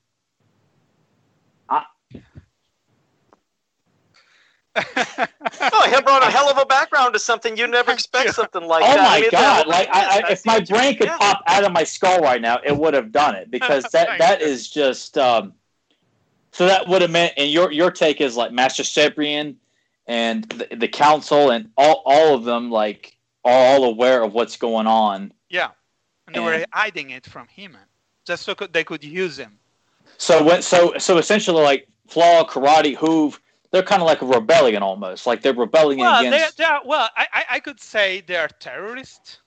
[4.75, 8.83] oh, he brought a hell of a background to something you never expect something like
[8.83, 9.03] oh that.
[9.03, 9.67] my I mean, god!
[9.67, 11.17] Like, I, I, if my brain could Yeah.
[11.17, 14.19] pop out of my skull right now, it would have done it because that Thank
[14.19, 14.47] that you.
[14.47, 15.17] is just.
[15.17, 15.53] Um,
[16.53, 19.55] so that would have meant, and your your take is like Master Sebrian
[20.07, 24.57] and the, the council and all all of them like are all aware of what's
[24.57, 25.33] going on.
[25.49, 25.69] Yeah,
[26.27, 27.77] and they were hiding it from him,
[28.25, 29.57] just so could, they could use him.
[30.17, 33.39] So when so so essentially like Flaw, Karatti, Hoove,
[33.71, 35.25] they're kind of like a rebellion almost.
[35.25, 39.39] Like they're rebelling Well, against, they are, well, I, I, could say they are terrorists.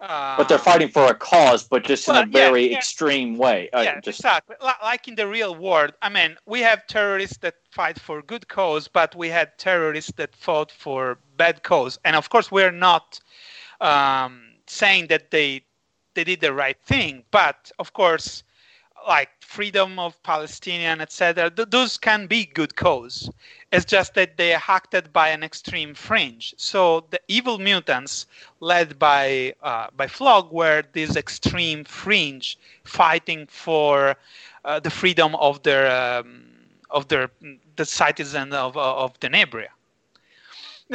[0.00, 2.76] Uh, but they're fighting for a cause, but just in a yeah, very yeah.
[2.76, 3.70] extreme way.
[3.70, 4.56] Uh, yeah, just exactly.
[4.82, 8.88] Like in the real world, I mean, we have terrorists that fight for good cause,
[8.88, 11.98] but we had terrorists that fought for bad cause.
[12.04, 13.20] And of course, we're not
[13.80, 15.64] um, saying that they
[16.14, 18.42] they did the right thing, but of course,
[19.06, 21.50] like freedom of Palestinian, etc.
[21.50, 23.30] Th- those can be good cause.
[23.72, 26.54] It's just that they are acted by an extreme fringe.
[26.56, 28.26] So the evil mutants,
[28.60, 34.16] led by uh, by Flogg, were this extreme fringe fighting for
[34.64, 36.44] uh, the freedom of their um,
[36.90, 37.30] of their
[37.76, 39.68] the citizens of of Denebria.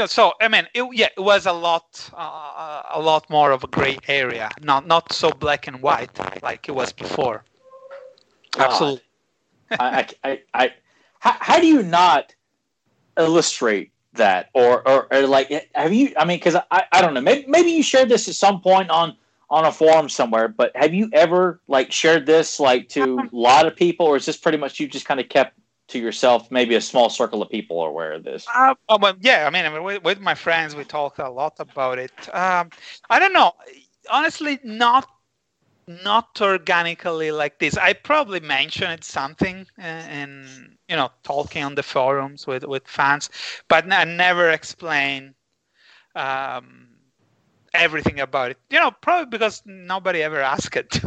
[0.06, 3.68] So I mean, it, yeah, it was a lot, uh, a lot more of a
[3.68, 7.44] gray area, not not so black and white like it was before.
[8.58, 8.72] God.
[8.72, 9.02] Absolutely.
[9.72, 9.76] I,
[10.24, 10.74] I, I, I
[11.20, 12.34] how, how do you not
[13.18, 17.22] illustrate that or, or, or like have you i mean because I, I don't know
[17.22, 19.16] maybe, maybe you shared this at some point on
[19.50, 23.66] on a forum somewhere but have you ever like shared this like to a lot
[23.68, 26.76] of people or is this pretty much you just kind of kept to yourself maybe
[26.76, 29.66] a small circle of people are aware of this Uh, oh, well, yeah, I mean,
[29.66, 32.12] I mean with, with my friends, we talked a lot about it.
[32.36, 32.70] Um,
[33.10, 33.54] I don't know,
[34.10, 35.08] honestly, not
[35.88, 37.78] not organically like this.
[37.78, 43.30] I probably mentioned something uh, in you know talking on the forums with with fans,
[43.68, 45.34] but I never explain
[46.16, 46.88] um,
[47.74, 48.58] everything about it.
[48.70, 50.90] You know, probably because nobody ever asked it.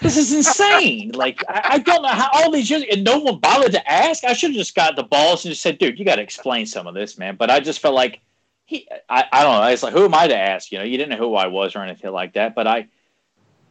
[0.00, 3.38] this is insane like I, I don't know how all these years and no one
[3.38, 6.04] bothered to ask i should have just got the balls and just said dude you
[6.04, 8.20] got to explain some of this man but i just felt like
[8.66, 10.96] he I, I don't know it's like who am i to ask you know you
[10.96, 12.88] didn't know who i was or anything like that but i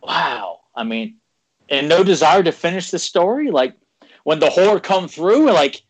[0.04, 1.18] wow i mean
[1.70, 3.76] and no desire to finish the story like
[4.24, 5.84] when the horror come through and like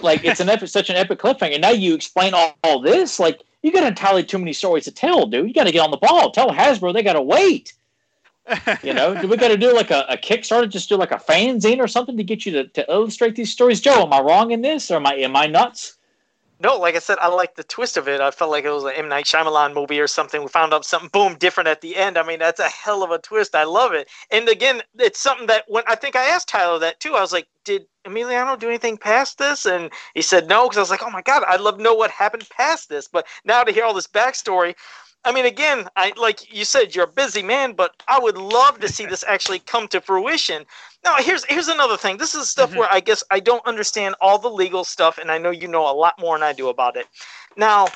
[0.00, 3.42] like it's an epic such an epic cliffhanger now you explain all, all this like
[3.62, 5.96] you got entirely too many stories to tell dude you got to get on the
[5.96, 7.74] ball tell hasbro they got to wait
[8.82, 10.68] you know, do we got to do like a, a Kickstarter?
[10.68, 13.80] Just do like a fanzine or something to get you to, to illustrate these stories?
[13.80, 15.97] Joe, am I wrong in this, or am I am I nuts?
[16.60, 18.20] No, like I said, I like the twist of it.
[18.20, 20.42] I felt like it was an M Night Shyamalan movie or something.
[20.42, 22.18] We found out something boom different at the end.
[22.18, 23.54] I mean, that's a hell of a twist.
[23.54, 24.08] I love it.
[24.32, 27.14] And again, it's something that when I think I asked Tyler that too.
[27.14, 30.80] I was like, "Did Emiliano do anything past this?" And he said no, because I
[30.80, 33.62] was like, "Oh my god, I'd love to know what happened past this." But now
[33.62, 34.74] to hear all this backstory,
[35.24, 38.80] I mean, again, I like you said, you're a busy man, but I would love
[38.80, 40.64] to see this actually come to fruition.
[41.04, 42.16] Now, here's here's another thing.
[42.18, 42.76] This is stuff Mhm.
[42.76, 45.88] where I guess I don't understand all the legal stuff, and I know you know
[45.90, 47.06] a lot more than I do about it.
[47.56, 47.86] Now,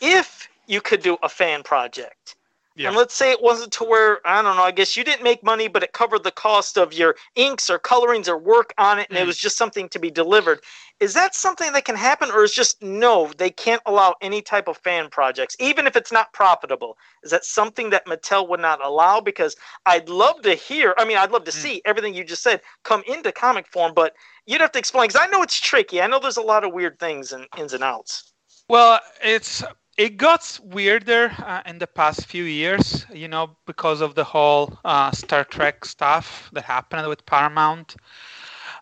[0.00, 2.33] if you could do a fan project,
[2.76, 2.88] Yeah.
[2.88, 4.62] And let's say it wasn't to where I don't know.
[4.62, 7.78] I guess you didn't make money, but it covered the cost of your inks or
[7.78, 9.22] colorings or work on it, and mm.
[9.22, 10.60] it was just something to be delivered.
[10.98, 13.30] Is that something that can happen, or is just no?
[13.38, 16.98] They can't allow any type of fan projects, even if it's not profitable.
[17.22, 19.20] Is that something that Mattel would not allow?
[19.20, 19.54] Because
[19.86, 20.94] I'd love to hear.
[20.98, 21.54] I mean, I'd love to mm.
[21.54, 24.14] see everything you just said come into comic form, but
[24.46, 25.08] you'd have to explain.
[25.08, 26.02] Because I know it's tricky.
[26.02, 28.32] I know there's a lot of weird things and ins and outs.
[28.68, 29.62] Well, it's
[29.96, 34.78] it got weirder uh, in the past few years, you know, because of the whole
[34.84, 37.96] uh, Star Trek stuff that happened with Paramount,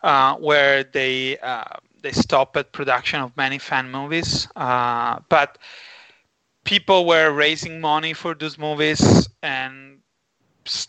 [0.02, 1.64] uh, where they uh,
[2.02, 4.48] they stopped production of many fan movies.
[4.56, 5.58] Uh, but
[6.64, 9.98] people were raising money for those movies and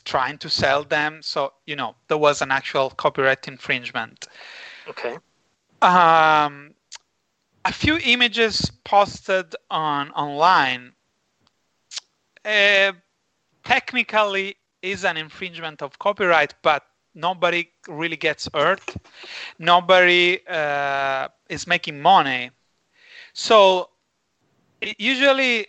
[0.05, 4.28] trying to sell them, so you know there was an actual copyright infringement.
[4.88, 5.17] Okay.
[5.82, 6.74] Um,
[7.66, 10.91] a few images posted on online
[12.45, 12.91] uh,
[13.64, 16.84] technically is an infringement of copyright, but
[17.16, 18.82] nobody really gets hurt.
[19.59, 22.51] Nobody uh, is making money.
[23.34, 23.89] So
[24.97, 25.68] usually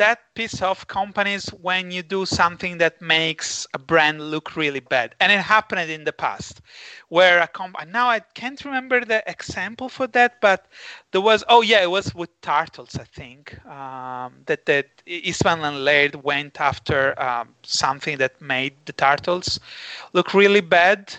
[0.00, 5.14] that piss off companies when you do something that makes a brand look really bad.
[5.20, 6.62] And it happened in the past
[7.10, 10.68] where a company, now I can't remember the example for that, but
[11.10, 15.84] there was, oh yeah, it was with Turtles, I think, um, that, that Eastman and
[15.84, 19.60] Laird went after um, something that made the Turtles
[20.14, 21.14] look really bad.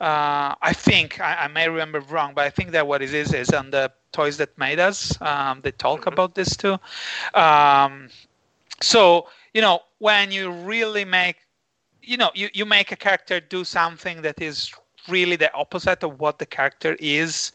[0.00, 3.32] Uh, I think I, I, may remember wrong, but I think that what it is
[3.32, 4.98] is on the toys that made us.
[5.20, 6.14] Um, they talk mm-hmm.
[6.14, 6.76] about this too.
[7.34, 8.08] Um,
[8.80, 9.00] so
[9.54, 11.36] you know when you really make,
[12.02, 14.72] you know, you, you make a character do something that is
[15.08, 17.52] really the opposite of what the character is,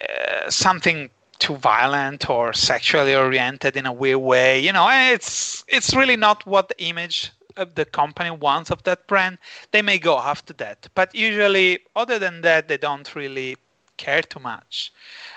[0.00, 4.60] uh, something too violent or sexually oriented in a weird way.
[4.60, 9.06] You know, it's it's really not what the image of the company wants of that
[9.06, 9.38] brand.
[9.72, 13.56] They may go after that, but usually, other than that, they don't really
[14.00, 14.92] care too much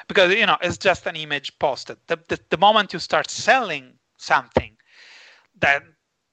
[0.08, 1.98] because you know it's just an image posted.
[2.08, 3.86] The, the, the moment you start selling
[4.18, 4.74] something,
[5.60, 5.82] then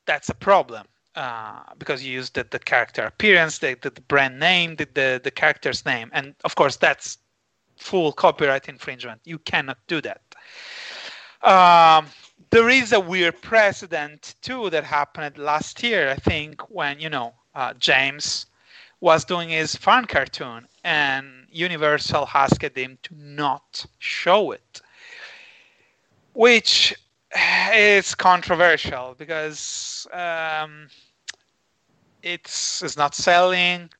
[0.07, 4.39] that's a problem uh, because you use the, the character appearance, the, the, the brand
[4.39, 7.19] name, the, the, the character's name, and of course that's
[7.77, 9.21] full copyright infringement.
[9.25, 10.23] You cannot do that.
[11.43, 12.07] Um,
[12.51, 17.35] there is a weird precedent too that happened last year, I think, when you know
[17.55, 18.47] uh, James
[19.01, 24.81] was doing his fan cartoon and Universal asked him to not show it,
[26.33, 26.95] which
[27.75, 30.89] is controversial because um,
[32.23, 33.91] it's, it's not selling,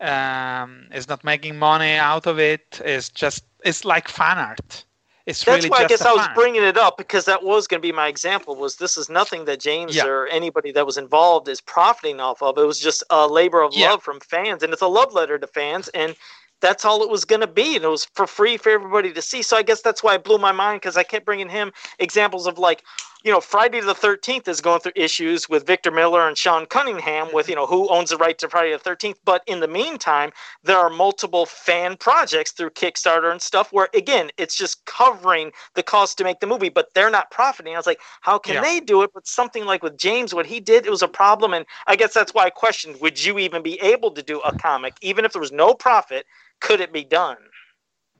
[0.00, 2.80] um, it's not making money out of it.
[2.84, 4.84] It's just it's like fan art.
[5.26, 7.80] It's That's really why I guess I was bringing it up because that was going
[7.80, 8.56] to be my example.
[8.56, 10.06] Was this is nothing that James yeah.
[10.06, 12.58] or anybody that was involved is profiting off of.
[12.58, 13.90] It was just a labor of yeah.
[13.90, 15.88] love from fans, and it's a love letter to fans.
[15.88, 16.16] And
[16.60, 19.20] that's all it was going to be and it was for free for everybody to
[19.20, 21.72] see so i guess that's why it blew my mind because i kept bringing him
[21.98, 22.84] examples of like
[23.24, 27.28] you know friday the 13th is going through issues with victor miller and sean cunningham
[27.32, 30.30] with you know who owns the right to friday the 13th but in the meantime
[30.62, 35.82] there are multiple fan projects through kickstarter and stuff where again it's just covering the
[35.82, 37.74] cost to make the movie but they're not profiting.
[37.74, 38.62] I was like how can yeah.
[38.62, 40.86] they do it but something like with james what he did?
[40.86, 41.52] It was a problem.
[41.54, 44.56] And i guess that's why i questioned would you even be able to do a
[44.56, 46.26] comic even if there was no profit
[46.60, 47.36] could it be done?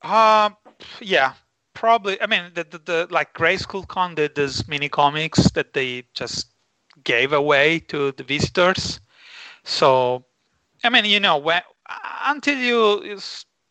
[0.03, 0.57] Um,
[1.00, 1.34] yeah,
[1.75, 2.20] probably.
[2.20, 6.49] I mean, the, the, the like Grayskull Con did these mini comics that they just
[7.05, 9.01] gave away to the visitors.
[9.64, 10.25] So,
[10.85, 11.62] I mean, you know, when
[12.25, 13.18] until you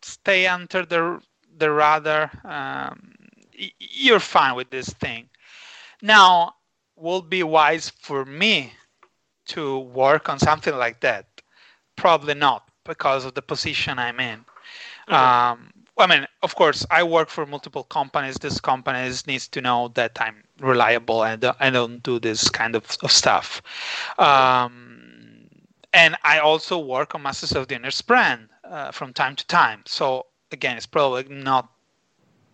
[0.01, 1.21] stay under the
[1.57, 3.13] the radar, um,
[3.79, 5.29] you're fine with this thing.
[6.01, 6.55] Now,
[6.95, 8.73] will be wise for me
[9.47, 11.25] to work on something like that?
[11.95, 14.45] Probably not, because of the position I'm in.
[15.07, 18.35] Um, I mean, of course, I work for multiple companies.
[18.35, 22.97] This companies needs to know that I'm reliable and I don't do this kind of,
[23.03, 23.61] of stuff.
[24.17, 25.47] Um,
[25.93, 29.83] and I also work on Masters of the Universe brand uh, from time to time.
[29.85, 31.69] So again, it's probably not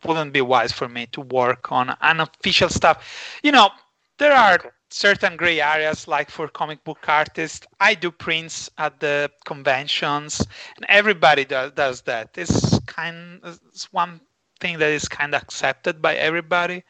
[0.04, 3.40] wouldn't be wise for me to work on unofficial stuff.
[3.44, 3.70] You know,
[4.18, 9.00] there are okay certain gray areas like for comic book artists i do prints at
[9.02, 10.40] the conventions
[10.78, 14.22] and everybody does, does that it's kind it's one
[14.60, 16.84] thing that is kind of accepted by everybody.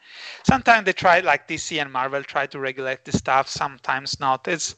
[0.44, 4.48] Sometimes they try like dc and marvel try to regulate this stuff sometimes not.
[4.48, 4.74] It's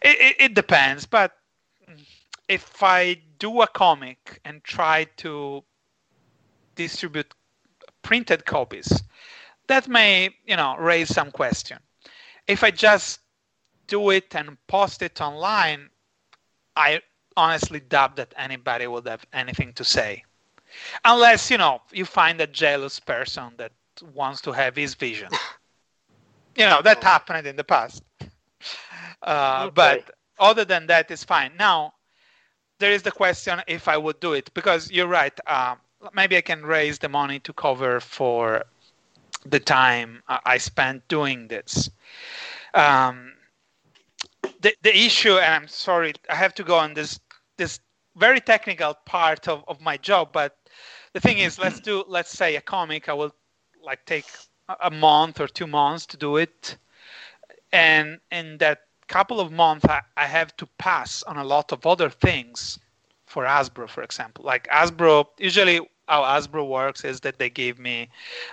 [0.00, 1.32] it, it, it depends but
[2.48, 5.62] if i do a comic and try to
[6.74, 7.34] distribute
[8.02, 9.02] printed copies
[9.66, 11.78] that may you know raise some question.
[12.46, 13.20] If I just
[13.86, 15.90] do it and post it online,
[16.76, 17.00] I
[17.36, 20.24] honestly doubt that anybody would have anything to say.
[21.04, 23.72] Unless, you know, you find a jealous person that
[24.14, 25.28] wants to have his vision.
[26.56, 28.02] you know, that happened in the past.
[29.22, 29.72] Uh, okay.
[29.74, 31.52] But other than that, it's fine.
[31.58, 31.94] Now,
[32.78, 35.38] there is the question if I would do it because you're right.
[35.46, 35.76] Uh,
[36.14, 38.64] maybe I can raise the money to cover for
[39.46, 41.90] the time I spent doing this.
[42.74, 43.32] Um,
[44.60, 47.20] the, the issue, and I'm sorry, I have to go on this
[47.56, 47.80] this
[48.16, 50.56] very technical part of, of my job, but
[51.12, 53.08] the thing is, let's do let's say a comic.
[53.08, 53.34] I will
[53.82, 54.26] like take
[54.80, 56.76] a month or two months to do it,
[57.72, 61.86] and in that couple of months, I, I have to pass on a lot of
[61.86, 62.78] other things
[63.26, 64.44] for Hasbro, for example.
[64.44, 68.08] Like Hasbro, usually how Hasbro works is that they give me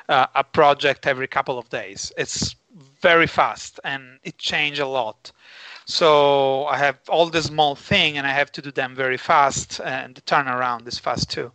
[0.08, 2.12] uh, a project every couple of days.
[2.18, 2.56] It's
[3.02, 5.32] very fast and it changes a lot.
[5.90, 9.82] So I have all this small thing and I have to do them very fast
[9.84, 11.52] and the turnaround is fast too.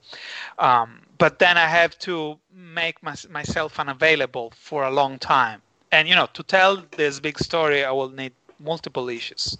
[0.59, 5.62] Um, but then I have to make my, myself unavailable for a long time.
[5.93, 9.57] And you know, to tell this big story, I will need multiple issues.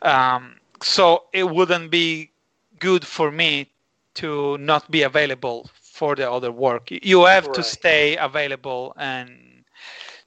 [0.00, 2.30] Um, so it wouldn't be
[2.78, 3.68] good for me
[4.14, 6.88] to not be available for the other work.
[6.90, 7.54] You have right.
[7.54, 9.62] to stay available and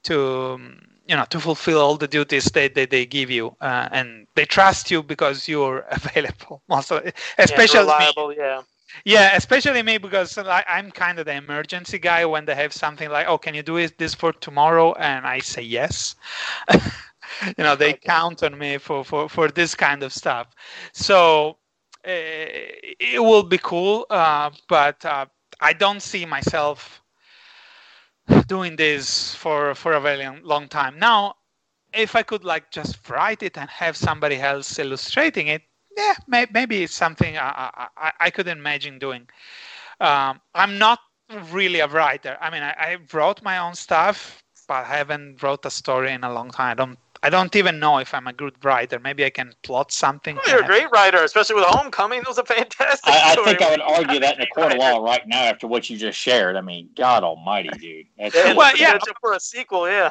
[0.04, 0.60] to
[1.06, 4.44] you know to fulfill all the duties that, that they give you, uh, and they
[4.44, 6.62] trust you because you're available.
[6.70, 7.02] Also,
[7.38, 8.36] especially yeah, reliable, me.
[8.36, 8.62] yeah.
[9.04, 13.26] Yeah, especially me because I'm kind of the emergency guy when they have something like,
[13.28, 16.16] "Oh, can you do this for tomorrow?" and I say yes.
[16.72, 18.00] you know, they okay.
[18.04, 20.48] count on me for, for, for this kind of stuff.
[20.92, 21.58] So
[22.06, 25.26] uh, it will be cool, uh, but uh,
[25.60, 27.02] I don't see myself
[28.46, 30.98] doing this for for a very long time.
[30.98, 31.34] Now,
[31.92, 35.62] if I could like just write it and have somebody else illustrating it,
[35.96, 39.28] yeah, may, maybe it's something I, I, I could imagine doing.
[40.00, 40.98] Um, I'm not
[41.50, 42.36] really a writer.
[42.40, 46.24] I mean, I, I, wrote my own stuff, but I haven't wrote a story in
[46.24, 46.72] a long time.
[46.72, 49.00] I don't I don't even know if I'm a good writer.
[49.00, 50.38] Maybe I can plot something.
[50.46, 52.20] you're a great writer, especially with Homecoming.
[52.20, 53.10] It was a fantastic.
[53.10, 55.66] I, I think I would argue that in a court of law right now after
[55.66, 56.54] what you just shared.
[56.54, 58.06] I mean, God Almighty, dude.
[58.18, 60.10] That's yeah, well, yeah, for a sequel, yeah.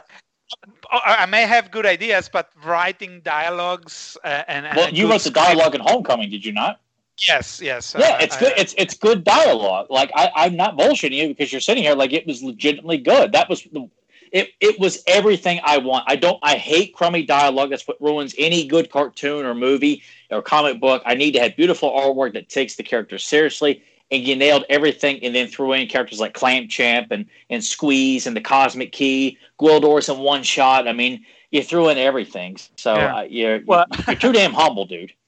[0.91, 5.29] Oh, I may have good ideas, but writing dialogues uh, and, well, you wrote the
[5.29, 6.79] dialogue in Homecoming, did you not?
[7.17, 7.95] Yes, yes.
[7.97, 8.53] Yeah, uh, it's good.
[8.57, 9.87] it's it's good dialogue.
[9.91, 13.31] Like I, I'm not bullshitting you because you're sitting here like it was legitimately good.
[13.33, 13.87] That was the
[14.33, 16.05] it, it was everything I want.
[16.07, 17.69] I don't I hate crummy dialogue.
[17.69, 21.03] That's what ruins any good cartoon or movie or comic book.
[21.05, 23.83] I need to have beautiful artwork that takes the characters seriously.
[24.11, 28.27] And you nailed everything, and then threw in characters like Clamp Champ and, and Squeeze
[28.27, 30.87] and the Cosmic Key, Gwildor's in one shot.
[30.87, 32.57] I mean, you threw in everything.
[32.75, 33.15] So yeah.
[33.15, 35.13] uh, you're, well, you're too damn humble, dude.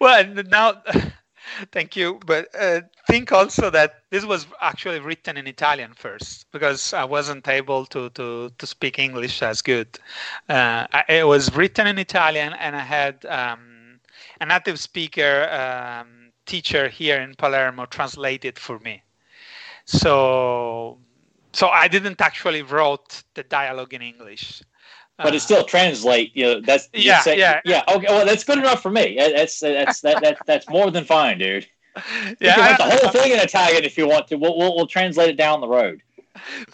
[0.00, 0.82] Well, now
[1.72, 2.20] Thank you.
[2.26, 7.46] But uh, think also that this was actually written in Italian first because I wasn't
[7.48, 9.88] able to, to, to speak English as good.
[10.48, 14.00] Uh, I, it was written in Italian, and I had um,
[14.40, 19.02] a native speaker um, teacher here in Palermo translate it for me.
[19.84, 20.98] So,
[21.52, 24.62] so I didn't actually wrote the dialogue in English
[25.18, 26.34] but it still translate.
[26.34, 27.82] You know, that's yeah, say, yeah, yeah.
[27.88, 29.16] Okay, well, that's good enough for me.
[29.16, 31.66] That's that's that, that that's more than fine, dude.
[31.96, 34.36] Yeah, you can the whole thing in Italian if you want to.
[34.36, 36.02] We'll, we'll, we'll translate it down the road.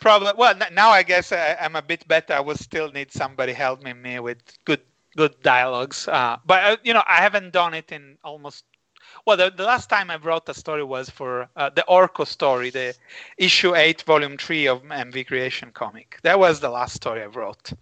[0.00, 0.32] Probably.
[0.36, 2.34] Well, now I guess I, am a bit better.
[2.34, 4.80] I will still need somebody helping me with good
[5.16, 6.08] good dialogues.
[6.08, 8.64] Uh, but uh, you know, I haven't done it in almost.
[9.26, 12.70] Well, the, the last time I wrote a story was for uh, the Orko story,
[12.70, 12.94] the
[13.36, 16.18] issue eight, volume three of MV Creation comic.
[16.22, 17.72] That was the last story I wrote.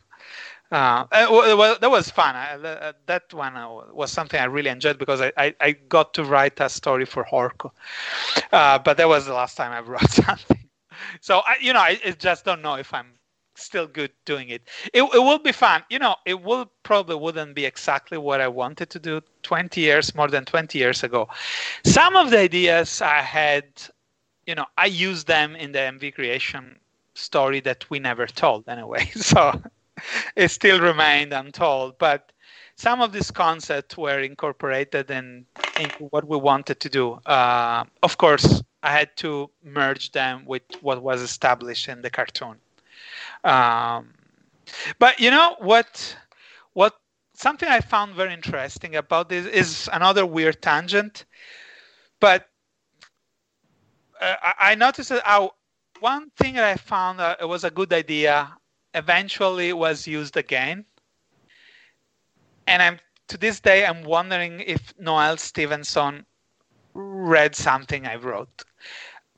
[0.70, 2.36] Uh, well, that was fun.
[2.36, 6.12] I, uh, that one uh, was something I really enjoyed because I, I, I got
[6.14, 7.70] to write a story for Orko.
[8.52, 10.68] Uh, but that was the last time I wrote something.
[11.22, 13.12] So I, you know, I, I, just don't know if I'm
[13.54, 14.68] still good doing it.
[14.92, 15.84] It it will be fun.
[15.88, 20.14] You know, it will probably wouldn't be exactly what I wanted to do 20 years,
[20.14, 21.28] more than 20 years ago.
[21.84, 23.64] Some of the ideas I had,
[24.46, 26.78] you know, I used them in the MV creation
[27.14, 29.10] story that we never told anyway.
[29.14, 29.60] So
[30.36, 31.98] it still remained untold.
[31.98, 32.32] But
[32.76, 35.46] some of these concepts were incorporated in,
[35.76, 37.12] into what we wanted to do.
[37.26, 42.56] Uh, of course, I had to merge them with what was established in the cartoon.
[43.44, 44.14] Um,
[44.98, 46.16] but you know what?
[46.74, 46.94] What
[47.34, 51.24] something I found very interesting about this is another weird tangent.
[52.20, 52.48] But
[54.20, 55.52] uh, I noticed how
[56.00, 58.56] one thing that I found uh, was a good idea
[58.94, 60.84] eventually was used again.
[62.66, 62.98] and I'm
[63.28, 66.24] to this day I'm wondering if Noelle Stevenson
[66.94, 68.64] read something I wrote.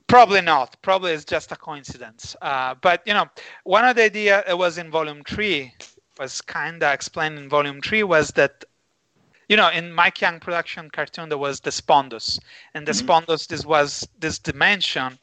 [0.07, 0.75] Probably not.
[0.81, 2.35] Probably it's just a coincidence.
[2.41, 3.27] Uh, but you know,
[3.63, 5.73] one of the idea it was in volume three
[6.19, 8.65] was kind of explained in volume three was that
[9.47, 12.39] you know in Mike Young production cartoon there was the Spondus,
[12.73, 13.09] and the mm-hmm.
[13.09, 15.17] Spondus this was this dimension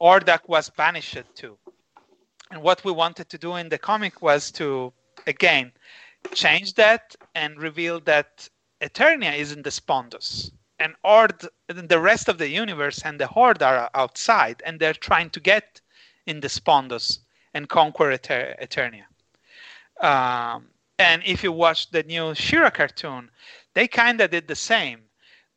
[0.00, 1.56] Hordak was banished to.
[2.50, 4.92] And what we wanted to do in the comic was to
[5.26, 5.72] again
[6.32, 8.48] change that and reveal that
[8.80, 13.62] Eternia is in the Spondus and Horde, the rest of the universe and the Horde
[13.62, 15.80] are outside, and they're trying to get
[16.26, 17.20] in the Spondus
[17.54, 19.06] and conquer Eter- Eternia.
[20.04, 20.66] Um,
[20.98, 23.30] and if you watch the new She-Ra cartoon,
[23.74, 25.00] they kind of did the same.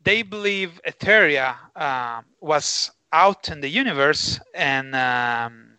[0.03, 5.77] They believe Etheria uh, was out in the universe, and um,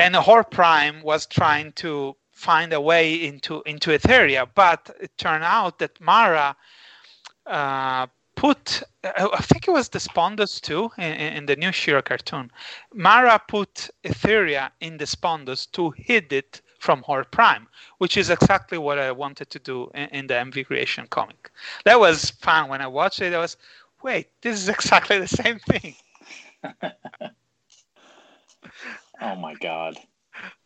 [0.00, 5.44] and Horde Prime was trying to find a way into into Etheria, but it turned
[5.44, 6.56] out that Mara
[7.46, 12.00] uh, put uh, I think it was the Spondus too in, in the new She-Ra
[12.00, 12.50] cartoon.
[12.94, 17.66] Mara put Etheria in the Spondus to hid it from Horde Prime,
[17.98, 21.50] which is exactly what I wanted to do in, in, the MV Creation comic.
[21.84, 23.34] That was fun when I watched it.
[23.34, 23.58] I was,
[24.02, 25.94] wait, this is exactly the same thing.
[29.20, 29.96] oh my god.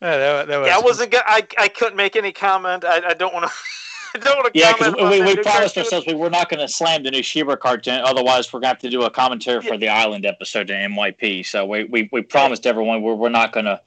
[0.01, 1.15] Yeah, that, that was yeah, I wasn't.
[1.15, 2.85] I I couldn't make any comment.
[2.85, 4.19] I, I don't want to.
[4.19, 4.59] don't want to.
[4.59, 7.55] yeah, because we, we promised ourselves we were not going to slam the new She-Ra
[7.55, 8.01] cartoon.
[8.03, 9.69] Otherwise, we're going to have to do a commentary yeah.
[9.69, 11.45] for the Island episode to MYP.
[11.45, 13.81] So we, we, we promised everyone we're, we're not going to,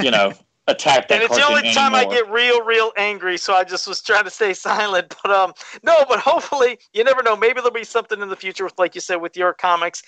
[0.00, 0.32] you know,
[0.66, 1.14] attack that.
[1.14, 1.74] and it's the only anymore.
[1.74, 3.36] time I get real, real angry.
[3.36, 5.14] So I just was trying to stay silent.
[5.22, 5.52] But um,
[5.82, 7.36] no, but hopefully, you never know.
[7.36, 10.02] Maybe there'll be something in the future with, like you said, with your comics.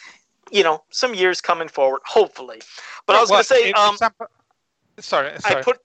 [0.51, 2.61] You know, some years coming forward, hopefully.
[3.07, 3.97] But I was going to say, um,
[4.99, 5.79] sorry, sorry, I put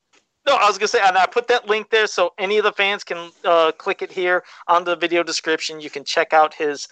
[0.48, 2.72] no, I was gonna say, and I put that link there so any of the
[2.72, 5.80] fans can uh, click it here on the video description.
[5.80, 6.88] You can check out his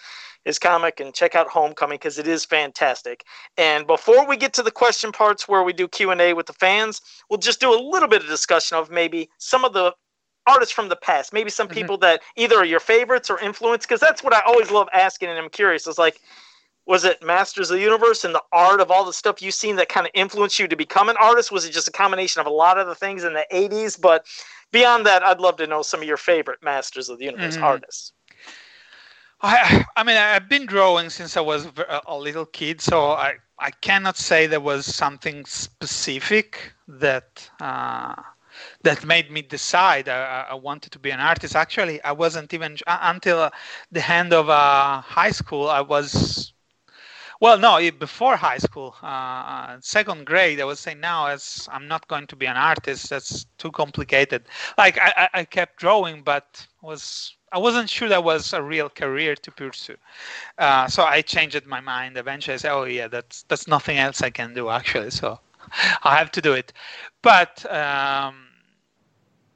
[0.46, 3.26] his comic and check out Homecoming because it is fantastic.
[3.58, 6.46] And before we get to the question parts where we do Q and A with
[6.46, 9.94] the fans, we'll just do a little bit of discussion of maybe some of the
[10.48, 11.76] artists from the past, maybe some mm-hmm.
[11.76, 13.86] people that either are your favorites or influence.
[13.86, 15.88] Because that's what I always love asking, and I'm curious.
[15.88, 16.22] Is like
[16.90, 19.76] was it Masters of the Universe and the art of all the stuff you've seen
[19.76, 21.52] that kind of influenced you to become an artist?
[21.52, 24.02] Was it just a combination of a lot of the things in the 80s?
[24.02, 24.26] But
[24.72, 27.64] beyond that, I'd love to know some of your favorite Masters of the Universe mm-hmm.
[27.64, 28.12] artists.
[29.42, 31.68] I, I mean, I've been drawing since I was
[32.08, 38.16] a little kid, so I, I cannot say there was something specific that uh,
[38.82, 41.56] that made me decide I, I, wanted to be an artist.
[41.56, 43.52] Actually, I wasn't even until
[43.92, 45.70] the end of uh, high school.
[45.70, 46.52] I was
[47.40, 51.88] well, no, before high school, uh, uh, second grade, I was saying, now as I'm
[51.88, 54.44] not going to be an artist, that's too complicated.
[54.78, 59.36] Like I, I kept drawing, but was I wasn't sure that was a real career
[59.36, 59.96] to pursue.
[60.58, 62.18] Uh, so I changed my mind.
[62.18, 65.40] Eventually, I said, "Oh yeah, that's that's nothing else I can do actually." So
[66.04, 66.74] I have to do it.
[67.22, 68.48] But um,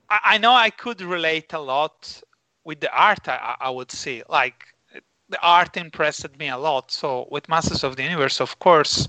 [0.10, 2.22] I, I, know I could relate a lot
[2.64, 3.27] with the art.
[3.27, 4.72] I, I would see like
[5.34, 6.91] the art impressed me a lot.
[6.91, 9.07] So with Masters of the Universe, of course,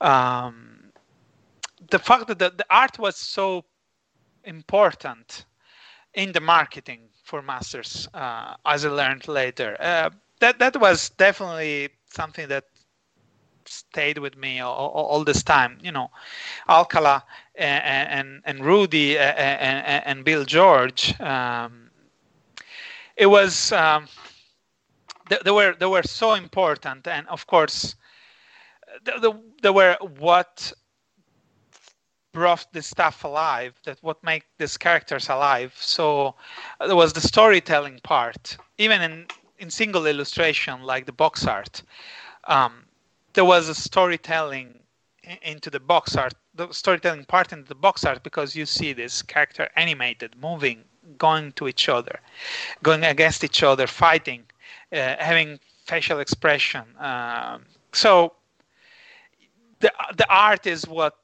[0.00, 0.90] um,
[1.90, 3.64] the fact that the, the art was so
[4.44, 5.44] important
[6.14, 10.10] in the marketing for Masters, uh, as I learned later, uh,
[10.40, 12.64] that that was definitely something that
[13.64, 15.78] stayed with me all, all, this time.
[15.80, 16.10] You know,
[16.68, 17.22] Alcala
[17.54, 21.02] and and, and Rudy and, and, Bill George.
[21.20, 21.90] Um,
[23.16, 23.70] it was.
[23.70, 24.08] Um,
[25.44, 27.94] they, were they were so important, and of course,
[29.04, 29.12] they,
[29.62, 30.72] they were what
[32.32, 35.74] brought the stuff alive that what make these characters alive.
[35.76, 36.34] So
[36.78, 39.26] there was the storytelling part even in
[39.58, 41.82] in single illustration like the box art.
[42.44, 42.84] Um,
[43.34, 44.78] there was a storytelling
[45.42, 49.22] into the box art the storytelling part in the box art because you see this
[49.22, 50.84] character animated moving
[51.18, 52.20] going to each other
[52.82, 54.42] going against each other fighting.
[54.42, 54.49] uh,
[54.92, 56.84] having facial expression.
[56.98, 58.32] Um, so
[59.80, 61.16] the the art is what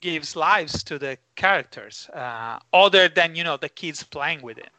[0.00, 4.70] gives lives to the characters, uh, other than you know the kids playing with it,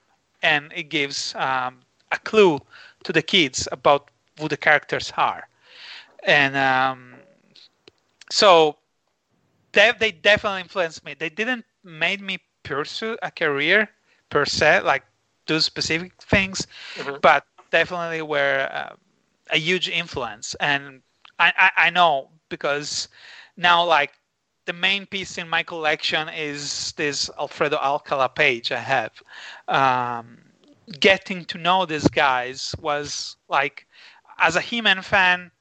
[0.41, 1.79] and it gives um,
[2.11, 2.59] a clue
[3.03, 4.09] to the kids about
[4.39, 5.47] who the characters are,
[6.23, 7.13] and um,
[8.29, 8.75] so
[9.71, 11.15] they they definitely influenced me.
[11.17, 13.89] They didn't made me pursue a career
[14.29, 15.03] per se, like
[15.45, 17.17] do specific things, mm-hmm.
[17.21, 18.95] but definitely were uh,
[19.49, 21.01] a huge influence, and
[21.39, 23.07] I, I, I know because
[23.57, 24.11] now like
[24.65, 29.11] the main piece in my collection is this Alfredo Alcala page I have.
[29.67, 30.37] Um,
[30.99, 33.87] getting to know these guys was like,
[34.37, 35.51] as a He-Man fan,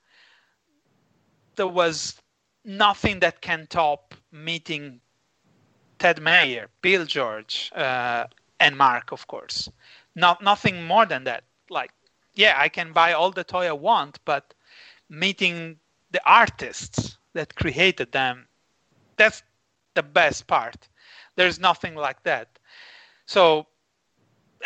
[1.56, 2.20] there was
[2.64, 5.00] nothing that can top meeting
[5.98, 8.26] Ted Mayer, Bill George, uh,
[8.58, 9.68] and Mark, of course.
[10.14, 11.44] Not nothing more than that.
[11.68, 11.90] Like,
[12.34, 14.54] yeah, I can buy all the toy I want, but
[15.08, 15.76] meeting
[16.10, 18.46] the artists that created them,
[19.16, 19.42] that's
[19.94, 20.88] the best part.
[21.36, 22.58] There's nothing like that.
[23.26, 23.66] So,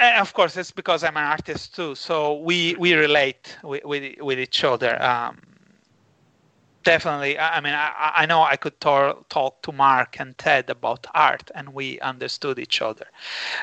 [0.01, 1.95] of course, it's because I'm an artist too.
[1.95, 5.01] So we we relate with with, with each other.
[5.03, 5.39] Um,
[6.85, 7.39] definitely.
[7.39, 11.51] I, mean, I, I know I could talk, talk to Mark and Ted about art,
[11.55, 13.07] and we understood each other.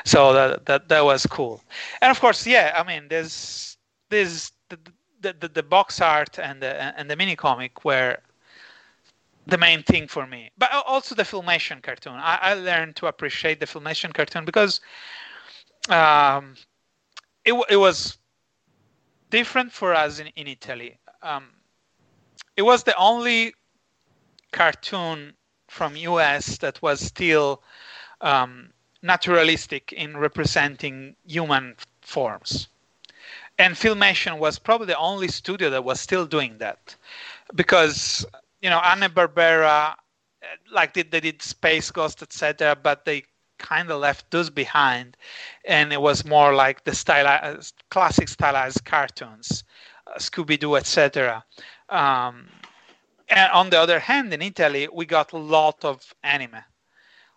[0.04, 1.62] So that that, that was cool.
[2.00, 2.72] And of course, yeah.
[2.76, 3.71] I mean, there's
[4.12, 4.78] there's the,
[5.20, 8.18] the, the, the box art and the and the mini comic were
[9.46, 10.50] the main thing for me.
[10.58, 12.14] But also the filmation cartoon.
[12.14, 14.80] I, I learned to appreciate the filmation cartoon because
[15.88, 16.54] um,
[17.44, 18.18] it, it was
[19.30, 20.98] different for us in, in Italy.
[21.22, 21.48] Um,
[22.56, 23.54] it was the only
[24.52, 25.32] cartoon
[25.68, 27.62] from US that was still
[28.20, 28.70] um,
[29.02, 32.68] naturalistic in representing human forms.
[33.62, 36.96] And Filmation was probably the only studio that was still doing that
[37.54, 38.26] because
[38.60, 39.94] you know Hanna Barbera,
[40.72, 43.22] like they, they did Space Ghost, etc., but they
[43.58, 45.16] kind of left those behind,
[45.64, 49.62] and it was more like the stylized, classic stylized cartoons,
[50.08, 51.44] uh, Scooby Doo, etc.
[51.88, 52.48] Um,
[53.28, 56.64] and on the other hand, in Italy, we got a lot of anime,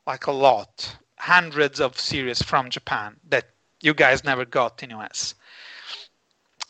[0.07, 5.35] like a lot, hundreds of series from Japan that you guys never got in US.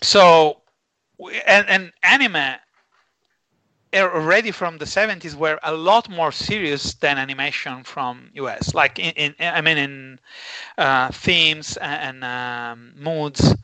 [0.02, 0.62] So,
[1.48, 2.58] and, and anime
[3.94, 9.14] already from the 70s were a lot more serious than animation from us like in,
[9.14, 10.20] in i mean in
[10.78, 13.56] uh, themes and um, moods.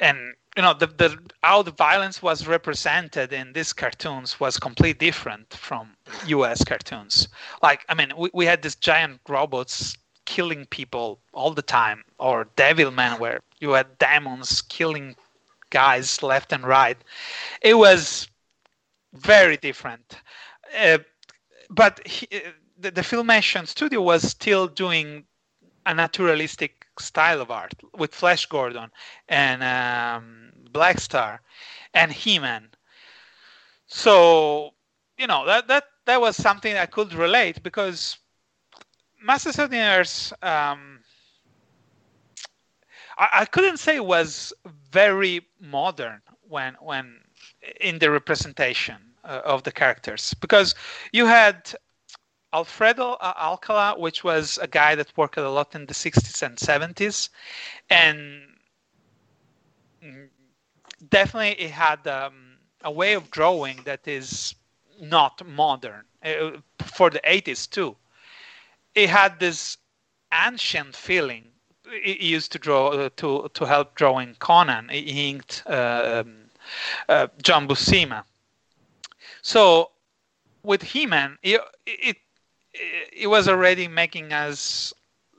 [0.00, 5.06] And you know the, the how the violence was represented in these cartoons was completely
[5.06, 5.96] different from
[6.26, 7.28] us cartoons.
[7.62, 9.96] Like i mean we, we had these giant robots
[10.26, 15.16] killing people all the time or devilman where you had demons killing
[15.72, 16.98] guys left and right
[17.62, 18.28] it was
[19.12, 20.20] very different.
[20.78, 20.98] Uh,
[21.70, 22.26] but he,
[22.78, 25.24] the, the Filmation studio was still doing
[25.86, 28.90] a naturalistic style of art with Flash Gordon
[29.28, 31.40] and um, Black Star
[31.94, 32.68] and He-Man.
[33.86, 34.70] So
[35.18, 38.16] you know that that that was something I could relate because
[39.22, 40.32] Masters of the Universe.
[40.42, 41.00] Um,
[43.18, 44.52] I, I couldn't say was
[44.90, 47.20] very modern when when
[47.80, 50.74] in the representation uh, of the characters because
[51.12, 51.74] you had
[52.52, 56.56] Alfredo uh, Alcala, which was a guy that worked a lot in the 60s and
[56.56, 57.30] 70s,
[57.88, 58.42] and
[61.08, 64.54] definitely he had um, a way of drawing that is
[65.00, 67.96] not modern uh, for the 80s too.
[68.94, 69.78] He had this
[70.32, 71.51] ancient feeling.
[71.92, 74.88] He used to draw uh, to to help drawing Conan.
[74.88, 76.36] He inked um,
[77.08, 78.24] uh, John Buscema.
[79.42, 79.90] So
[80.62, 82.16] with He-Man, it, it
[83.12, 84.92] it was already making us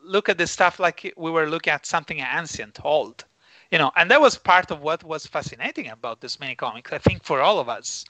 [0.03, 3.23] look at the stuff like we were looking at something ancient, old,
[3.71, 6.91] you know, and that was part of what was fascinating about this mini comics.
[6.91, 8.05] I think for all of us,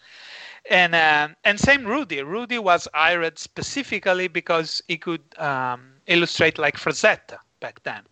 [0.69, 2.21] and uh, and same Rudy.
[2.23, 8.03] Rudy was hired specifically because he could um, illustrate like Frazetta back then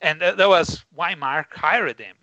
[0.00, 2.16] and that was why Mark hired him.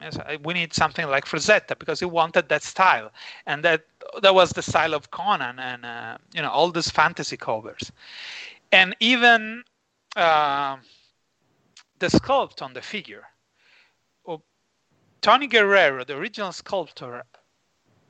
[0.43, 3.11] We need something like Frazetta because he wanted that style,
[3.45, 3.85] and that
[4.21, 7.91] that was the style of Conan and uh, you know all these fantasy covers,
[8.71, 9.63] and even
[10.15, 10.77] uh,
[11.99, 13.23] the sculpt on the figure.
[15.21, 17.23] Tony Guerrero, the original sculptor,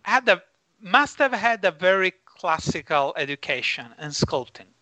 [0.03, 0.43] had a
[0.81, 4.74] must have had a very classical education in sculpting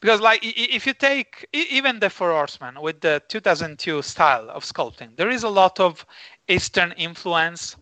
[0.00, 5.16] because like if you take even the four horsemen with the 2002 style of sculpting
[5.16, 6.04] there is a lot of
[6.48, 7.76] eastern influence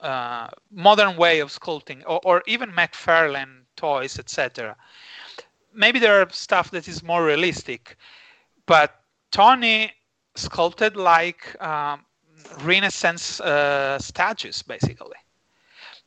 [0.00, 4.76] uh, modern way of sculpting or, or even mcfarlane toys etc
[5.74, 7.96] maybe there are stuff that is more realistic
[8.66, 9.00] but
[9.30, 9.92] tony
[10.34, 12.04] sculpted like um,
[12.62, 15.16] renaissance uh, statues basically.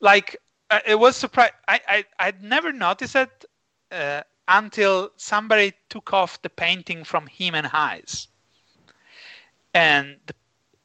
[0.00, 0.36] Like
[0.70, 3.44] uh, it was surprised I, I i'd never noticed it
[3.92, 8.28] uh, until somebody took off the painting from He-Man eyes.
[9.74, 10.34] And the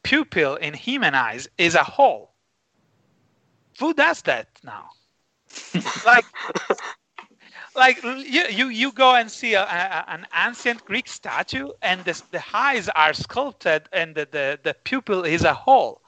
[0.03, 2.31] pupil in He-Man eyes is a hole.
[3.79, 4.89] Who does that now?
[6.05, 6.25] like,
[7.75, 12.21] like you, you, you go and see a, a, an ancient Greek statue, and the,
[12.31, 16.01] the eyes are sculpted, and the, the, the pupil is a hole,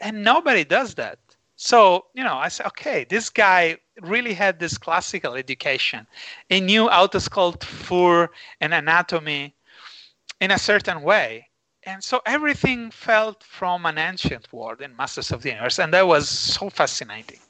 [0.00, 1.18] and nobody does that.
[1.56, 6.06] So you know, I said, okay, this guy really had this classical education.
[6.48, 8.28] He knew how to sculpt fur
[8.60, 9.54] and anatomy
[10.40, 11.48] in a certain way.
[11.84, 16.06] And so everything felt from an ancient world in Masters of the Universe, and that
[16.06, 17.40] was so fascinating.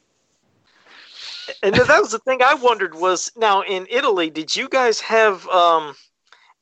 [1.62, 5.46] And that was the thing I wondered was now in Italy, did you guys have
[5.48, 5.94] um,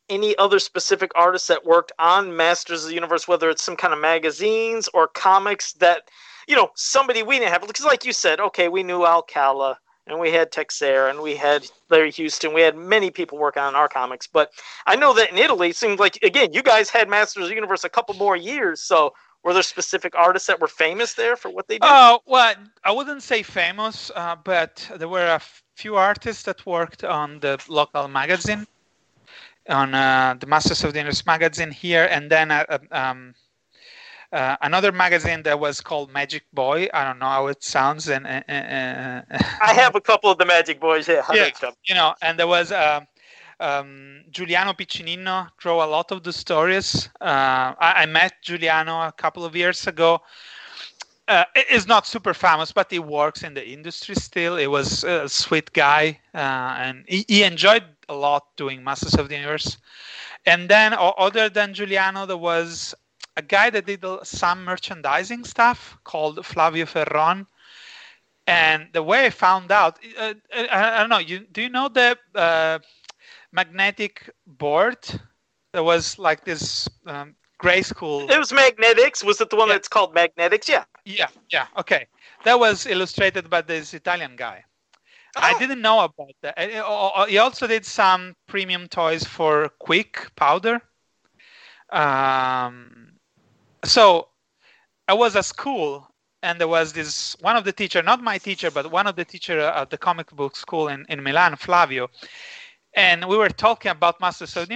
[0.09, 3.95] any other specific artists that worked on Masters of the Universe, whether it's some kind
[3.95, 6.11] of magazines or comics that
[6.49, 10.19] you know, somebody we didn't have because, like you said, okay, we knew Alcala and
[10.19, 12.53] we had Texeira and we had Larry Houston.
[12.53, 14.51] We had many people working on our comics, but
[14.87, 17.55] I know that in Italy, it seemed like again, you guys had Masters of the
[17.55, 18.81] Universe a couple more years.
[18.83, 21.89] So, were there specific artists that were famous there for what they did?
[21.91, 22.55] Oh, well,
[22.85, 25.41] I wouldn't say famous, uh, but there were a
[25.75, 28.67] few artists that worked on the local magazine,
[29.69, 33.35] on uh, the Masters of the Universe magazine here, and then uh, um,
[34.33, 36.89] uh, another magazine that was called Magic Boy.
[36.95, 38.09] I don't know how it sounds.
[38.09, 39.23] And uh, uh,
[39.61, 41.07] I have a couple of the Magic Boys.
[41.07, 41.51] Yeah, yeah
[41.85, 43.07] you know, and there was um,
[43.61, 47.09] um, Giuliano Piccinino drew a lot of the stories.
[47.21, 50.21] Uh, I, I, met Giuliano a couple of years ago.
[51.29, 54.57] Uh, is not super famous, but he works in the industry still.
[54.57, 59.29] He was a sweet guy, uh, and he, he enjoyed a lot doing Masters of
[59.29, 59.79] the Universe.
[60.47, 62.93] And then, other than Giuliano, there was
[63.37, 67.47] a guy that did some merchandising stuff called Flavio Ferron.
[68.47, 71.89] And the way I found out, uh, I, I, don't know, you, do you know
[71.89, 72.81] the uh,
[73.53, 74.99] magnetic board?
[75.73, 78.29] There was like this um, Grayskull.
[78.31, 79.23] It was Magnetics.
[79.23, 79.75] Was it the one yeah.
[79.75, 80.69] that's called Magnetics?
[80.69, 80.85] Yeah.
[81.05, 81.67] Yeah, yeah.
[81.79, 82.07] Okay.
[82.45, 84.65] That was illustrated by this Italian guy.
[85.37, 85.41] Oh.
[85.41, 86.59] I didn't know about that.
[87.29, 90.83] He also did some premium toys for Quick Powder.
[91.91, 93.12] Um,
[93.85, 94.29] so
[95.09, 96.09] I was at school
[96.43, 99.25] and there was this one of the teacher, not my teacher, but one of the
[99.25, 102.09] teacher at the comic book school in, in Milan, Flavio.
[102.95, 104.75] And we were talking about Masters of the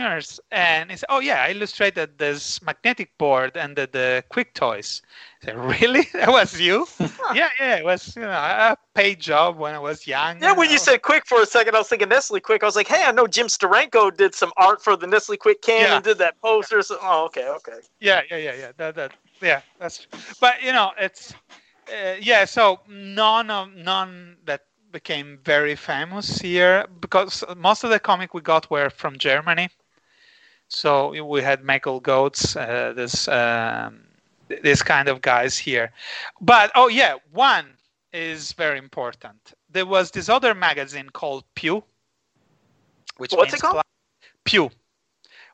[0.51, 5.03] and he said, "Oh yeah, I illustrated this magnetic board and the, the quick toys."
[5.43, 6.09] I said, "Really?
[6.15, 6.87] That was you?"
[7.35, 10.43] yeah, yeah, it was you know a paid job when I was young.
[10.43, 12.63] Yeah, when you said quick for a second, I was thinking Nestle Quick.
[12.63, 15.61] I was like, "Hey, I know Jim Steranko did some art for the Nestle Quick
[15.61, 15.97] can yeah.
[15.97, 17.81] and did that poster." So, oh, okay, okay.
[18.01, 18.73] Yeah, yeah, yeah, yeah.
[18.79, 19.13] That, that,
[19.43, 20.07] yeah, that's.
[20.41, 21.35] But you know, it's
[21.93, 22.47] uh, yeah.
[22.47, 24.63] So none of none that
[25.01, 29.69] became very famous here because most of the comic we got were from Germany.
[30.69, 30.89] So
[31.33, 33.91] we had Michael Goetz, uh, this um,
[34.69, 35.87] this kind of guys here.
[36.41, 37.67] But oh yeah, one
[38.13, 39.41] is very important.
[39.75, 41.83] There was this other magazine called Più,
[43.19, 43.75] which what's it called?
[43.75, 43.85] Plus,
[44.49, 44.71] Più,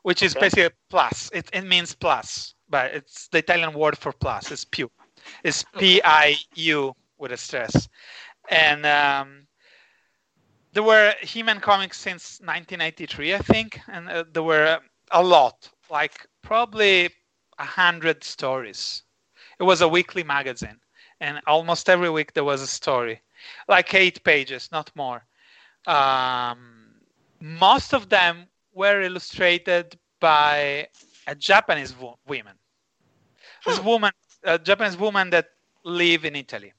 [0.03, 0.45] which is okay.
[0.45, 1.29] basically plus.
[1.33, 4.51] It, it means plus, but it's the Italian word for plus.
[4.53, 4.87] It's Più.
[5.43, 7.89] It's P I U with a stress
[8.49, 9.47] and um,
[10.73, 14.79] there were He-Man comics since 1983, I think, and uh, there were
[15.11, 17.09] a lot, like probably
[17.59, 19.03] a hundred stories.
[19.59, 20.79] It was a weekly magazine,
[21.19, 23.21] and almost every week there was a story,
[23.67, 25.25] like eight pages, not more.
[25.85, 26.95] Um,
[27.39, 30.87] most of them were illustrated by
[31.27, 32.55] a Japanese wo- woman.
[33.65, 34.11] This woman,
[34.43, 35.49] a Japanese woman that
[35.83, 36.73] live in Italy.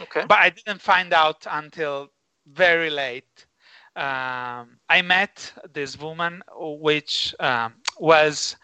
[0.00, 0.24] Okay.
[0.26, 2.10] But I didn't find out until
[2.46, 3.46] very late.
[3.94, 8.56] Um, I met this woman, which um, was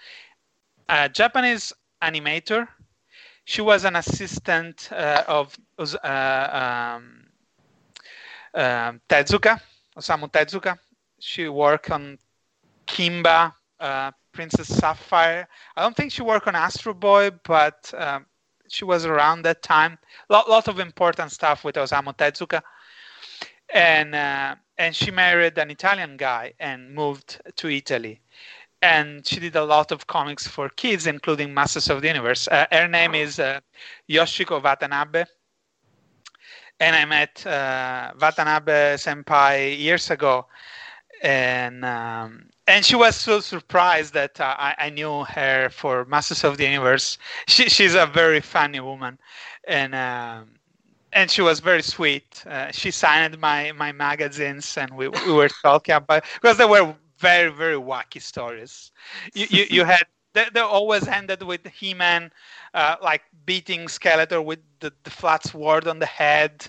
[0.89, 1.73] a Japanese
[2.03, 2.67] animator.
[3.45, 7.27] She was an assistant uh, of uh, um,
[8.55, 9.61] uh, Tezuka,
[9.97, 10.79] Osamu Tezuka.
[11.21, 12.19] She worked on
[12.87, 15.47] Kimba, uh, Princess Sapphire.
[15.77, 18.27] I don't think she worked on Astro Boy, but um,
[18.69, 19.99] she was around that time.
[20.29, 22.63] Lot lot of important stuff with Osamu Tezuka,
[23.73, 28.21] and uh, and she married an Italian guy and moved to Italy.
[28.81, 32.47] And she did a lot of comics for kids, including Masters of the Universe.
[32.47, 33.59] Uh, her name is uh,
[34.09, 35.25] Yoshiko Watanabe.
[36.79, 40.47] And I met uh, Watanabe senpai years ago.
[41.23, 46.45] And um, and she was so surprised that uh, I, I, knew her for Masters
[46.45, 47.17] of the Universe.
[47.47, 49.19] She, she's a very funny woman,
[49.67, 50.51] and um,
[51.15, 52.45] and she was very sweet.
[52.47, 56.95] Uh, she signed my my magazines, and we, we were talking about because they were
[57.19, 58.93] very very wacky stories.
[59.35, 60.03] You you, you had
[60.35, 62.31] they, they always ended with He-Man
[62.75, 66.69] uh, like beating Skeletor with the, the flat sword on the head,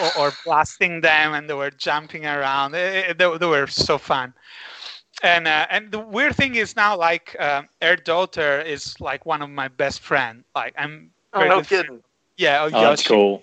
[0.00, 2.76] or, or blasting them, and they were jumping around.
[2.76, 4.32] It, it, they, they were so fun
[5.22, 9.42] and uh, and the weird thing is now like uh, her daughter is like one
[9.42, 10.44] of my best friend.
[10.54, 11.10] Like I'm.
[11.32, 11.86] Oh no kidding.
[11.86, 12.02] Friend.
[12.36, 12.62] Yeah.
[12.62, 13.42] Oh, that's cool.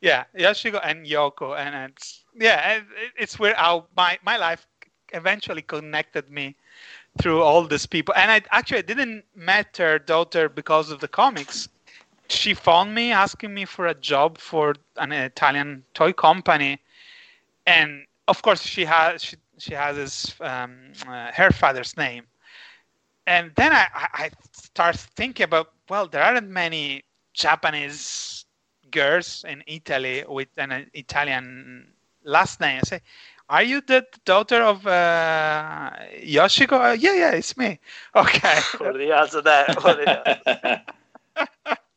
[0.00, 2.80] Yeah, Yoshiko and Yoko, and it's yeah,
[3.16, 4.66] it's weird how my my life
[5.12, 6.56] eventually connected me
[7.20, 8.14] through all these people.
[8.16, 11.68] And I actually I didn't met her daughter because of the comics.
[12.28, 16.80] She phoned me asking me for a job for an Italian toy company,
[17.66, 22.26] and of course she has she she has his um, uh, her father's name,
[23.26, 27.04] and then I, I start thinking about well, there aren't many
[27.34, 28.44] Japanese
[28.90, 31.92] girls in Italy with an Italian
[32.24, 32.78] last name.
[32.78, 33.00] I say,
[33.48, 35.90] are you the daughter of uh,
[36.22, 36.90] Yoshiko?
[36.90, 37.78] Uh, yeah, yeah, it's me.
[38.16, 38.60] Okay.
[38.78, 40.84] what the of that?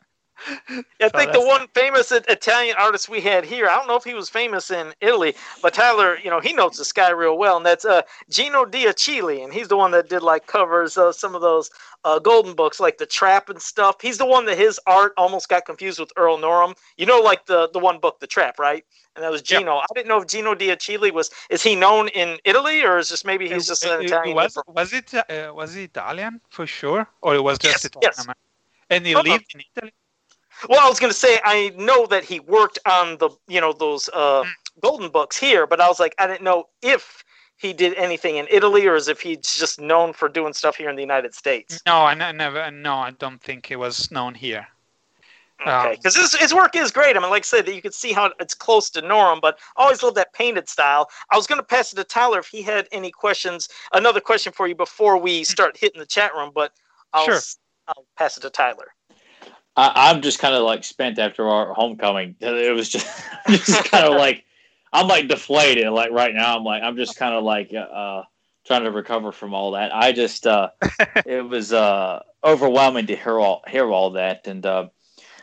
[1.01, 4.13] I think the one famous Italian artist we had here, I don't know if he
[4.13, 7.65] was famous in Italy, but Tyler, you know, he knows this guy real well, and
[7.65, 11.41] that's uh, Gino D'Achille, and he's the one that did like covers of some of
[11.41, 11.69] those
[12.05, 14.01] uh, golden books, like the Trap and stuff.
[14.01, 16.75] He's the one that his art almost got confused with Earl Norem.
[16.97, 18.83] You know, like the the one book, The Trap, right?
[19.15, 19.75] And that was Gino.
[19.75, 19.85] Yep.
[19.89, 23.23] I didn't know if Gino D'Achille was is he known in Italy or is this
[23.23, 24.35] maybe he's just an it, Italian?
[24.35, 28.11] Was, was it uh, was he Italian for sure, or it was just yes, Italian?
[28.17, 28.27] Yes.
[28.89, 29.23] And he uh-huh.
[29.23, 29.93] lived in Italy.
[30.69, 33.73] Well, I was going to say I know that he worked on the you know
[33.73, 34.43] those uh,
[34.81, 37.23] golden books here, but I was like I didn't know if
[37.57, 40.89] he did anything in Italy or as if he's just known for doing stuff here
[40.89, 41.79] in the United States.
[41.85, 42.69] No, I never.
[42.71, 44.67] No, I don't think he was known here.
[45.61, 47.15] Okay, because um, his, his work is great.
[47.15, 49.83] I mean, like I said, you can see how it's close to Norem, but I
[49.83, 51.09] always love that painted style.
[51.31, 53.69] I was going to pass it to Tyler if he had any questions.
[53.93, 55.43] Another question for you before we hmm.
[55.43, 56.73] start hitting the chat room, but
[57.13, 57.39] I'll, sure.
[57.87, 58.87] I'll pass it to Tyler.
[59.75, 62.35] I, am just kind of like spent after our homecoming.
[62.41, 63.07] It was just,
[63.47, 64.45] just kind of like
[64.91, 65.89] I'm like deflated.
[65.89, 68.23] Like right now, I'm like I'm just kind of like uh,
[68.65, 69.93] trying to recover from all that.
[69.93, 70.69] I just uh,
[71.25, 74.87] it was uh, overwhelming to hear all hear all that, and uh,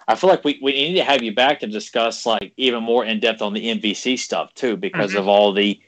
[0.07, 3.05] I feel like we, we need to have you back to discuss like even more
[3.05, 5.21] in depth on the MVC stuff too, because mm-hmm.
[5.21, 5.81] of all the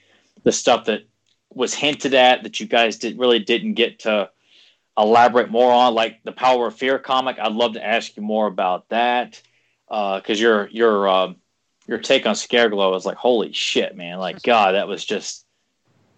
[0.42, 1.02] the stuff that
[1.50, 4.28] was hinted at that you guys did really didn't get to
[4.96, 7.38] elaborate more on, like the Power of Fear comic.
[7.38, 9.40] I'd love to ask you more about that
[9.88, 11.32] because uh, your your uh,
[11.86, 14.18] your take on Scareglow was like, holy shit, man!
[14.18, 15.46] Like, God, that was just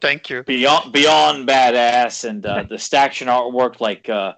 [0.00, 3.80] thank you beyond beyond badass, and uh, the Staction artwork.
[3.80, 4.34] Like, uh,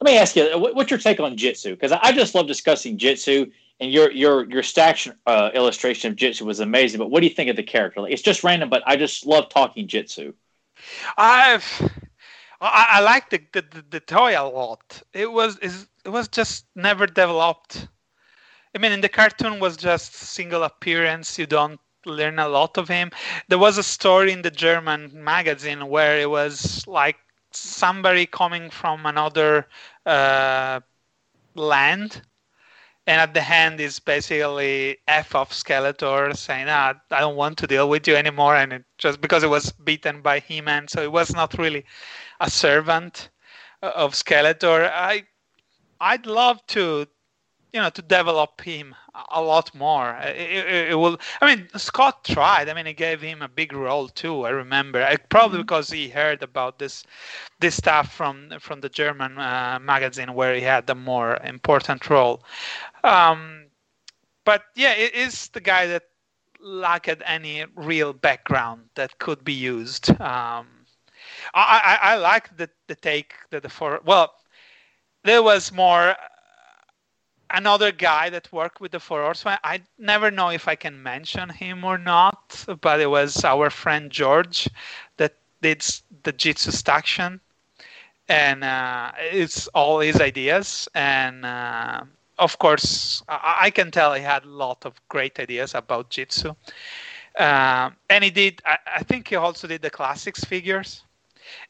[0.00, 1.70] let me ask you, what's your take on Jitsu?
[1.70, 3.50] Because I just love discussing Jitsu.
[3.80, 6.98] And your your your Staction uh, illustration of Jitsu was amazing.
[6.98, 8.00] But what do you think of the character?
[8.00, 10.32] Like, it's just random, but I just love talking Jitsu.
[11.16, 11.64] I've
[12.60, 15.02] I, I the, the, the toy a lot.
[15.12, 17.88] It was it was just never developed.
[18.74, 21.38] I mean, in the cartoon was just single appearance.
[21.38, 23.10] You don't learn a lot of him.
[23.48, 27.16] There was a story in the German magazine where it was like
[27.52, 29.66] somebody coming from another
[30.06, 30.80] uh,
[31.54, 32.22] land
[33.08, 37.66] and at the end is basically F of Skeletor saying, ah, I don't want to
[37.66, 38.54] deal with you anymore.
[38.54, 40.88] And it just because it was beaten by He-Man.
[40.88, 41.86] So it was not really
[42.40, 43.30] a servant
[43.82, 44.90] of Skeletor.
[44.92, 45.24] I
[46.00, 47.06] I'd love to
[47.72, 48.94] you know to develop him
[49.30, 50.16] a lot more.
[50.22, 51.18] It, it, it, will.
[51.40, 52.68] I mean, Scott tried.
[52.68, 54.46] I mean, he gave him a big role too.
[54.46, 55.62] I remember, I, probably mm-hmm.
[55.62, 57.04] because he heard about this
[57.60, 62.42] this stuff from from the German uh, magazine where he had a more important role.
[63.04, 63.66] Um,
[64.44, 66.04] but yeah, it is the guy that
[66.60, 70.10] lacked any real background that could be used.
[70.20, 70.66] Um,
[71.54, 74.00] I, I, I like the, the take that the four.
[74.04, 74.34] Well,
[75.24, 76.14] there was more uh,
[77.50, 79.58] another guy that worked with the Four Horsemen.
[79.64, 84.10] I never know if I can mention him or not, but it was our friend
[84.10, 84.68] George
[85.16, 85.84] that did
[86.22, 87.40] the Jitsu Staction,
[88.28, 90.88] and uh, it's all his ideas.
[90.94, 92.02] And uh,
[92.38, 96.54] of course, I, I, can tell he had a lot of great ideas about Jitsu.
[97.36, 98.62] Uh, and he did.
[98.64, 101.02] I, I think he also did the classics figures.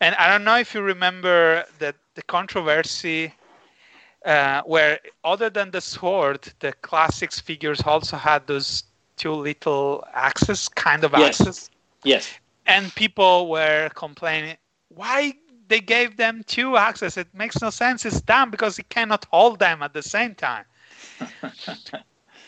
[0.01, 3.33] And I don't know if you remember that the controversy
[4.25, 8.85] uh, where, other than the sword, the classics figures also had those
[9.17, 11.41] two little axes, kind of yes.
[11.41, 11.71] axes.
[12.05, 12.29] Yes.
[12.67, 14.57] And people were complaining,
[14.89, 15.35] why
[15.69, 17.17] they gave them two axes?
[17.17, 18.05] It makes no sense.
[18.05, 20.65] It's dumb because you cannot hold them at the same time.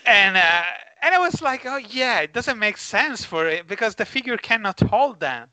[0.06, 0.62] and uh,
[1.02, 4.36] and I was like, oh yeah, it doesn't make sense for it because the figure
[4.36, 5.48] cannot hold them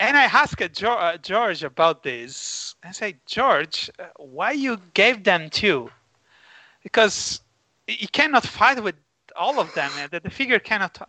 [0.00, 2.74] and I asked uh, George about this.
[2.82, 5.90] I say, George, uh, why you gave them two?
[6.82, 7.42] Because
[7.86, 8.94] he cannot fight with
[9.36, 9.90] all of them.
[10.10, 11.06] The, the figure cannot.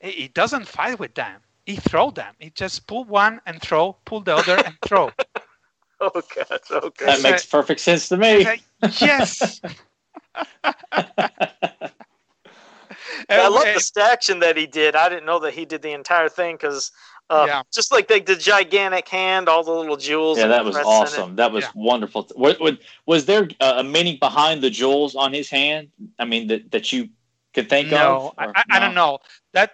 [0.00, 1.40] He doesn't fight with them.
[1.66, 2.32] He throw them.
[2.38, 5.10] He just pull one and throw, pull the other and throw.
[6.00, 6.60] oh god!
[6.70, 6.98] Oh god!
[6.98, 8.44] That makes perfect sense to me.
[8.44, 8.62] Like,
[9.00, 9.60] yes.
[13.30, 14.94] I love the staction that he did.
[14.94, 16.92] I didn't know that he did the entire thing because
[17.30, 17.62] uh, yeah.
[17.72, 20.38] just like the, the gigantic hand, all the little jewels.
[20.38, 21.36] Yeah, that was awesome.
[21.36, 21.70] That was yeah.
[21.74, 22.26] wonderful.
[22.36, 22.56] Was,
[23.06, 25.88] was there a meaning behind the jewels on his hand?
[26.18, 27.08] I mean, that that you
[27.54, 28.54] could think no, of?
[28.54, 29.18] I, I, I don't know.
[29.52, 29.72] That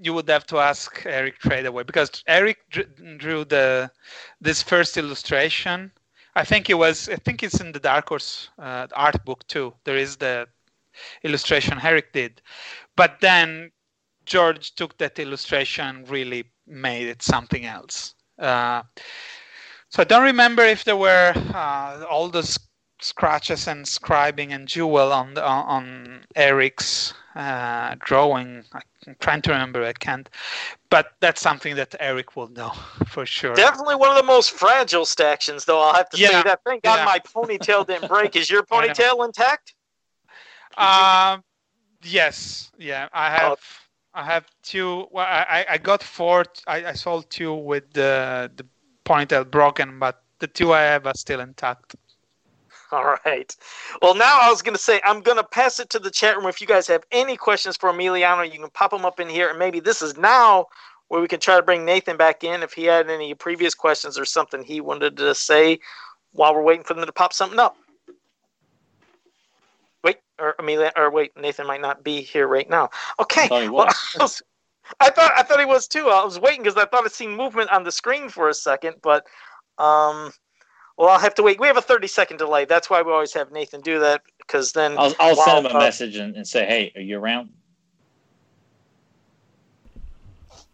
[0.00, 2.58] you would have to ask Eric Treadaway because Eric
[3.18, 3.90] drew the
[4.40, 5.92] this first illustration.
[6.34, 7.08] I think it was.
[7.08, 9.74] I think it's in the Dark Horse uh, art book too.
[9.84, 10.48] There is the
[11.22, 12.42] illustration Eric did,
[12.96, 13.70] but then
[14.24, 18.14] George took that illustration, really made it something else.
[18.38, 18.82] Uh,
[19.88, 22.58] so I don't remember if there were uh, all the
[23.00, 28.64] scratches and scribing and jewel on the, on Eric's uh, drawing.
[29.06, 29.84] I'm trying to remember.
[29.84, 30.28] I can't.
[30.90, 32.70] But that's something that Eric will know
[33.06, 33.54] for sure.
[33.54, 35.80] Definitely one of the most fragile stactions, though.
[35.80, 36.28] I'll have to yeah.
[36.28, 36.60] say that.
[36.64, 37.04] Thank God yeah.
[37.04, 38.36] my ponytail didn't break.
[38.36, 39.74] Is your ponytail intact?
[40.76, 41.42] Um,
[42.02, 42.70] yes.
[42.78, 43.52] Yeah, I have.
[43.52, 43.56] Oh.
[44.16, 45.06] I have two.
[45.10, 46.46] Well, I, I got four.
[46.66, 48.66] I, I sold two with the the
[49.04, 51.94] ponytail broken, but the two I have are still intact.
[52.92, 53.54] All right.
[54.00, 56.34] Well, now I was going to say I'm going to pass it to the chat
[56.36, 56.46] room.
[56.46, 59.50] If you guys have any questions for Emiliano, you can pop them up in here,
[59.50, 60.66] and maybe this is now
[61.08, 64.18] where we can try to bring Nathan back in if he had any previous questions
[64.18, 65.78] or something he wanted to say
[66.32, 67.76] while we're waiting for them to pop something up.
[70.04, 72.90] Wait, or Amelia, or wait, Nathan might not be here right now.
[73.20, 73.48] Okay.
[73.50, 74.42] I well, I, was,
[75.00, 76.08] I thought I thought he was too.
[76.08, 78.96] I was waiting because I thought I seen movement on the screen for a second,
[79.02, 79.26] but
[79.78, 80.32] um,
[80.96, 81.60] well, I'll have to wait.
[81.60, 82.64] We have a 30 second delay.
[82.64, 85.76] That's why we always have Nathan do that because then I'll, I'll send him a
[85.76, 87.50] uh, message and, and, say, "Hey, are you around?"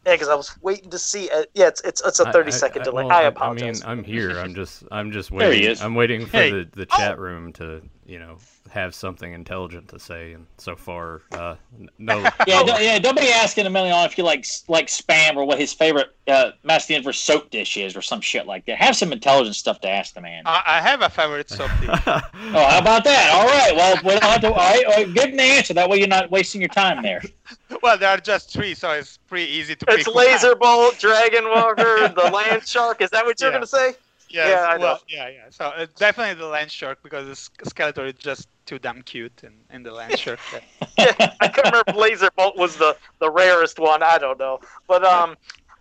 [0.07, 1.31] Yeah, because I was waiting to see.
[1.31, 3.05] Uh, yeah, it's it's it's a 30 I, second I, delay.
[3.05, 3.83] Well, I apologize.
[3.83, 4.39] I mean, I'm here.
[4.39, 5.51] I'm just I'm just waiting.
[5.51, 5.81] there he is.
[5.81, 6.51] I'm waiting for hey.
[6.51, 7.23] the, the chat oh.
[7.23, 8.37] room to you know
[8.71, 11.57] have something intelligent to say, and so far, uh,
[11.99, 12.19] no.
[12.47, 12.99] yeah, don't, yeah.
[12.99, 17.01] Don't be asking Emiliano if you like like spam or what his favorite uh, Master
[17.03, 18.79] for soap dish is, or some shit like that.
[18.79, 20.43] Have some intelligent stuff to ask the man.
[20.47, 21.91] I, I have a favorite soap dish.
[22.07, 23.31] oh, how about that?
[23.33, 23.75] All right.
[23.77, 24.53] Well, we don't have to.
[24.53, 25.75] All right, all right, give him the answer.
[25.75, 27.23] That way, you're not wasting your time there.
[27.83, 29.87] well, there are just three, so it's pretty easy to.
[29.87, 33.01] Pick It's Laser Bolt, Dragon Walker, the Land Shark.
[33.01, 33.57] Is that what you're yeah.
[33.57, 33.95] gonna say?
[34.33, 35.47] Yeah, I well, yeah, yeah.
[35.51, 37.27] So uh, definitely the land shark because
[37.61, 40.41] the skeleton is just too damn cute in, in the land shark.
[40.99, 44.03] yeah, I can remember Laser Bolt was the, the rarest one.
[44.03, 45.37] I don't know, but um,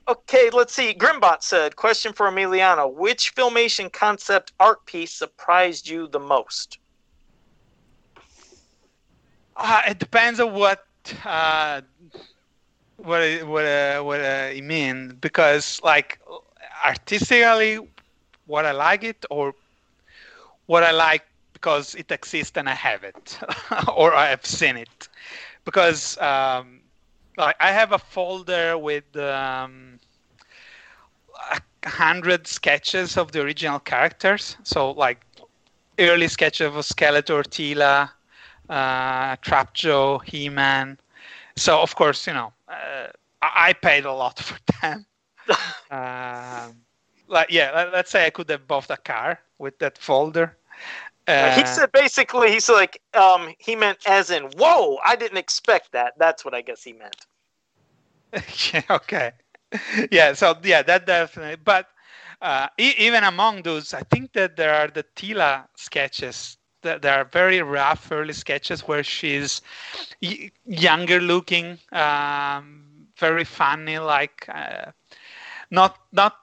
[0.07, 0.93] okay, let's see.
[0.93, 6.77] Grimbot said, "Question for Emiliano: Which filmation concept art piece surprised you the most?"
[9.55, 10.85] Uh, it depends on what
[11.25, 11.81] uh,
[12.97, 16.19] what what uh, what uh, you mean because like
[16.85, 17.79] artistically
[18.51, 19.55] what I like it or
[20.67, 21.23] what I like
[21.53, 23.39] because it exists and I have it
[23.95, 25.09] or I have seen it.
[25.65, 26.81] Because um,
[27.37, 29.99] I have a folder with um,
[31.83, 34.57] a hundred sketches of the original characters.
[34.63, 35.25] So like
[35.99, 38.11] early sketches of Skeletor, Teela,
[38.69, 40.99] uh, Trap Jaw, He-Man.
[41.55, 43.07] So of course, you know, uh,
[43.41, 45.05] I paid a lot for them.
[45.91, 46.75] um,
[47.31, 50.57] like yeah, let, us say I could have bought a car with that folder.
[51.27, 55.91] Uh, he said basically he's like um, he meant as in whoa I didn't expect
[55.93, 56.13] that.
[56.17, 57.27] That's what I guess he meant.
[58.73, 58.81] yeah.
[58.89, 59.31] Okay.
[60.11, 60.33] Yeah.
[60.33, 61.57] So yeah, that definitely.
[61.63, 61.87] But
[62.41, 67.13] uh, e- even among those, I think that there are the Teela sketches that there
[67.15, 69.61] are very rough early sketches where she's
[70.21, 74.91] y- younger looking, um, very funny, like uh,
[75.71, 76.35] not not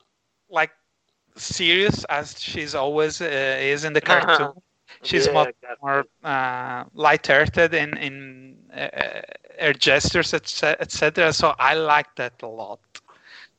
[1.39, 4.20] serious as she's always uh, is in the uh-huh.
[4.27, 4.47] cartoon.
[4.47, 4.60] Uh-huh.
[5.02, 9.20] She's yeah, much more uh, light-hearted in in uh,
[9.60, 11.32] her gestures, etc.
[11.32, 12.81] So I like that a lot.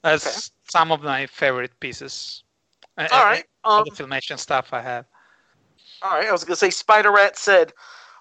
[0.02, 0.72] That's okay.
[0.72, 2.44] some of my favorite pieces.
[2.98, 5.06] Uh, all right, um, the filmation stuff I have.
[6.02, 7.74] All right, I was gonna say Spider Rat said,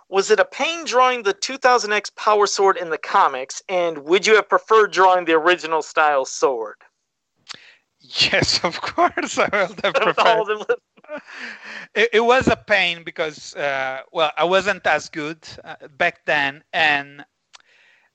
[0.08, 4.36] "Was it a pain drawing the 2000X Power Sword in the comics, and would you
[4.36, 6.76] have preferred drawing the original style sword?"
[8.08, 9.38] Yes, of course.
[9.38, 9.96] I will have
[11.94, 16.62] it, it was a pain because, uh, well, I wasn't as good uh, back then,
[16.72, 17.24] and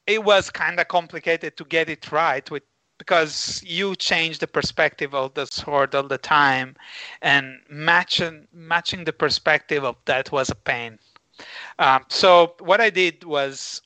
[0.08, 2.64] it was kind of complicated to get it right with
[3.00, 6.76] because you change the perspective of the sword all the time,
[7.22, 10.98] and matching matching the perspective of that was a pain.
[11.80, 13.82] Um, so what I did was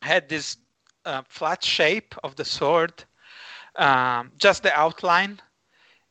[0.00, 0.56] had this
[1.04, 3.04] uh, flat shape of the sword,
[3.76, 5.40] um, just the outline,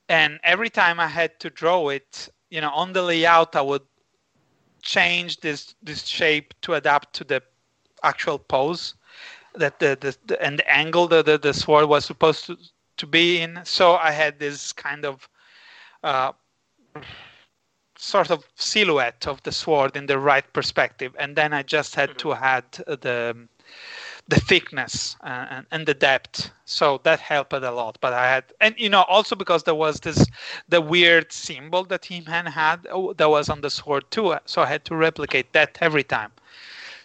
[0.09, 3.83] and every time I had to draw it, you know, on the layout, I would
[4.81, 7.41] change this this shape to adapt to the
[8.03, 8.95] actual pose
[9.55, 12.57] that the, the, the and the angle that the, the sword was supposed to
[12.97, 13.59] to be in.
[13.63, 15.29] So I had this kind of
[16.03, 16.31] uh,
[17.97, 22.17] sort of silhouette of the sword in the right perspective, and then I just had
[22.19, 22.43] to mm-hmm.
[22.43, 22.71] add
[23.01, 23.47] the
[24.27, 28.43] the thickness uh, and, and the depth so that helped a lot but i had
[28.61, 30.25] and you know also because there was this
[30.69, 34.65] the weird symbol that he-man had oh, that was on the sword too so i
[34.65, 36.31] had to replicate that every time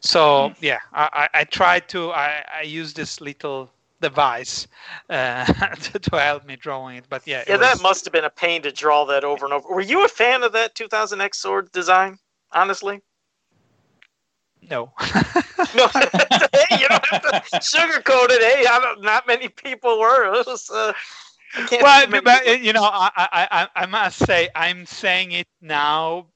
[0.01, 0.65] so mm-hmm.
[0.65, 3.71] yeah i i, I tried to i i use this little
[4.01, 4.67] device
[5.11, 5.45] uh,
[5.83, 7.05] to, to, help me drawing it.
[7.09, 7.61] But yeah, yeah, was...
[7.61, 9.69] that must have been a pain to draw that over and over.
[9.69, 12.19] Were you a fan of that 2000X sword design?
[12.53, 13.01] Honestly,
[14.71, 14.93] no.
[15.75, 18.43] no, hey, you don't have to sugarcoat it.
[18.43, 20.35] Hey, I don't, not many people were.
[20.35, 20.93] It was, uh,
[21.81, 26.27] well, but, you know, I, I, I must say, I'm saying it now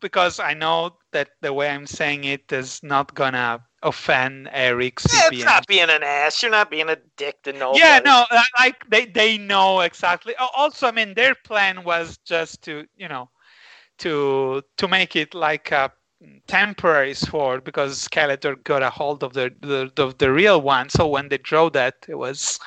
[0.00, 5.00] because I know that the way I'm saying it is not gonna offend Eric.
[5.12, 6.42] Yeah, it's not being an ass.
[6.42, 7.74] You're not being a dick to know.
[7.74, 8.24] Yeah, no,
[8.58, 10.34] like they they know exactly.
[10.36, 13.30] Also, I mean, their plan was just to you know
[13.98, 15.90] to to make it like a
[16.46, 20.88] temporary sword because Skeletor got a hold of the, the of the real one.
[20.88, 22.58] So when they drew that, it was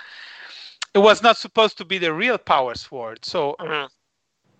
[0.93, 3.23] it was not supposed to be the real power sword.
[3.23, 3.87] So, mm-hmm.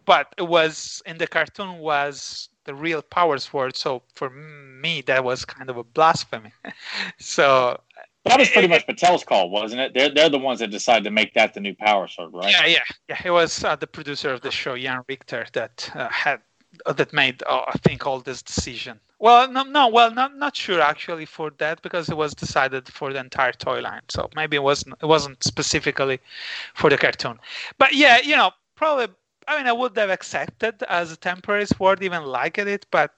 [0.05, 3.75] but it was in the cartoon was the real power sword.
[3.75, 6.53] So for me, that was kind of a blasphemy.
[7.19, 7.79] so
[8.25, 9.93] that was pretty much Mattel's call, wasn't it?
[9.93, 12.51] They're they're the ones that decided to make that the new power sword, right?
[12.51, 13.21] Yeah, yeah, yeah.
[13.23, 16.41] It was uh, the producer of the show, Jan Richter, that uh, had
[16.85, 18.99] that made uh, I think all this decision.
[19.19, 23.11] Well, no, no, well, not not sure actually for that because it was decided for
[23.11, 24.01] the entire toy line.
[24.09, 26.19] So maybe it wasn't it wasn't specifically
[26.73, 27.39] for the cartoon.
[27.77, 29.07] But yeah, you know, probably.
[29.47, 33.15] I mean, I would have accepted as a temporary sword, even liked it, but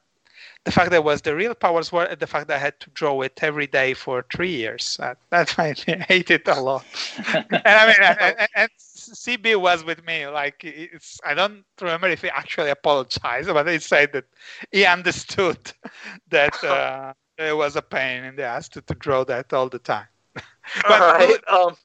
[0.63, 2.89] the fact that it was the real power sword, the fact that I had to
[2.91, 6.85] draw it every day for three years, that, that made me hate it a lot.
[7.33, 8.69] and I mean, and, and,
[9.09, 10.27] CB was with me.
[10.27, 14.25] Like, it's I don't remember if he actually apologized, but he said that
[14.71, 15.59] he understood
[16.29, 19.79] that uh, it was a pain in the ass to, to draw that all the
[19.79, 20.07] time.
[20.35, 20.45] but,
[20.89, 21.39] all right.
[21.47, 21.75] Um,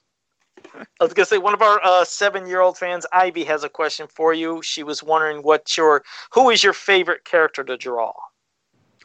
[0.75, 4.35] I was gonna say one of our uh, seven-year-old fans, Ivy, has a question for
[4.35, 4.63] you.
[4.63, 6.03] She was wondering what your
[6.33, 8.13] who is your favorite character to draw.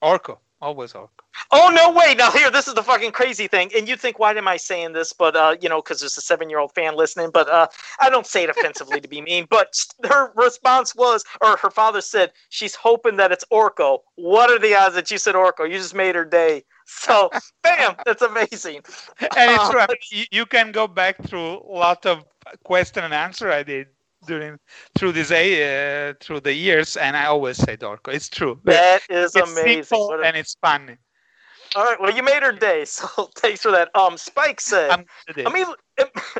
[0.02, 0.38] Orko.
[0.62, 1.10] Always Orko.
[1.50, 2.14] Oh no way!
[2.14, 4.94] Now here, this is the fucking crazy thing, and you think, why am I saying
[4.94, 5.12] this?
[5.12, 7.32] But uh, you know, because there's a seven-year-old fan listening.
[7.34, 7.68] But uh,
[8.00, 9.48] I don't say it offensively to be mean.
[9.50, 9.74] But
[10.04, 14.00] her response was, or her father said, she's hoping that it's Orko.
[14.16, 15.68] What are the odds that you said Orko?
[15.68, 16.64] You just made her day.
[16.94, 17.30] So,
[17.64, 18.82] bam, that's amazing.
[19.22, 19.88] And it's uh,
[20.30, 22.26] you can go back through a lot of
[22.66, 23.88] question and answer I did
[24.26, 24.58] during
[24.98, 28.14] through this uh, through the years, and I always say Orko.
[28.14, 28.60] It's true.
[28.64, 30.22] That is it's amazing, a...
[30.26, 30.98] and it's funny.
[31.76, 33.96] All right, well, you made her day, so thanks for that.
[33.96, 35.06] Um, Spike said,
[35.38, 35.76] Emil-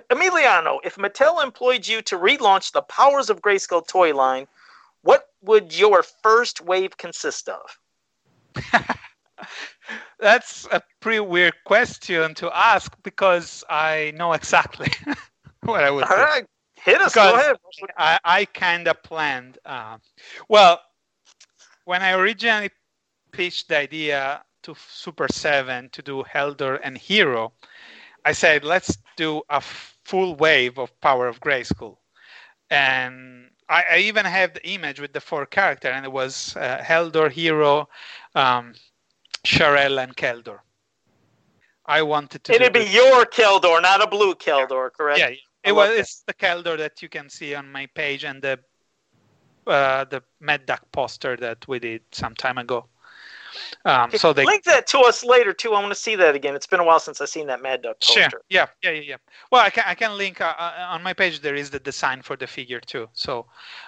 [0.10, 4.48] Emiliano, if Mattel employed you to relaunch the Powers of Grayskull toy line,
[5.04, 7.62] what would your first wave consist of?
[10.20, 14.92] That's a pretty weird question to ask because I know exactly
[15.64, 16.22] what I would All do.
[16.22, 16.46] Right.
[16.84, 17.14] Hit us.
[17.14, 17.58] Go ahead.
[17.98, 19.60] I, I kind of planned.
[19.66, 19.98] Uh,
[20.50, 20.82] well,
[21.86, 22.72] when I originally
[23.32, 27.54] pitched the idea to Super 7 to do Eldor and Hero,
[28.26, 31.98] I said, let's do a full wave of Power of Grayskull.
[32.70, 36.84] And I, I, even have the image with the four character, and it was uh,
[36.88, 37.90] Eldor, Hero,
[38.36, 38.74] um,
[39.46, 40.60] Sharel, and Keldor.
[41.86, 42.56] I wanted to.
[42.56, 42.94] It'd be this.
[42.94, 45.20] your Keldor, not a blue Keldor, correct?
[45.20, 45.32] Yeah,
[45.64, 48.60] it was it's the Keldor that you can see on my page and the
[49.68, 52.88] uh, the MadDuck poster that we did some time ago.
[53.86, 55.74] Um, so they link that to us later too.
[55.74, 56.56] I want to see that again.
[56.56, 58.30] It's been a while since I've seen that MadDuck poster.
[58.30, 58.42] Sure.
[58.50, 59.16] Yeah, yeah, yeah, yeah.
[59.52, 61.42] Well, I can I can link uh, uh, on my page.
[61.42, 63.10] There is the design for the figure too.
[63.14, 63.46] So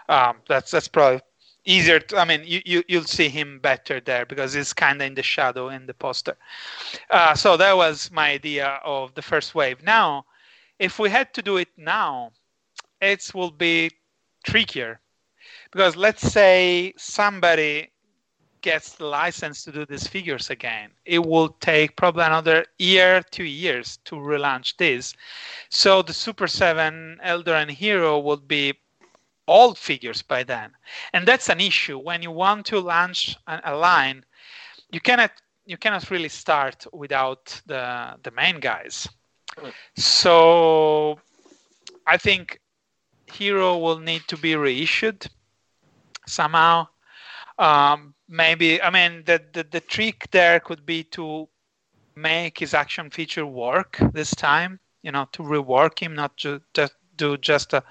[0.10, 1.22] um, that's that's probably
[1.66, 2.00] easier.
[2.00, 5.16] To, I mean, you, you you'll see him better there because he's kind of in
[5.16, 6.36] the shadow in the poster.
[7.10, 9.82] Uh, so that was my idea of the first wave.
[9.82, 10.26] Now
[10.80, 12.32] if we had to do it now,
[13.02, 13.92] it will be
[14.46, 15.00] trickier
[15.72, 17.90] because let's say somebody
[18.62, 20.90] gets the license to do these figures again.
[21.06, 25.14] It will take probably another year, two years to relaunch this.
[25.70, 28.74] So the Super 7 Eldor and Hero will be
[29.48, 30.72] old figures by then.
[31.14, 32.00] And that's an issue.
[32.00, 34.24] When you want to launch a line,
[34.92, 35.32] you cannot
[35.66, 39.08] you cannot really start without the the main guys.
[39.96, 41.20] So
[42.06, 42.60] I think
[43.32, 45.28] Hero will need to be reissued
[46.28, 46.88] somehow.
[47.60, 51.48] Um, maybe I mean the, the the trick there could be to
[52.16, 54.80] make his action feature work this time.
[55.02, 57.84] You know, to rework him, not to just do just a,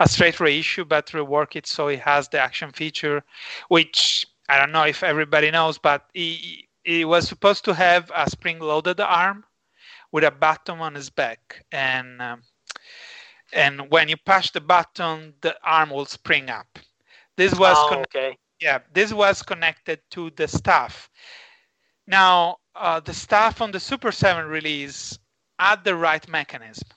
[0.00, 3.22] a straight reissue, but rework it so he has the action feature,
[3.68, 8.28] which I don't know if everybody knows, but he, he was supposed to have a
[8.28, 9.44] spring-loaded arm
[10.12, 12.42] with a button on his back, and um,
[13.52, 16.78] and when you push the button, the arm will spring up.
[17.36, 18.36] This was oh, okay.
[18.60, 21.10] Yeah, this was connected to the staff.
[22.06, 25.18] Now, uh, the staff on the Super 7 release
[25.58, 26.88] had the right mechanism.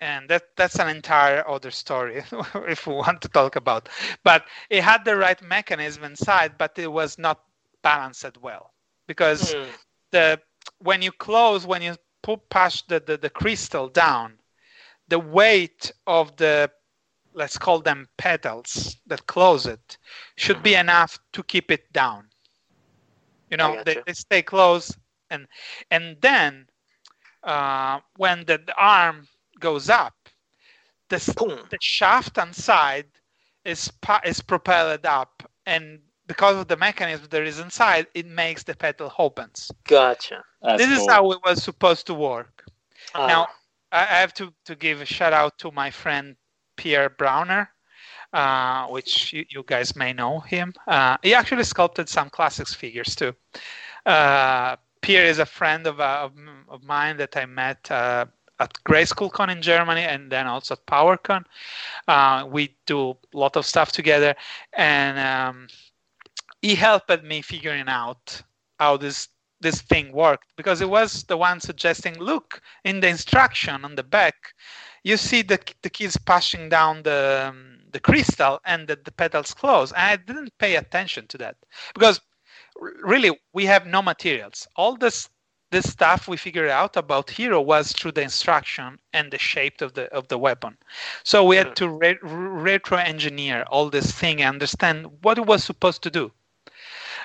[0.00, 2.22] And that, that's an entire other story
[2.68, 3.88] if we want to talk about.
[4.22, 7.40] But it had the right mechanism inside, but it was not
[7.82, 8.72] balanced well.
[9.06, 9.66] Because mm.
[10.10, 10.40] the
[10.78, 11.94] when you close, when you
[12.50, 14.34] push the, the, the crystal down,
[15.08, 16.70] the weight of the
[17.36, 19.98] let's call them petals that close it
[20.36, 22.28] should be enough to keep it down.
[23.50, 24.96] You know they, they, stay close
[25.30, 25.46] and
[25.90, 26.66] and then
[27.42, 29.28] uh, when the, the, arm
[29.60, 30.14] goes up
[31.08, 31.18] the,
[31.70, 33.06] the shaft and side
[33.64, 33.92] is
[34.24, 39.12] is propelled up and because of the mechanism there is inside it makes the petal
[39.18, 41.06] opens gotcha That's this cool.
[41.06, 42.64] is how it was supposed to work
[43.14, 43.26] uh.
[43.26, 43.48] now
[43.94, 46.34] I have to, to give a shout out to my friend
[46.76, 47.70] Pierre Browner,
[48.32, 50.74] uh, which you, you, guys may know him.
[50.88, 53.32] Uh, he actually sculpted some classics figures too.
[54.04, 56.32] Uh, Pierre is a friend of, uh, of,
[56.68, 58.26] of, mine that I met uh,
[58.58, 61.44] at Con in Germany and then also at PowerCon.
[62.08, 64.34] Uh, we do a lot of stuff together,
[64.72, 65.68] and um,
[66.64, 68.42] he helped me figuring out
[68.78, 69.28] how this
[69.60, 74.02] this thing worked because it was the one suggesting look in the instruction on the
[74.02, 74.34] back
[75.04, 79.54] you see the, the keys pushing down the um, the crystal and the, the petals
[79.54, 79.92] close.
[79.92, 81.56] And i didn't pay attention to that
[81.94, 82.20] because
[83.02, 84.66] really we have no materials.
[84.74, 85.28] All this
[85.70, 89.92] this stuff we figured out about hero was through the instruction and the shape of
[89.94, 90.76] the of the weapon.
[91.22, 95.62] So we had to re- retro engineer all this thing and understand what it was
[95.62, 96.32] supposed to do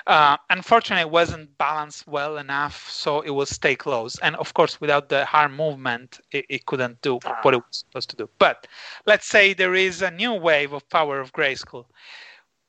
[0.06, 4.18] uh, unfortunately, it wasn't balanced well enough, so it will stay close.
[4.20, 8.10] And of course, without the arm movement, it, it couldn't do what it was supposed
[8.10, 8.28] to do.
[8.38, 8.66] But
[9.06, 11.86] let's say there is a new wave of Power of Grayskull.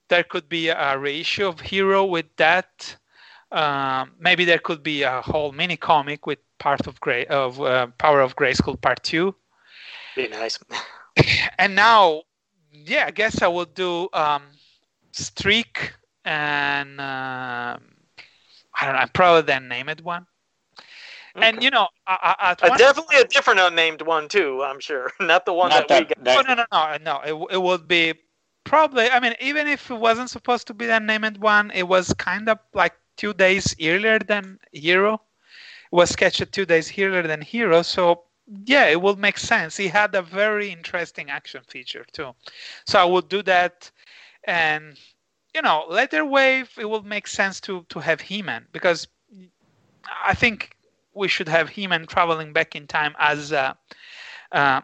[0.09, 2.95] There could be a reissue of Hero with that.
[3.51, 7.87] Um, maybe there could be a whole mini comic with part of Gray of uh,
[7.97, 9.35] Power of Grayskull Part Two.
[10.15, 10.59] Be nice.
[11.57, 12.23] and now,
[12.71, 14.43] yeah, I guess I will do um,
[15.11, 15.93] Streak
[16.25, 17.77] and uh,
[18.79, 20.25] I don't know, probably the unnamed one.
[21.35, 21.47] Okay.
[21.47, 24.63] And you know, uh, definitely a different unnamed one too.
[24.63, 26.45] I'm sure, not the one not that, that, we got.
[26.45, 27.45] No, no, no, no, no.
[27.49, 28.15] It, it would be
[28.65, 29.09] probably.
[29.09, 32.49] I mean, even if it wasn't supposed to be the unnamed one, it was kind
[32.49, 35.13] of like two days earlier than Hero.
[35.13, 38.23] It was sketched two days earlier than Hero, so
[38.65, 39.77] yeah, it would make sense.
[39.77, 42.35] He had a very interesting action feature too,
[42.85, 43.89] so I would do that,
[44.43, 44.97] and
[45.53, 49.07] you know, later wave, it will make sense to to have He-Man because
[50.25, 50.75] I think
[51.13, 53.77] we should have He-Man traveling back in time as a
[54.51, 54.83] um,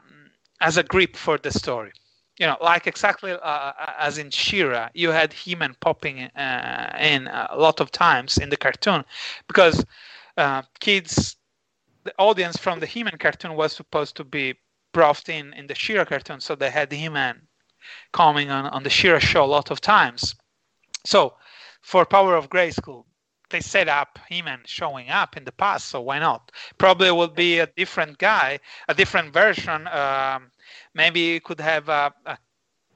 [0.61, 1.91] as a grip for the story.
[2.39, 7.56] You know, like exactly uh, as in She-Ra, you had He-Man popping uh, in a
[7.57, 9.03] lot of times in the cartoon
[9.48, 9.84] because
[10.38, 11.35] uh, kids,
[12.03, 14.53] the audience from the He-Man cartoon was supposed to be
[14.91, 17.41] brought in in the She-Ra cartoon, so they had He-Man
[18.11, 20.35] coming on, on the She-Ra show a lot of times.
[21.07, 21.35] So
[21.81, 23.05] for Power of Grayskull,
[23.49, 26.51] they set up He-Man showing up in the past, so why not?
[26.77, 28.59] Probably will be a different guy,
[28.89, 29.88] a different version.
[29.88, 30.51] Um,
[30.93, 32.38] maybe it could have a, a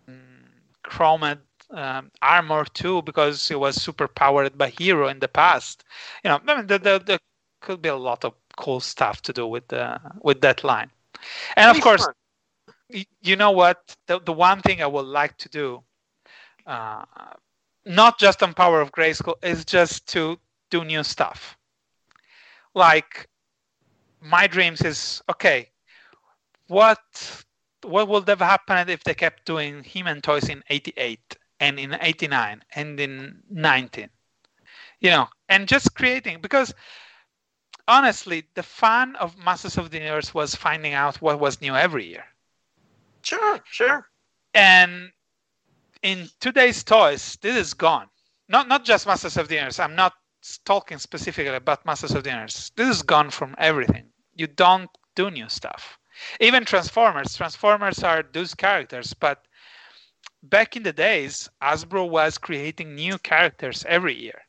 [0.10, 0.20] um,
[0.84, 1.40] chromed
[1.70, 5.86] um, armor too, because it was super powered by Hero in the past.
[6.26, 7.20] You know, I mean, there, there,
[7.62, 10.90] could be a lot of cool stuff to do with uh, with that line.
[11.56, 12.08] And of course,
[13.22, 13.96] you know what?
[14.08, 15.84] The, the one thing I would like to do.
[16.66, 17.06] Uh,
[17.86, 20.40] not just on Power of Grayskull, is just to
[20.70, 21.58] do new stuff.
[22.74, 23.28] Like
[24.22, 25.70] my dreams is okay.
[26.68, 27.00] What
[27.84, 32.64] what would have happened if they kept doing He-Man toys in '88 and in '89
[32.76, 34.10] and in '19?
[35.02, 36.74] you know, and just creating because
[37.88, 42.06] honestly, the fun of Masters of the Universe was finding out what was new every
[42.06, 42.24] year.
[43.24, 44.08] Sure, sure.
[44.54, 45.12] And
[46.04, 48.08] in today's toys, this is gone.
[48.50, 49.80] Not not just Masters of the Universe.
[49.80, 50.14] I'm not
[50.66, 52.72] talking specifically about Masters of the Universe.
[52.76, 54.06] This is gone from everything.
[54.36, 55.98] You don't do new stuff.
[56.40, 57.36] Even Transformers.
[57.36, 59.46] Transformers are those characters, but
[60.44, 64.42] back in the days, Hasbro was creating new characters every year.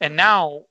[0.00, 0.66] And now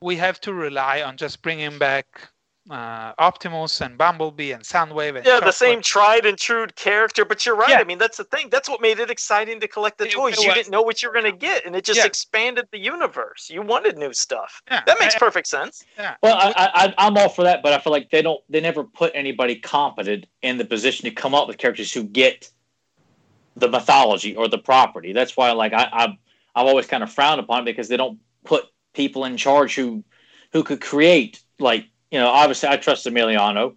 [0.00, 2.31] we have to rely on just bringing back
[2.70, 5.16] uh, Optimus and Bumblebee and Soundwave.
[5.16, 7.24] And yeah, the same tried and true character.
[7.24, 7.70] But you're right.
[7.70, 7.78] Yeah.
[7.78, 8.48] I mean, that's the thing.
[8.50, 10.38] That's what made it exciting to collect the toys.
[10.38, 12.06] It you didn't know what you were going to get, and it just yeah.
[12.06, 13.50] expanded the universe.
[13.50, 14.62] You wanted new stuff.
[14.70, 14.82] Yeah.
[14.86, 15.84] That makes I, perfect sense.
[15.98, 16.14] Yeah.
[16.22, 18.40] Well, I, I, I'm all for that, but I feel like they don't.
[18.48, 22.50] They never put anybody competent in the position to come up with characters who get
[23.56, 25.12] the mythology or the property.
[25.12, 26.16] That's why, like, I, I've
[26.54, 28.64] I've always kind of frowned upon it because they don't put
[28.94, 30.04] people in charge who
[30.52, 33.74] who could create like you know obviously I trust Emiliano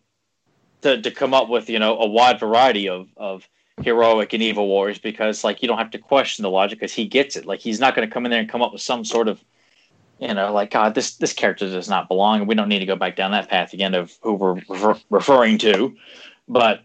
[0.82, 3.48] to to come up with you know a wide variety of of
[3.82, 7.06] heroic and evil warriors because like you don't have to question the logic because he
[7.06, 7.46] gets it.
[7.46, 9.44] Like he's not going to come in there and come up with some sort of
[10.20, 12.86] you know like god this this character does not belong and we don't need to
[12.86, 15.96] go back down that path again of who we're refer- referring to.
[16.48, 16.84] But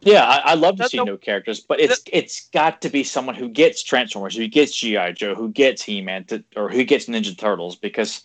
[0.00, 3.34] yeah, I, I love to see new characters, but it's it's got to be someone
[3.34, 6.24] who gets Transformers, who gets GI Joe, who gets He Man,
[6.54, 8.22] or who gets Ninja Turtles, because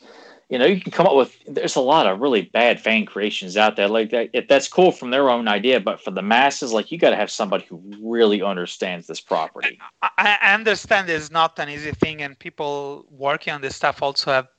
[0.52, 1.34] you know you can come up with.
[1.48, 3.88] There's a lot of really bad fan creations out there.
[3.88, 7.12] Like that, that's cool from their own idea, but for the masses, like you got
[7.12, 9.80] to have somebody who really understands this property.
[10.02, 14.30] I, I understand it's not an easy thing, and people working on this stuff also
[14.32, 14.50] have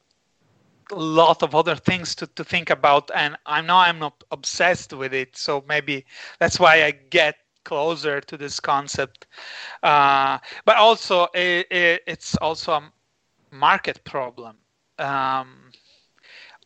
[0.90, 4.92] a lot of other things to, to think about and i know i'm not obsessed
[4.92, 6.04] with it so maybe
[6.38, 9.26] that's why i get closer to this concept
[9.84, 10.36] uh,
[10.66, 12.92] but also it, it, it's also a
[13.52, 14.56] market problem
[14.98, 15.72] um,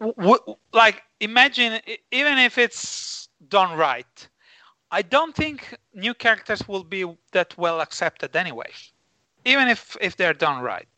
[0.01, 4.29] w- like imagine even if it's done right
[4.91, 8.71] i don't think new characters will be that well accepted anyway
[9.45, 10.89] even if if they're done right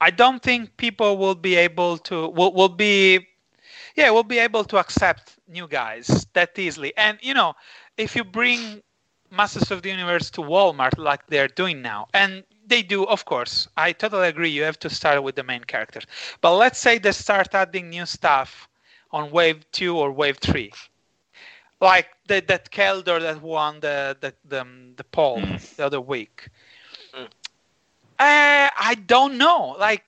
[0.00, 3.26] I don't think people will be able to will, will be
[3.96, 6.92] yeah will be able to accept new guys that easily.
[6.96, 7.54] And you know,
[7.96, 8.82] if you bring
[9.30, 13.68] Masters of the Universe to Walmart like they're doing now, and they do, of course,
[13.76, 14.50] I totally agree.
[14.50, 16.06] You have to start with the main characters,
[16.40, 18.68] but let's say they start adding new stuff
[19.10, 20.72] on Wave Two or Wave Three
[21.82, 24.64] like the, that Keldor that won the the the,
[24.96, 25.76] the poll mm.
[25.76, 26.48] the other week.
[27.14, 27.26] Uh,
[28.18, 29.76] I don't know.
[29.78, 30.04] Like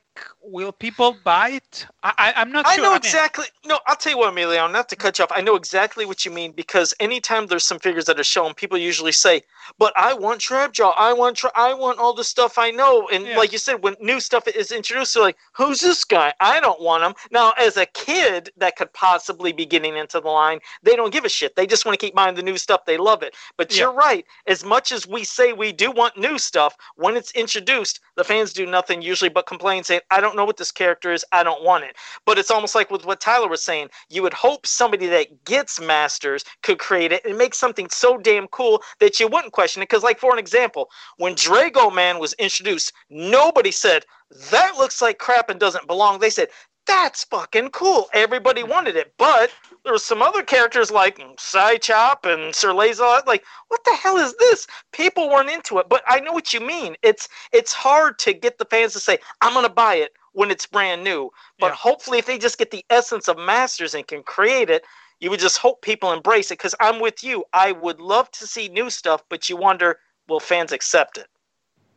[0.47, 1.87] will people buy it?
[2.03, 2.85] I, am not I sure.
[2.85, 3.47] know I exactly.
[3.65, 4.67] no, I'll tell you what, Emilio.
[4.69, 5.33] Not to cut you off.
[5.35, 8.77] I know exactly what you mean because anytime there's some figures that are shown, people
[8.79, 9.43] usually say,
[9.79, 10.93] "But I want Trapjaw.
[10.97, 11.37] I want.
[11.37, 13.37] Tra- I want all the stuff I know." And yeah.
[13.37, 16.35] like you said, when new stuff is introduced, they're like, "Who's this guy?
[16.41, 20.29] I don't want him." Now, as a kid that could possibly be getting into the
[20.29, 21.57] line, they don't give a shit.
[21.57, 22.85] They just want to keep buying the new stuff.
[22.85, 23.35] They love it.
[23.57, 23.83] But yeah.
[23.83, 24.25] you're right.
[24.47, 28.53] As much as we say we do want new stuff, when it's introduced, the fans
[28.53, 31.25] do nothing usually but complain, saying, "I don't know what this character is.
[31.33, 31.97] I don't want it.
[32.27, 33.89] But it's almost like with what Tyler was saying.
[34.09, 38.49] You would hope somebody that gets Masters could create it and make something so damn
[38.49, 39.89] cool that you wouldn't question it.
[39.89, 44.05] Because, like for an example, when Draego-Man was introduced, nobody said
[44.51, 46.19] that looks like crap and doesn't belong.
[46.19, 46.49] They said
[46.87, 48.09] that's fucking cool.
[48.13, 49.51] Everybody wanted it, but
[49.85, 53.23] there were some other characters like Psychop and Sir Laser.
[53.27, 54.67] Like, what the hell is this?
[54.93, 56.97] People weren't into it, but I know what you mean.
[57.03, 60.67] It's it's hard to get the fans to say, "I'm gonna buy it." When it's
[60.67, 61.31] brand new.
[61.59, 61.77] But yeah.
[61.77, 64.85] hopefully, if they just get the essence of Masters and can create it,
[65.21, 66.59] you would just hope people embrace it.
[66.59, 67.45] Because I'm with you.
[67.53, 69.99] I would love to see new stuff, but you wonder,
[70.29, 71.29] will fans accept it?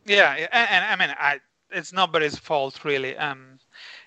[0.06, 1.40] Yeah, and, and I mean, I,
[1.72, 3.18] it's nobody's fault really.
[3.18, 3.60] Um,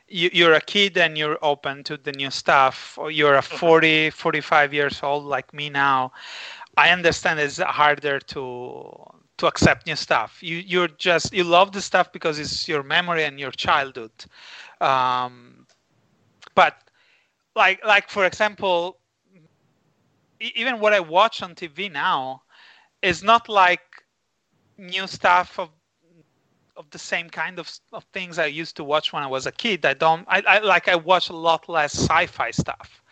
[0.08, 2.98] you, you're a kid and you're open to the new stuff.
[3.10, 3.56] You're a mm-hmm.
[3.56, 6.12] 40, 45 years old like me now.
[6.76, 9.09] I understand it's harder to
[9.40, 10.38] to accept new stuff.
[10.42, 14.12] You you're just you love the stuff because it's your memory and your childhood.
[14.80, 15.66] Um,
[16.54, 16.74] but
[17.56, 18.98] like like for example,
[20.40, 22.42] even what I watch on TV now
[23.00, 23.80] is not like
[24.76, 25.70] new stuff of
[26.76, 29.52] of the same kind of, of things I used to watch when I was a
[29.52, 29.86] kid.
[29.86, 33.02] I don't I, I like I watch a lot less sci-fi stuff.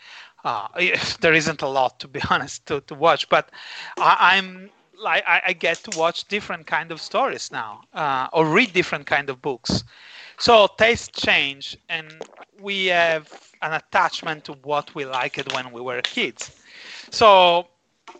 [0.45, 0.69] Uh,
[1.23, 3.51] there isn't a lot to be honest to, to watch, but
[3.97, 8.47] I, I'm like I, I, get to watch different kind of stories now uh, or
[8.47, 9.85] read different kind of books.
[10.39, 12.27] So tastes change and
[12.61, 16.53] we have an attachment to what we liked when we were kids.
[17.11, 17.69] So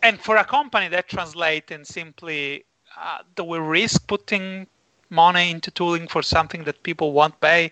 [0.01, 2.65] and for a company that translates in simply
[2.97, 4.67] uh, do we risk putting
[5.09, 7.71] money into tooling for something that people won't pay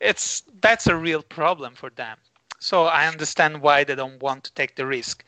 [0.00, 2.16] it's that's a real problem for them
[2.58, 5.24] so i understand why they don't want to take the risk.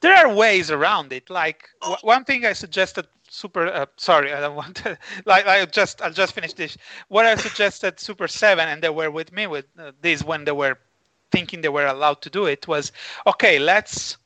[0.00, 1.30] There are ways around it.
[1.30, 5.64] Like w- one thing i suggested super uh, sorry i don't want to like i
[5.66, 6.76] just i'll just finish this.
[7.08, 10.52] What i suggested super 7 and they were with me with uh, this when they
[10.52, 10.78] were
[11.32, 12.92] thinking they were allowed to do it was
[13.26, 14.16] okay let's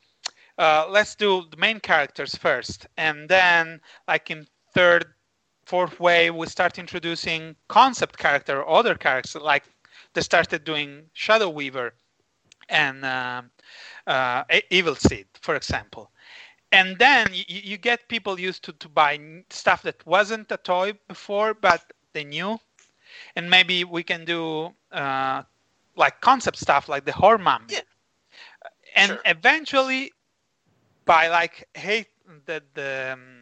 [0.59, 2.87] uh, let's do the main characters first.
[2.97, 5.07] And then like in third
[5.65, 9.65] fourth way we start introducing concept character or other characters like
[10.15, 11.93] they started doing shadow weaver
[12.69, 13.43] and uh,
[14.07, 16.11] uh, Evilseed for example
[16.73, 19.19] and then you, you get people used to, to buy
[19.51, 22.59] stuff that wasn't a toy before but they knew
[23.37, 25.43] and maybe we can do uh,
[25.97, 27.81] like concept stuff like the horror mom yeah.
[28.95, 29.21] and sure.
[29.25, 30.13] eventually
[31.05, 32.07] by like hey
[32.47, 33.38] the the um,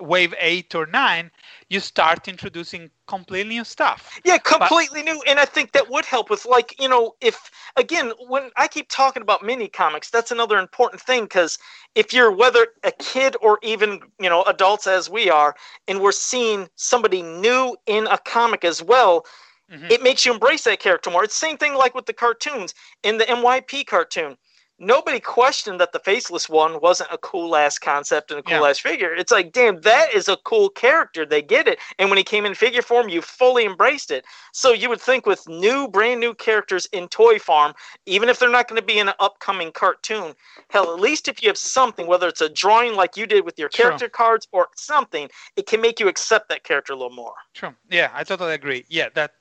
[0.00, 1.30] wave eight or nine,
[1.68, 4.20] you start introducing completely new stuff.
[4.24, 5.22] Yeah, completely but, new.
[5.26, 8.88] And I think that would help with, like, you know, if, again, when I keep
[8.88, 11.58] talking about mini comics, that's another important thing because
[11.94, 15.54] if you're, whether a kid or even, you know, adults as we are,
[15.88, 19.26] and we're seeing somebody new in a comic as well,
[19.70, 19.86] mm-hmm.
[19.90, 21.24] it makes you embrace that character more.
[21.24, 22.74] It's the same thing like with the cartoons.
[23.02, 24.36] In the MYP cartoon,
[24.78, 28.68] nobody questioned that the faceless one wasn't a cool ass concept and a cool yeah.
[28.68, 29.14] ass figure.
[29.14, 31.24] It's like, damn, that is a cool character.
[31.24, 31.78] They get it.
[31.98, 34.24] And when he came in figure form, you fully embraced it.
[34.52, 37.74] So you would think with new, brand new characters in Toy Farm,
[38.06, 40.34] even if they're not going to be in an upcoming cartoon,
[40.70, 43.58] hell, at least if you have something, whether it's a drawing like you did with
[43.58, 44.10] your character True.
[44.10, 47.34] cards or something, it can make you accept that character a little more.
[47.54, 47.74] True.
[47.90, 48.84] Yeah, I totally agree.
[48.88, 49.32] Yeah, that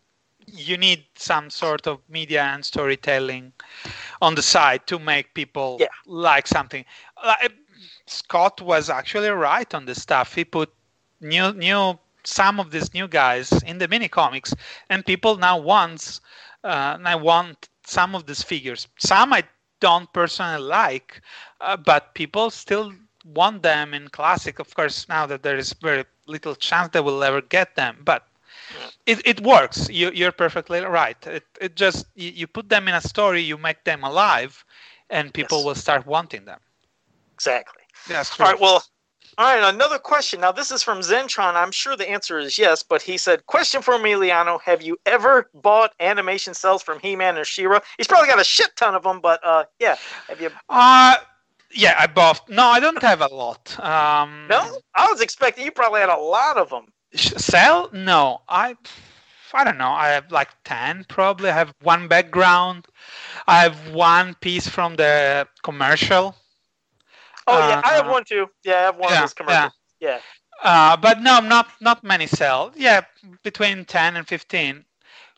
[0.48, 3.54] you need some sort of media and storytelling
[4.22, 5.88] on the side to make people yeah.
[6.06, 6.86] like something.
[8.06, 10.34] Scott was actually right on this stuff.
[10.34, 10.74] He put
[11.22, 14.54] new new some of these new guys in the mini comics,
[14.90, 16.20] and people now want
[16.64, 18.88] uh, I want some of these figures.
[18.98, 19.44] Some I
[19.80, 21.22] don't personally like,
[21.60, 22.94] uh, but people still
[23.26, 24.60] want them in classic.
[24.60, 28.28] Of course, now that there is very little chance they will ever get them, but
[29.06, 29.90] it, it works.
[29.90, 31.18] You, you're perfectly right.
[31.28, 34.64] It, it just you, you put them in a story, you make them alive,
[35.10, 35.66] and people yes.
[35.66, 36.60] will start wanting them.
[37.34, 37.82] Exactly.
[38.08, 38.46] That's true.
[38.46, 38.62] All right.
[38.62, 38.84] Well,
[39.38, 39.74] all right.
[39.74, 40.42] Another question.
[40.42, 41.56] Now, this is from Zentron.
[41.56, 45.50] I'm sure the answer is yes, but he said, "Question for Emiliano: Have you ever
[45.54, 47.80] bought animation cels from He-Man or She-Ra?
[47.98, 49.96] He's probably got a shit ton of them, but uh, yeah.
[50.28, 50.52] Have you?
[50.70, 51.16] Uh
[51.74, 52.48] yeah, I bought.
[52.50, 53.78] No, I don't have a lot.
[53.80, 56.93] Um, no, I was expecting you probably had a lot of them.
[57.16, 57.90] Cell?
[57.94, 58.76] No, I.
[59.56, 59.92] I don't know.
[59.92, 61.50] I have like ten probably.
[61.50, 62.88] I have one background.
[63.48, 66.36] I have one piece from the commercial.
[67.46, 68.48] Oh yeah, I have uh, one too.
[68.64, 69.74] Yeah, I have one yeah, of those commercials.
[70.00, 70.10] Yeah.
[70.10, 70.20] yeah.
[70.64, 72.74] Uh, but no, not not many cels.
[72.76, 73.02] Yeah,
[73.44, 74.86] between ten and fifteen.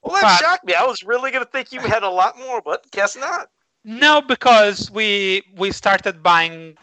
[0.04, 0.76] Well, that but, shocked me.
[0.76, 3.50] I was really gonna think you had a lot more, but guess not.
[3.84, 6.78] No, because we we started buying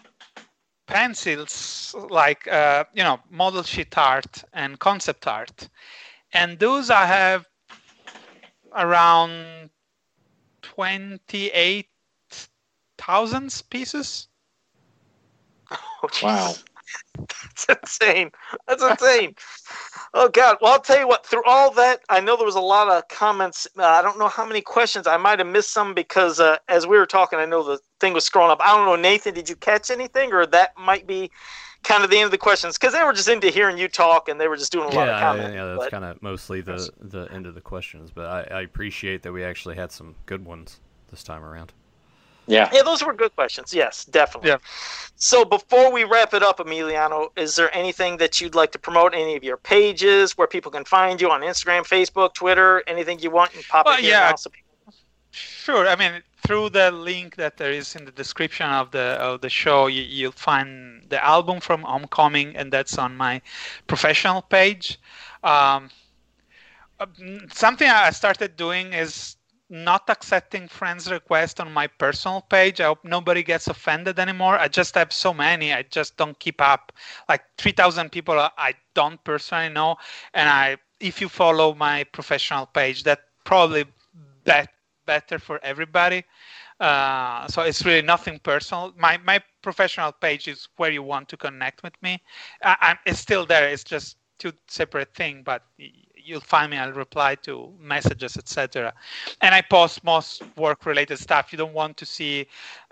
[0.93, 5.69] pencils like uh, you know model sheet art and concept art.
[6.33, 7.47] And those i have
[8.75, 9.71] around
[10.63, 14.29] 28,000 pieces.
[16.03, 16.55] Oh, wow
[17.17, 18.31] that's insane
[18.67, 19.35] that's insane
[20.15, 20.59] Oh God!
[20.61, 21.25] Well, I'll tell you what.
[21.25, 23.67] Through all that, I know there was a lot of comments.
[23.79, 25.07] Uh, I don't know how many questions.
[25.07, 28.13] I might have missed some because uh, as we were talking, I know the thing
[28.13, 28.61] was scrolling up.
[28.61, 29.33] I don't know, Nathan.
[29.33, 31.31] Did you catch anything, or that might be
[31.83, 34.29] kind of the end of the questions because they were just into hearing you talk
[34.29, 35.55] and they were just doing a yeah, lot of comments.
[35.55, 38.11] Yeah, that's kind of mostly the the end of the questions.
[38.11, 40.81] But I, I appreciate that we actually had some good ones
[41.11, 41.73] this time around.
[42.47, 42.69] Yeah.
[42.73, 43.73] Yeah, those were good questions.
[43.73, 44.51] Yes, definitely.
[44.51, 44.59] Yeah.
[45.17, 49.15] So before we wrap it up, Emiliano, is there anything that you'd like to promote?
[49.15, 53.31] Any of your pages where people can find you on Instagram, Facebook, Twitter, anything you
[53.31, 53.55] want?
[53.55, 54.35] And pop well, it yeah.
[54.35, 54.51] So
[55.31, 55.87] sure.
[55.87, 59.49] I mean, through the link that there is in the description of the of the
[59.49, 63.41] show, you, you'll find the album from Homecoming, and that's on my
[63.87, 64.99] professional page.
[65.45, 65.91] Um,
[66.99, 67.07] uh,
[67.53, 69.37] something I started doing is
[69.73, 72.79] not accepting friends requests on my personal page.
[72.81, 74.59] I hope nobody gets offended anymore.
[74.59, 75.73] I just have so many.
[75.73, 76.93] I just don't keep up.
[77.29, 79.97] Like 3,000 people I don't personally know.
[80.35, 83.87] And I, if you follow my professional page, that probably
[84.45, 84.69] bet,
[85.07, 86.25] better for everybody.
[86.79, 88.93] Uh, so it's really nothing personal.
[88.99, 92.21] My my professional page is where you want to connect with me.
[92.63, 93.69] I, it's still there.
[93.69, 95.63] It's just two separate things, but
[96.25, 96.77] you'll find me.
[96.77, 98.93] I'll reply to messages, etc.
[99.41, 101.53] And I post most work-related stuff.
[101.53, 102.47] You don't want to see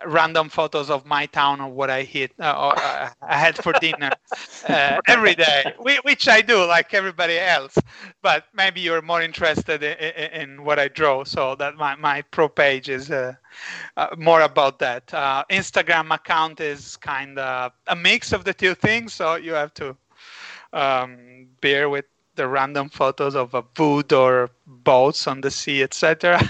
[0.07, 3.73] random photos of my town or what I hit uh, or uh, I had for
[3.75, 4.11] dinner
[4.69, 7.77] uh, every day, which I do, like everybody else.
[8.23, 12.49] But maybe you're more interested in, in what I draw, so that my my pro
[12.49, 13.11] page is.
[13.11, 13.35] Uh,
[13.97, 15.13] uh, more about that.
[15.13, 19.75] Uh, Instagram account is kind of a mix of the two things, so you have
[19.75, 19.97] to
[20.73, 22.05] um, bear with
[22.35, 26.41] the random photos of a boat or boats on the sea, etc.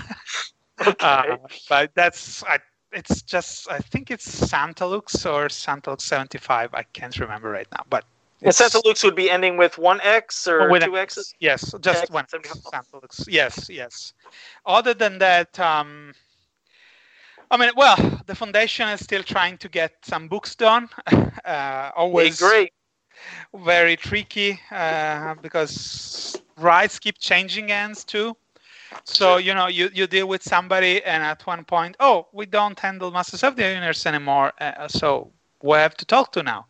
[0.87, 0.95] okay.
[1.01, 1.37] uh,
[1.69, 2.59] but that's I,
[2.93, 6.75] it's just I think it's Santa Lux or Santa Lux 75.
[6.75, 8.05] I can't remember right now, but
[8.43, 11.35] and Santa Lux would be ending with one X or with two X's.
[11.41, 12.27] Yes, just X, one.
[12.29, 13.25] Santa Lux.
[13.29, 14.15] Yes, yes.
[14.65, 16.15] Other than that, um,
[17.51, 17.97] I mean, well,
[18.27, 20.89] the foundation is still trying to get some books done.
[21.43, 22.71] Uh, always great.
[23.55, 28.37] Very tricky uh, because rights keep changing hands too.
[29.05, 32.79] So you know, you, you deal with somebody, and at one point, oh, we don't
[32.79, 34.53] handle Masters of the Universe anymore.
[34.61, 35.33] Uh, so
[35.63, 36.67] we have to talk to now.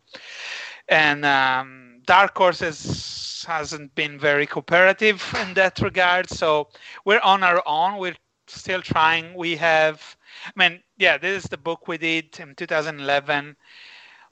[0.87, 6.29] And um, Dark Horse hasn't been very cooperative in that regard.
[6.29, 6.67] So
[7.05, 7.97] we're on our own.
[7.97, 8.17] We're
[8.47, 9.33] still trying.
[9.33, 10.15] We have
[10.45, 13.55] I mean, yeah, this is the book we did in 2011.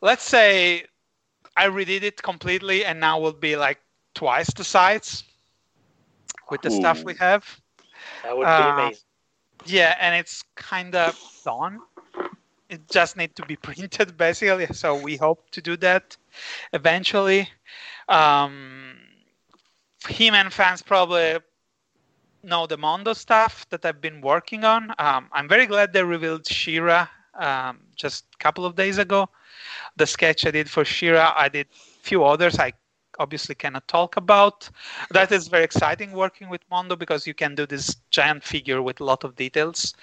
[0.01, 0.85] Let's say
[1.57, 3.79] I redid it completely, and now will be like
[4.13, 5.23] twice the size
[6.49, 6.75] with the Ooh.
[6.75, 7.43] stuff we have.
[8.23, 9.03] That would be uh, amazing.
[9.65, 11.79] Yeah, and it's kind of done.
[12.69, 14.67] It just needs to be printed, basically.
[14.67, 16.15] So we hope to do that
[16.73, 17.49] eventually.
[18.07, 18.97] Um,
[20.07, 21.37] He-Man fans probably
[22.43, 24.93] know the Mondo stuff that I've been working on.
[24.97, 27.07] Um, I'm very glad they revealed She-Ra
[27.39, 29.29] um, just a couple of days ago.
[29.95, 32.73] The sketch I did for She-Ra, I did a few others I
[33.19, 34.69] obviously cannot talk about.
[35.11, 38.99] That is very exciting working with Mondo because you can do this giant figure with
[39.01, 39.93] a lot of details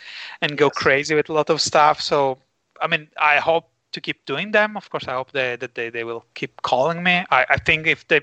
[0.42, 2.00] and go crazy with a lot of stuff.
[2.00, 2.38] So,
[2.80, 4.76] I mean, I hope to keep doing them.
[4.76, 7.24] Of course, I hope they, that they, they will keep calling me.
[7.30, 8.20] I, I think if they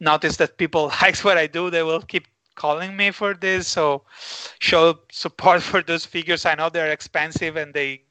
[0.00, 3.68] notice that people like what I do, they will keep calling me for this.
[3.68, 4.02] So
[4.58, 6.46] show support for those figures.
[6.46, 8.02] I know they're expensive and they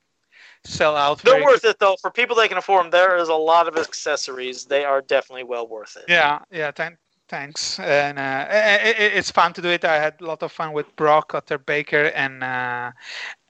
[0.67, 1.21] sell out.
[1.23, 1.95] They're worth it though.
[2.01, 4.65] For people that can afford them, there is a lot of accessories.
[4.65, 6.05] They are definitely well worth it.
[6.07, 6.71] Yeah, yeah.
[6.71, 6.93] Th-
[7.27, 7.79] thanks.
[7.79, 9.85] And uh, it, it's fun to do it.
[9.85, 12.91] I had a lot of fun with Brock Otterbacher, and uh,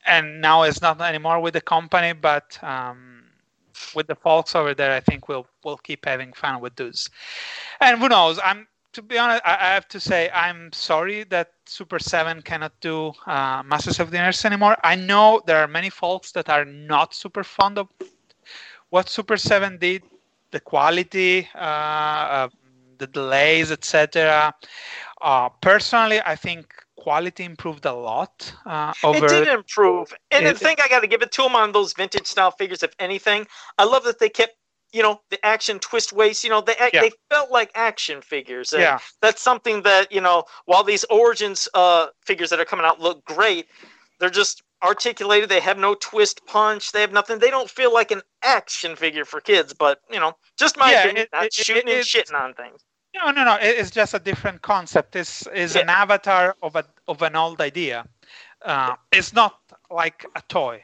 [0.05, 2.57] and now it's not anymore with the company, but.
[2.63, 3.23] Um,
[3.93, 7.11] with the folks over there, I think we'll we'll keep having fun with those.
[7.79, 8.39] And who knows?
[8.43, 8.67] I'm
[8.97, 13.13] to be honest, I, I, have to say I'm sorry that Super 7 cannot do
[13.27, 14.75] uh, Masters of the Universe anymore.
[14.83, 17.89] I know there are many folks that are not super fond of
[18.89, 20.01] what Super 7 did,
[20.49, 22.49] the quality, uh, uh,
[22.97, 24.51] the delays, etc.
[25.21, 28.51] Uh, personally, I think quality improved a lot.
[28.65, 29.25] Uh, over...
[29.25, 31.71] It did improve, and it, the thing I got to give it to them on
[31.71, 33.45] those vintage style figures, if anything,
[33.77, 34.55] I love that they kept
[34.93, 37.01] you know the action twist waist you know they yeah.
[37.01, 38.73] they felt like action figures.
[38.73, 38.99] And yeah.
[39.21, 43.23] that's something that you know while these origins uh figures that are coming out look
[43.25, 43.67] great
[44.19, 48.11] they're just articulated they have no twist punch they have nothing they don't feel like
[48.11, 51.53] an action figure for kids but you know just my yeah, opinion it, not it,
[51.53, 52.81] shooting it, and shitting on things.
[53.15, 55.11] No no no it's just a different concept.
[55.11, 55.81] This is yeah.
[55.81, 58.05] an avatar of a of an old idea.
[58.63, 59.59] Uh, it's not
[59.89, 60.81] like a toy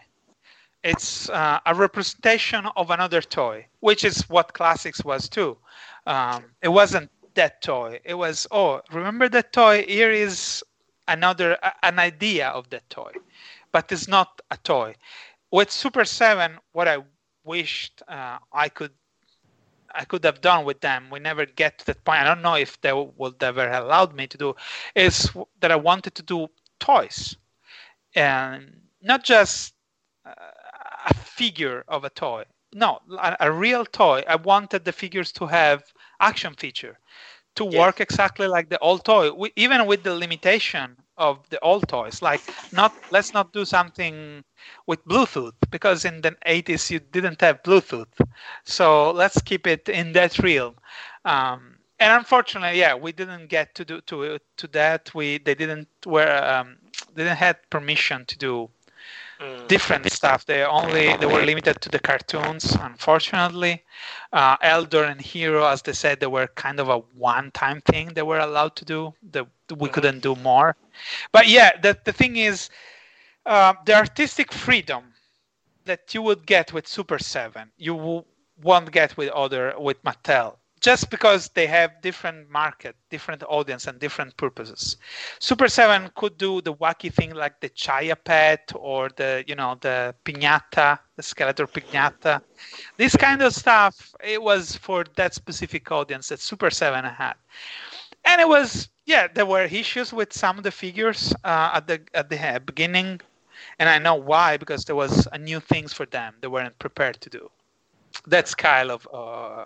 [0.83, 5.57] it's uh, a representation of another toy, which is what Classics was too.
[6.05, 7.99] Um, it wasn't that toy.
[8.03, 9.85] It was, oh, remember that toy?
[9.87, 10.63] Here is
[11.07, 13.11] another, an idea of that toy,
[13.71, 14.95] but it's not a toy.
[15.51, 16.97] With Super 7, what I
[17.43, 18.91] wished uh, I could
[19.95, 21.09] I could have done with them.
[21.11, 22.21] We never get to that point.
[22.21, 24.55] I don't know if they would ever allowed me to do.
[24.95, 25.29] Is
[25.59, 26.47] that I wanted to do
[26.79, 27.35] toys,
[28.15, 29.75] and not just
[30.25, 30.33] uh,
[31.35, 32.43] figure of a toy.
[32.73, 34.23] No, a, a, real toy.
[34.27, 35.83] I wanted the figures to have
[36.19, 36.97] action feature,
[37.55, 37.79] to yes.
[37.79, 42.21] work exactly like the old toy, we, even with the limitation of the old toys.
[42.21, 42.41] Like,
[42.71, 44.43] not let's not do something
[44.87, 48.13] with Bluetooth because in the 80s you didn't have Bluetooth.
[48.63, 50.75] So let's keep it in that realm.
[51.25, 55.13] Um, and unfortunately, yeah, we didn't get to do to to that.
[55.13, 56.77] We they didn't were um,
[57.15, 58.69] didn't had permission to do.
[59.67, 60.45] Different stuff.
[60.45, 63.83] They only they were limited to the cartoons, unfortunately.
[64.31, 68.21] Uh, Eldor and Hero, as they said, they were kind of a one-time thing they
[68.21, 69.13] were allowed to do.
[69.31, 69.93] That we mm-hmm.
[69.93, 70.75] couldn't do more.
[71.31, 72.69] But yeah, the the thing is,
[73.45, 75.03] uh, the artistic freedom
[75.85, 78.25] that you would get with Super Seven, you w-
[78.61, 80.57] won't get with other with Mattel.
[80.83, 84.97] Just because they have different market, different audience, and different purposes.
[85.39, 89.77] Super Seven could do the wacky thing like the Chia Pet or the you know
[89.79, 92.41] the piñata, the Skeletor piñata.
[92.97, 97.35] This kind of stuff it was for that specific audience that Super Seven had,
[98.25, 102.01] and it was yeah there were issues with some of the figures uh, at the
[102.13, 103.21] at the beginning,
[103.79, 107.29] and I know why because there was new things for them they weren't prepared to
[107.29, 107.49] do.
[108.27, 109.65] That kind of uh,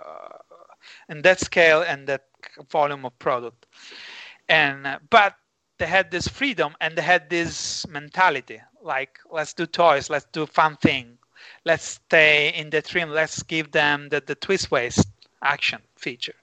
[1.09, 2.25] and that scale and that
[2.69, 3.65] volume of product.
[4.49, 5.35] And uh, but
[5.77, 10.45] they had this freedom and they had this mentality like let's do toys, let's do
[10.45, 11.17] fun thing,
[11.65, 15.07] let's stay in the trim, let's give them the, the twist waist
[15.43, 16.35] action feature.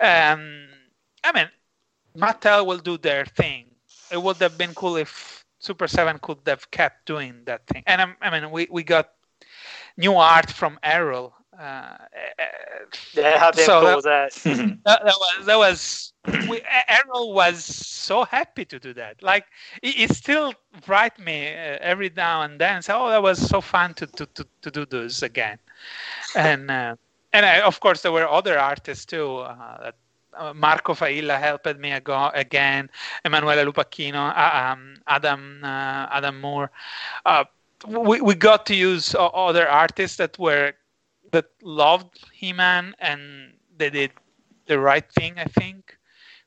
[0.00, 0.66] Um,
[1.24, 1.48] I mean,
[2.16, 3.64] Mattel will do their thing.
[4.12, 7.82] It would have been cool if Super 7 could have kept doing that thing.
[7.86, 9.10] And um, I mean, we, we got
[9.96, 11.96] new art from Errol uh,
[13.14, 14.32] yeah, how so cool that, was that?
[14.84, 15.04] that?
[15.04, 15.04] that?
[15.04, 16.12] was that was.
[16.48, 19.22] We, Errol was so happy to do that.
[19.22, 19.44] Like
[19.82, 20.54] he, he still
[20.86, 22.82] write me uh, every now and then.
[22.82, 25.58] Say, "Oh, that was so fun to to to, to do this again,"
[26.34, 26.96] and uh,
[27.32, 29.36] and I, of course there were other artists too.
[29.38, 29.94] Uh, that
[30.36, 32.90] uh, Marco Failla helped me again.
[33.24, 36.70] Emanuele Lupacchino, uh, um, Adam Adam Moore.
[37.86, 40.72] we we got to use other artists that were
[41.34, 44.12] that loved He-Man and they did
[44.66, 45.98] the right thing, I think,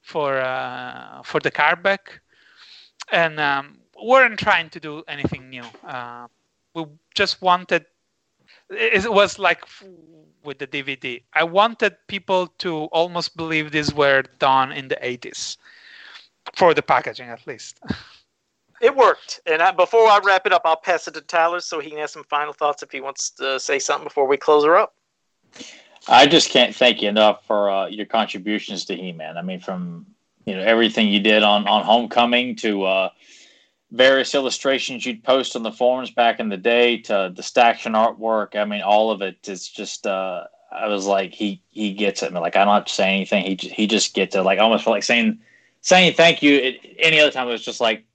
[0.02, 2.20] for uh, for the cardback,
[3.12, 5.66] and um, weren't trying to do anything new.
[5.86, 6.28] Uh,
[6.76, 6.86] we
[7.16, 7.86] just wanted.
[8.70, 9.64] It was like
[10.44, 11.24] with the DVD.
[11.34, 15.58] I wanted people to almost believe these were done in the 80s,
[16.56, 17.80] for the packaging at least.
[18.82, 19.42] it worked.
[19.46, 22.00] And I, before I wrap it up, I'll pass it to Tyler so he can
[22.00, 24.94] have some final thoughts if he wants to say something before we close her up.
[26.08, 29.38] I just can't thank you enough for uh, your contributions to He-Man.
[29.38, 30.06] I mean, from
[30.46, 33.10] you know everything you did on on Homecoming to uh,
[33.92, 38.56] various illustrations you'd post on the forums back in the day to the Staction artwork.
[38.56, 40.08] I mean, all of it is just.
[40.08, 42.34] Uh, I was like, he he gets it.
[42.34, 43.46] I like I don't have to say anything.
[43.46, 44.42] He he just gets it.
[44.42, 45.40] Like almost felt like saying
[45.82, 46.56] saying thank you.
[46.56, 48.06] It, any other time it was just like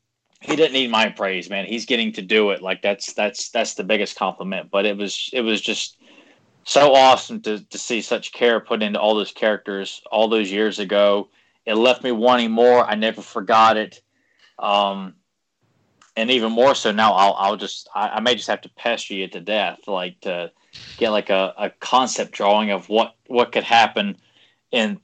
[0.42, 1.66] he didn't need my praise, man.
[1.66, 2.62] He's getting to do it.
[2.62, 4.70] Like that's that's that's the biggest compliment.
[4.70, 5.98] But it was it was just
[6.64, 10.78] so awesome to to see such care put into all those characters all those years
[10.78, 11.28] ago.
[11.64, 12.84] It left me wanting more.
[12.84, 14.02] I never forgot it.
[14.58, 15.14] Um,
[16.16, 19.14] and even more so now, I'll I'll just I, I may just have to pester
[19.14, 20.50] you to death, like to
[20.96, 24.16] get like a, a concept drawing of what what could happen
[24.70, 24.98] in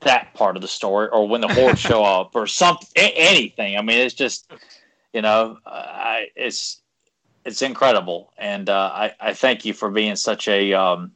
[0.00, 3.82] that part of the story or when the hordes show up or something anything i
[3.82, 4.52] mean it's just
[5.12, 6.80] you know, I, it's
[7.44, 11.12] it's incredible, and uh, I I thank you for being such a um,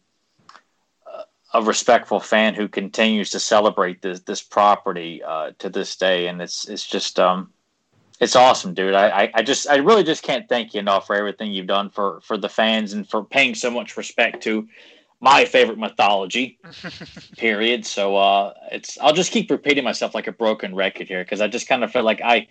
[1.55, 6.43] a respectful fan who continues to celebrate this this property uh, to this day, and
[6.43, 7.53] it's it's just um,
[8.21, 8.95] it's awesome, dude.
[8.95, 12.21] I, I just I really just can't thank you enough for everything you've done for
[12.23, 14.69] for the fans and for paying so much respect to
[15.21, 16.59] my favorite mythology.
[17.37, 17.87] period.
[17.87, 21.49] So uh, it's I'll just keep repeating myself like a broken record here because I
[21.49, 22.49] just kind of feel like I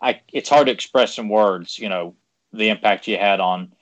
[0.00, 2.14] I it's hard to express in words, you know,
[2.52, 3.72] the impact you had on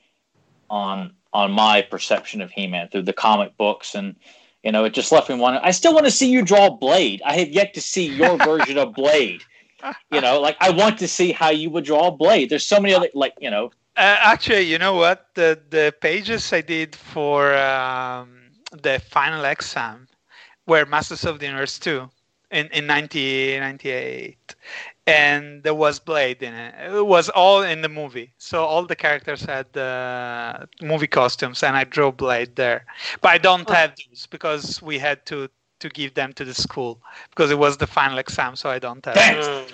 [0.70, 4.16] on on my perception of He-Man through the comic books and
[4.64, 5.60] you know, it just left me wanting.
[5.62, 7.22] I still want to see you draw Blade.
[7.24, 9.42] I have yet to see your version of Blade.
[10.10, 12.50] You know, like I want to see how you would draw Blade.
[12.50, 13.66] There's so many other, like you know.
[13.96, 15.28] Uh, actually, you know what?
[15.34, 20.08] The the pages I did for um, the final exam
[20.66, 22.10] were Masters of the Universe 2
[22.50, 24.54] in in 1998
[25.08, 26.74] and there was Blade in it.
[26.94, 31.76] It was all in the movie, so all the characters had uh, movie costumes, and
[31.76, 32.84] I drew Blade there.
[33.20, 35.48] But I don't have those because we had to
[35.80, 39.04] to give them to the school because it was the final exam, so I don't
[39.04, 39.42] have.
[39.42, 39.72] Those.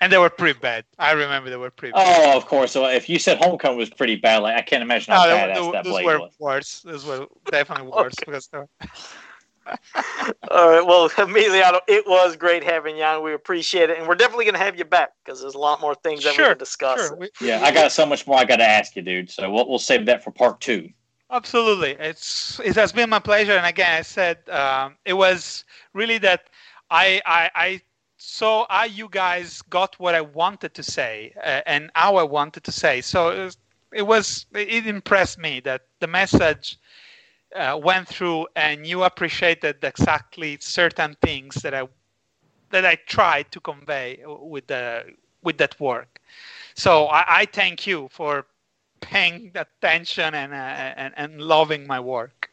[0.00, 0.84] And they were pretty bad.
[0.98, 1.92] I remember they were pretty.
[1.92, 2.04] bad.
[2.06, 2.72] Oh, of course.
[2.72, 5.54] So if you said Homecoming was pretty bad, like I can't imagine how no, badass
[5.54, 6.32] those, that those Blade were was.
[6.38, 6.80] Worse.
[6.80, 8.24] Those were definitely worse okay.
[8.26, 8.48] because.
[8.48, 8.68] They were
[10.50, 10.86] All right.
[10.86, 13.22] Well, Emiliano, it was great having you on.
[13.22, 15.80] We appreciate it, and we're definitely going to have you back because there's a lot
[15.80, 17.08] more things that sure, we can discuss.
[17.08, 17.28] Sure.
[17.40, 19.30] yeah, I got so much more I got to ask you, dude.
[19.30, 20.90] So we'll we'll save that for part two.
[21.30, 23.52] Absolutely, it's it has been my pleasure.
[23.52, 26.48] And again, I said um, it was really that
[26.90, 27.80] I I, I
[28.18, 32.64] saw how you guys got what I wanted to say uh, and how I wanted
[32.64, 33.00] to say.
[33.00, 33.58] So it was,
[33.92, 36.78] it was it impressed me that the message
[37.54, 41.88] uh, went through and you appreciated exactly certain things that I
[42.70, 45.04] that I tried to convey with the
[45.42, 46.20] with that work.
[46.74, 48.46] So I, I thank you for
[49.00, 52.43] paying attention and, uh, and and loving my work.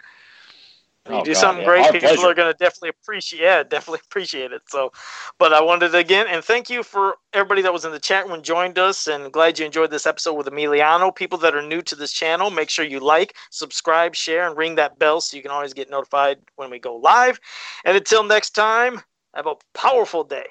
[1.09, 1.67] You oh, do God, something yeah.
[1.67, 2.27] great, Our people pleasure.
[2.27, 3.41] are going to definitely appreciate.
[3.41, 4.61] Yeah, definitely appreciate it.
[4.67, 4.91] So,
[5.39, 8.27] but I wanted to again and thank you for everybody that was in the chat
[8.27, 11.15] room joined us, and glad you enjoyed this episode with Emiliano.
[11.15, 14.75] People that are new to this channel, make sure you like, subscribe, share, and ring
[14.75, 17.39] that bell so you can always get notified when we go live.
[17.83, 19.01] And until next time,
[19.33, 20.45] have a powerful day.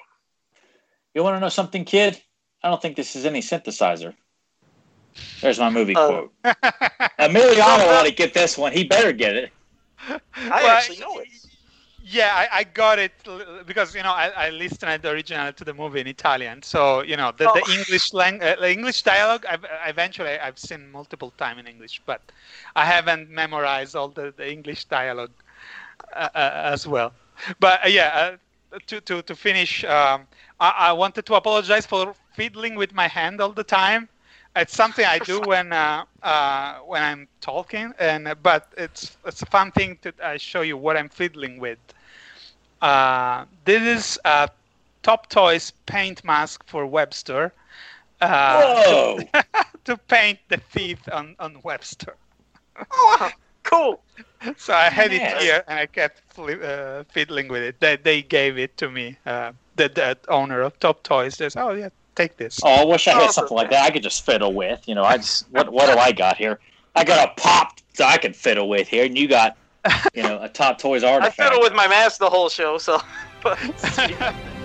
[1.13, 2.21] You want to know something, kid?
[2.61, 4.13] I don't think this is any synthesizer.
[5.41, 6.33] There's my movie uh, quote.
[7.19, 8.73] Emiliano want to get this one.
[8.73, 9.51] He better get it.
[10.09, 10.19] I
[10.63, 11.27] well, actually know it.
[12.03, 13.11] Yeah, I, I, got it
[13.67, 17.15] because you know I, I listened the original to the movie in Italian, so you
[17.15, 17.53] know the, oh.
[17.53, 19.45] the English lang- uh, the English dialogue.
[19.47, 22.21] I've eventually I've seen multiple time in English, but
[22.75, 25.31] I haven't memorized all the, the English dialogue
[26.13, 27.13] uh, uh, as well.
[27.59, 28.37] But uh, yeah,
[28.73, 30.25] uh, to to to finish, um,
[30.59, 34.09] I, I wanted to apologize for fiddling with my hand all the time
[34.55, 39.45] it's something I do when uh, uh, when I'm talking, and but it's it's a
[39.45, 41.79] fun thing to uh, show you what I'm fiddling with.
[42.81, 44.49] Uh, this is a
[45.03, 47.51] Top Toys paint mask for Webstor.
[48.19, 49.19] Uh, Whoa!
[49.19, 49.45] To,
[49.85, 52.13] to, paint the teeth on on Webstor.
[52.77, 53.31] Oh, wow.
[53.63, 54.01] cool.
[54.57, 57.79] So I had it here, and I kept uh, fiddling with it.
[57.79, 59.17] They they gave it to me.
[59.23, 62.59] the, the owner of Top Toys says, "Oh yeah, take this.
[62.63, 64.87] Oh, I wish I had something like that I could just fiddle with.
[64.87, 66.59] You know, I just what what do I got here?
[66.95, 69.57] I got a pop so I can fiddle with here, and you got
[70.13, 71.39] you know a top toys artifact.
[71.39, 73.01] I fiddle with my mask the whole show, so.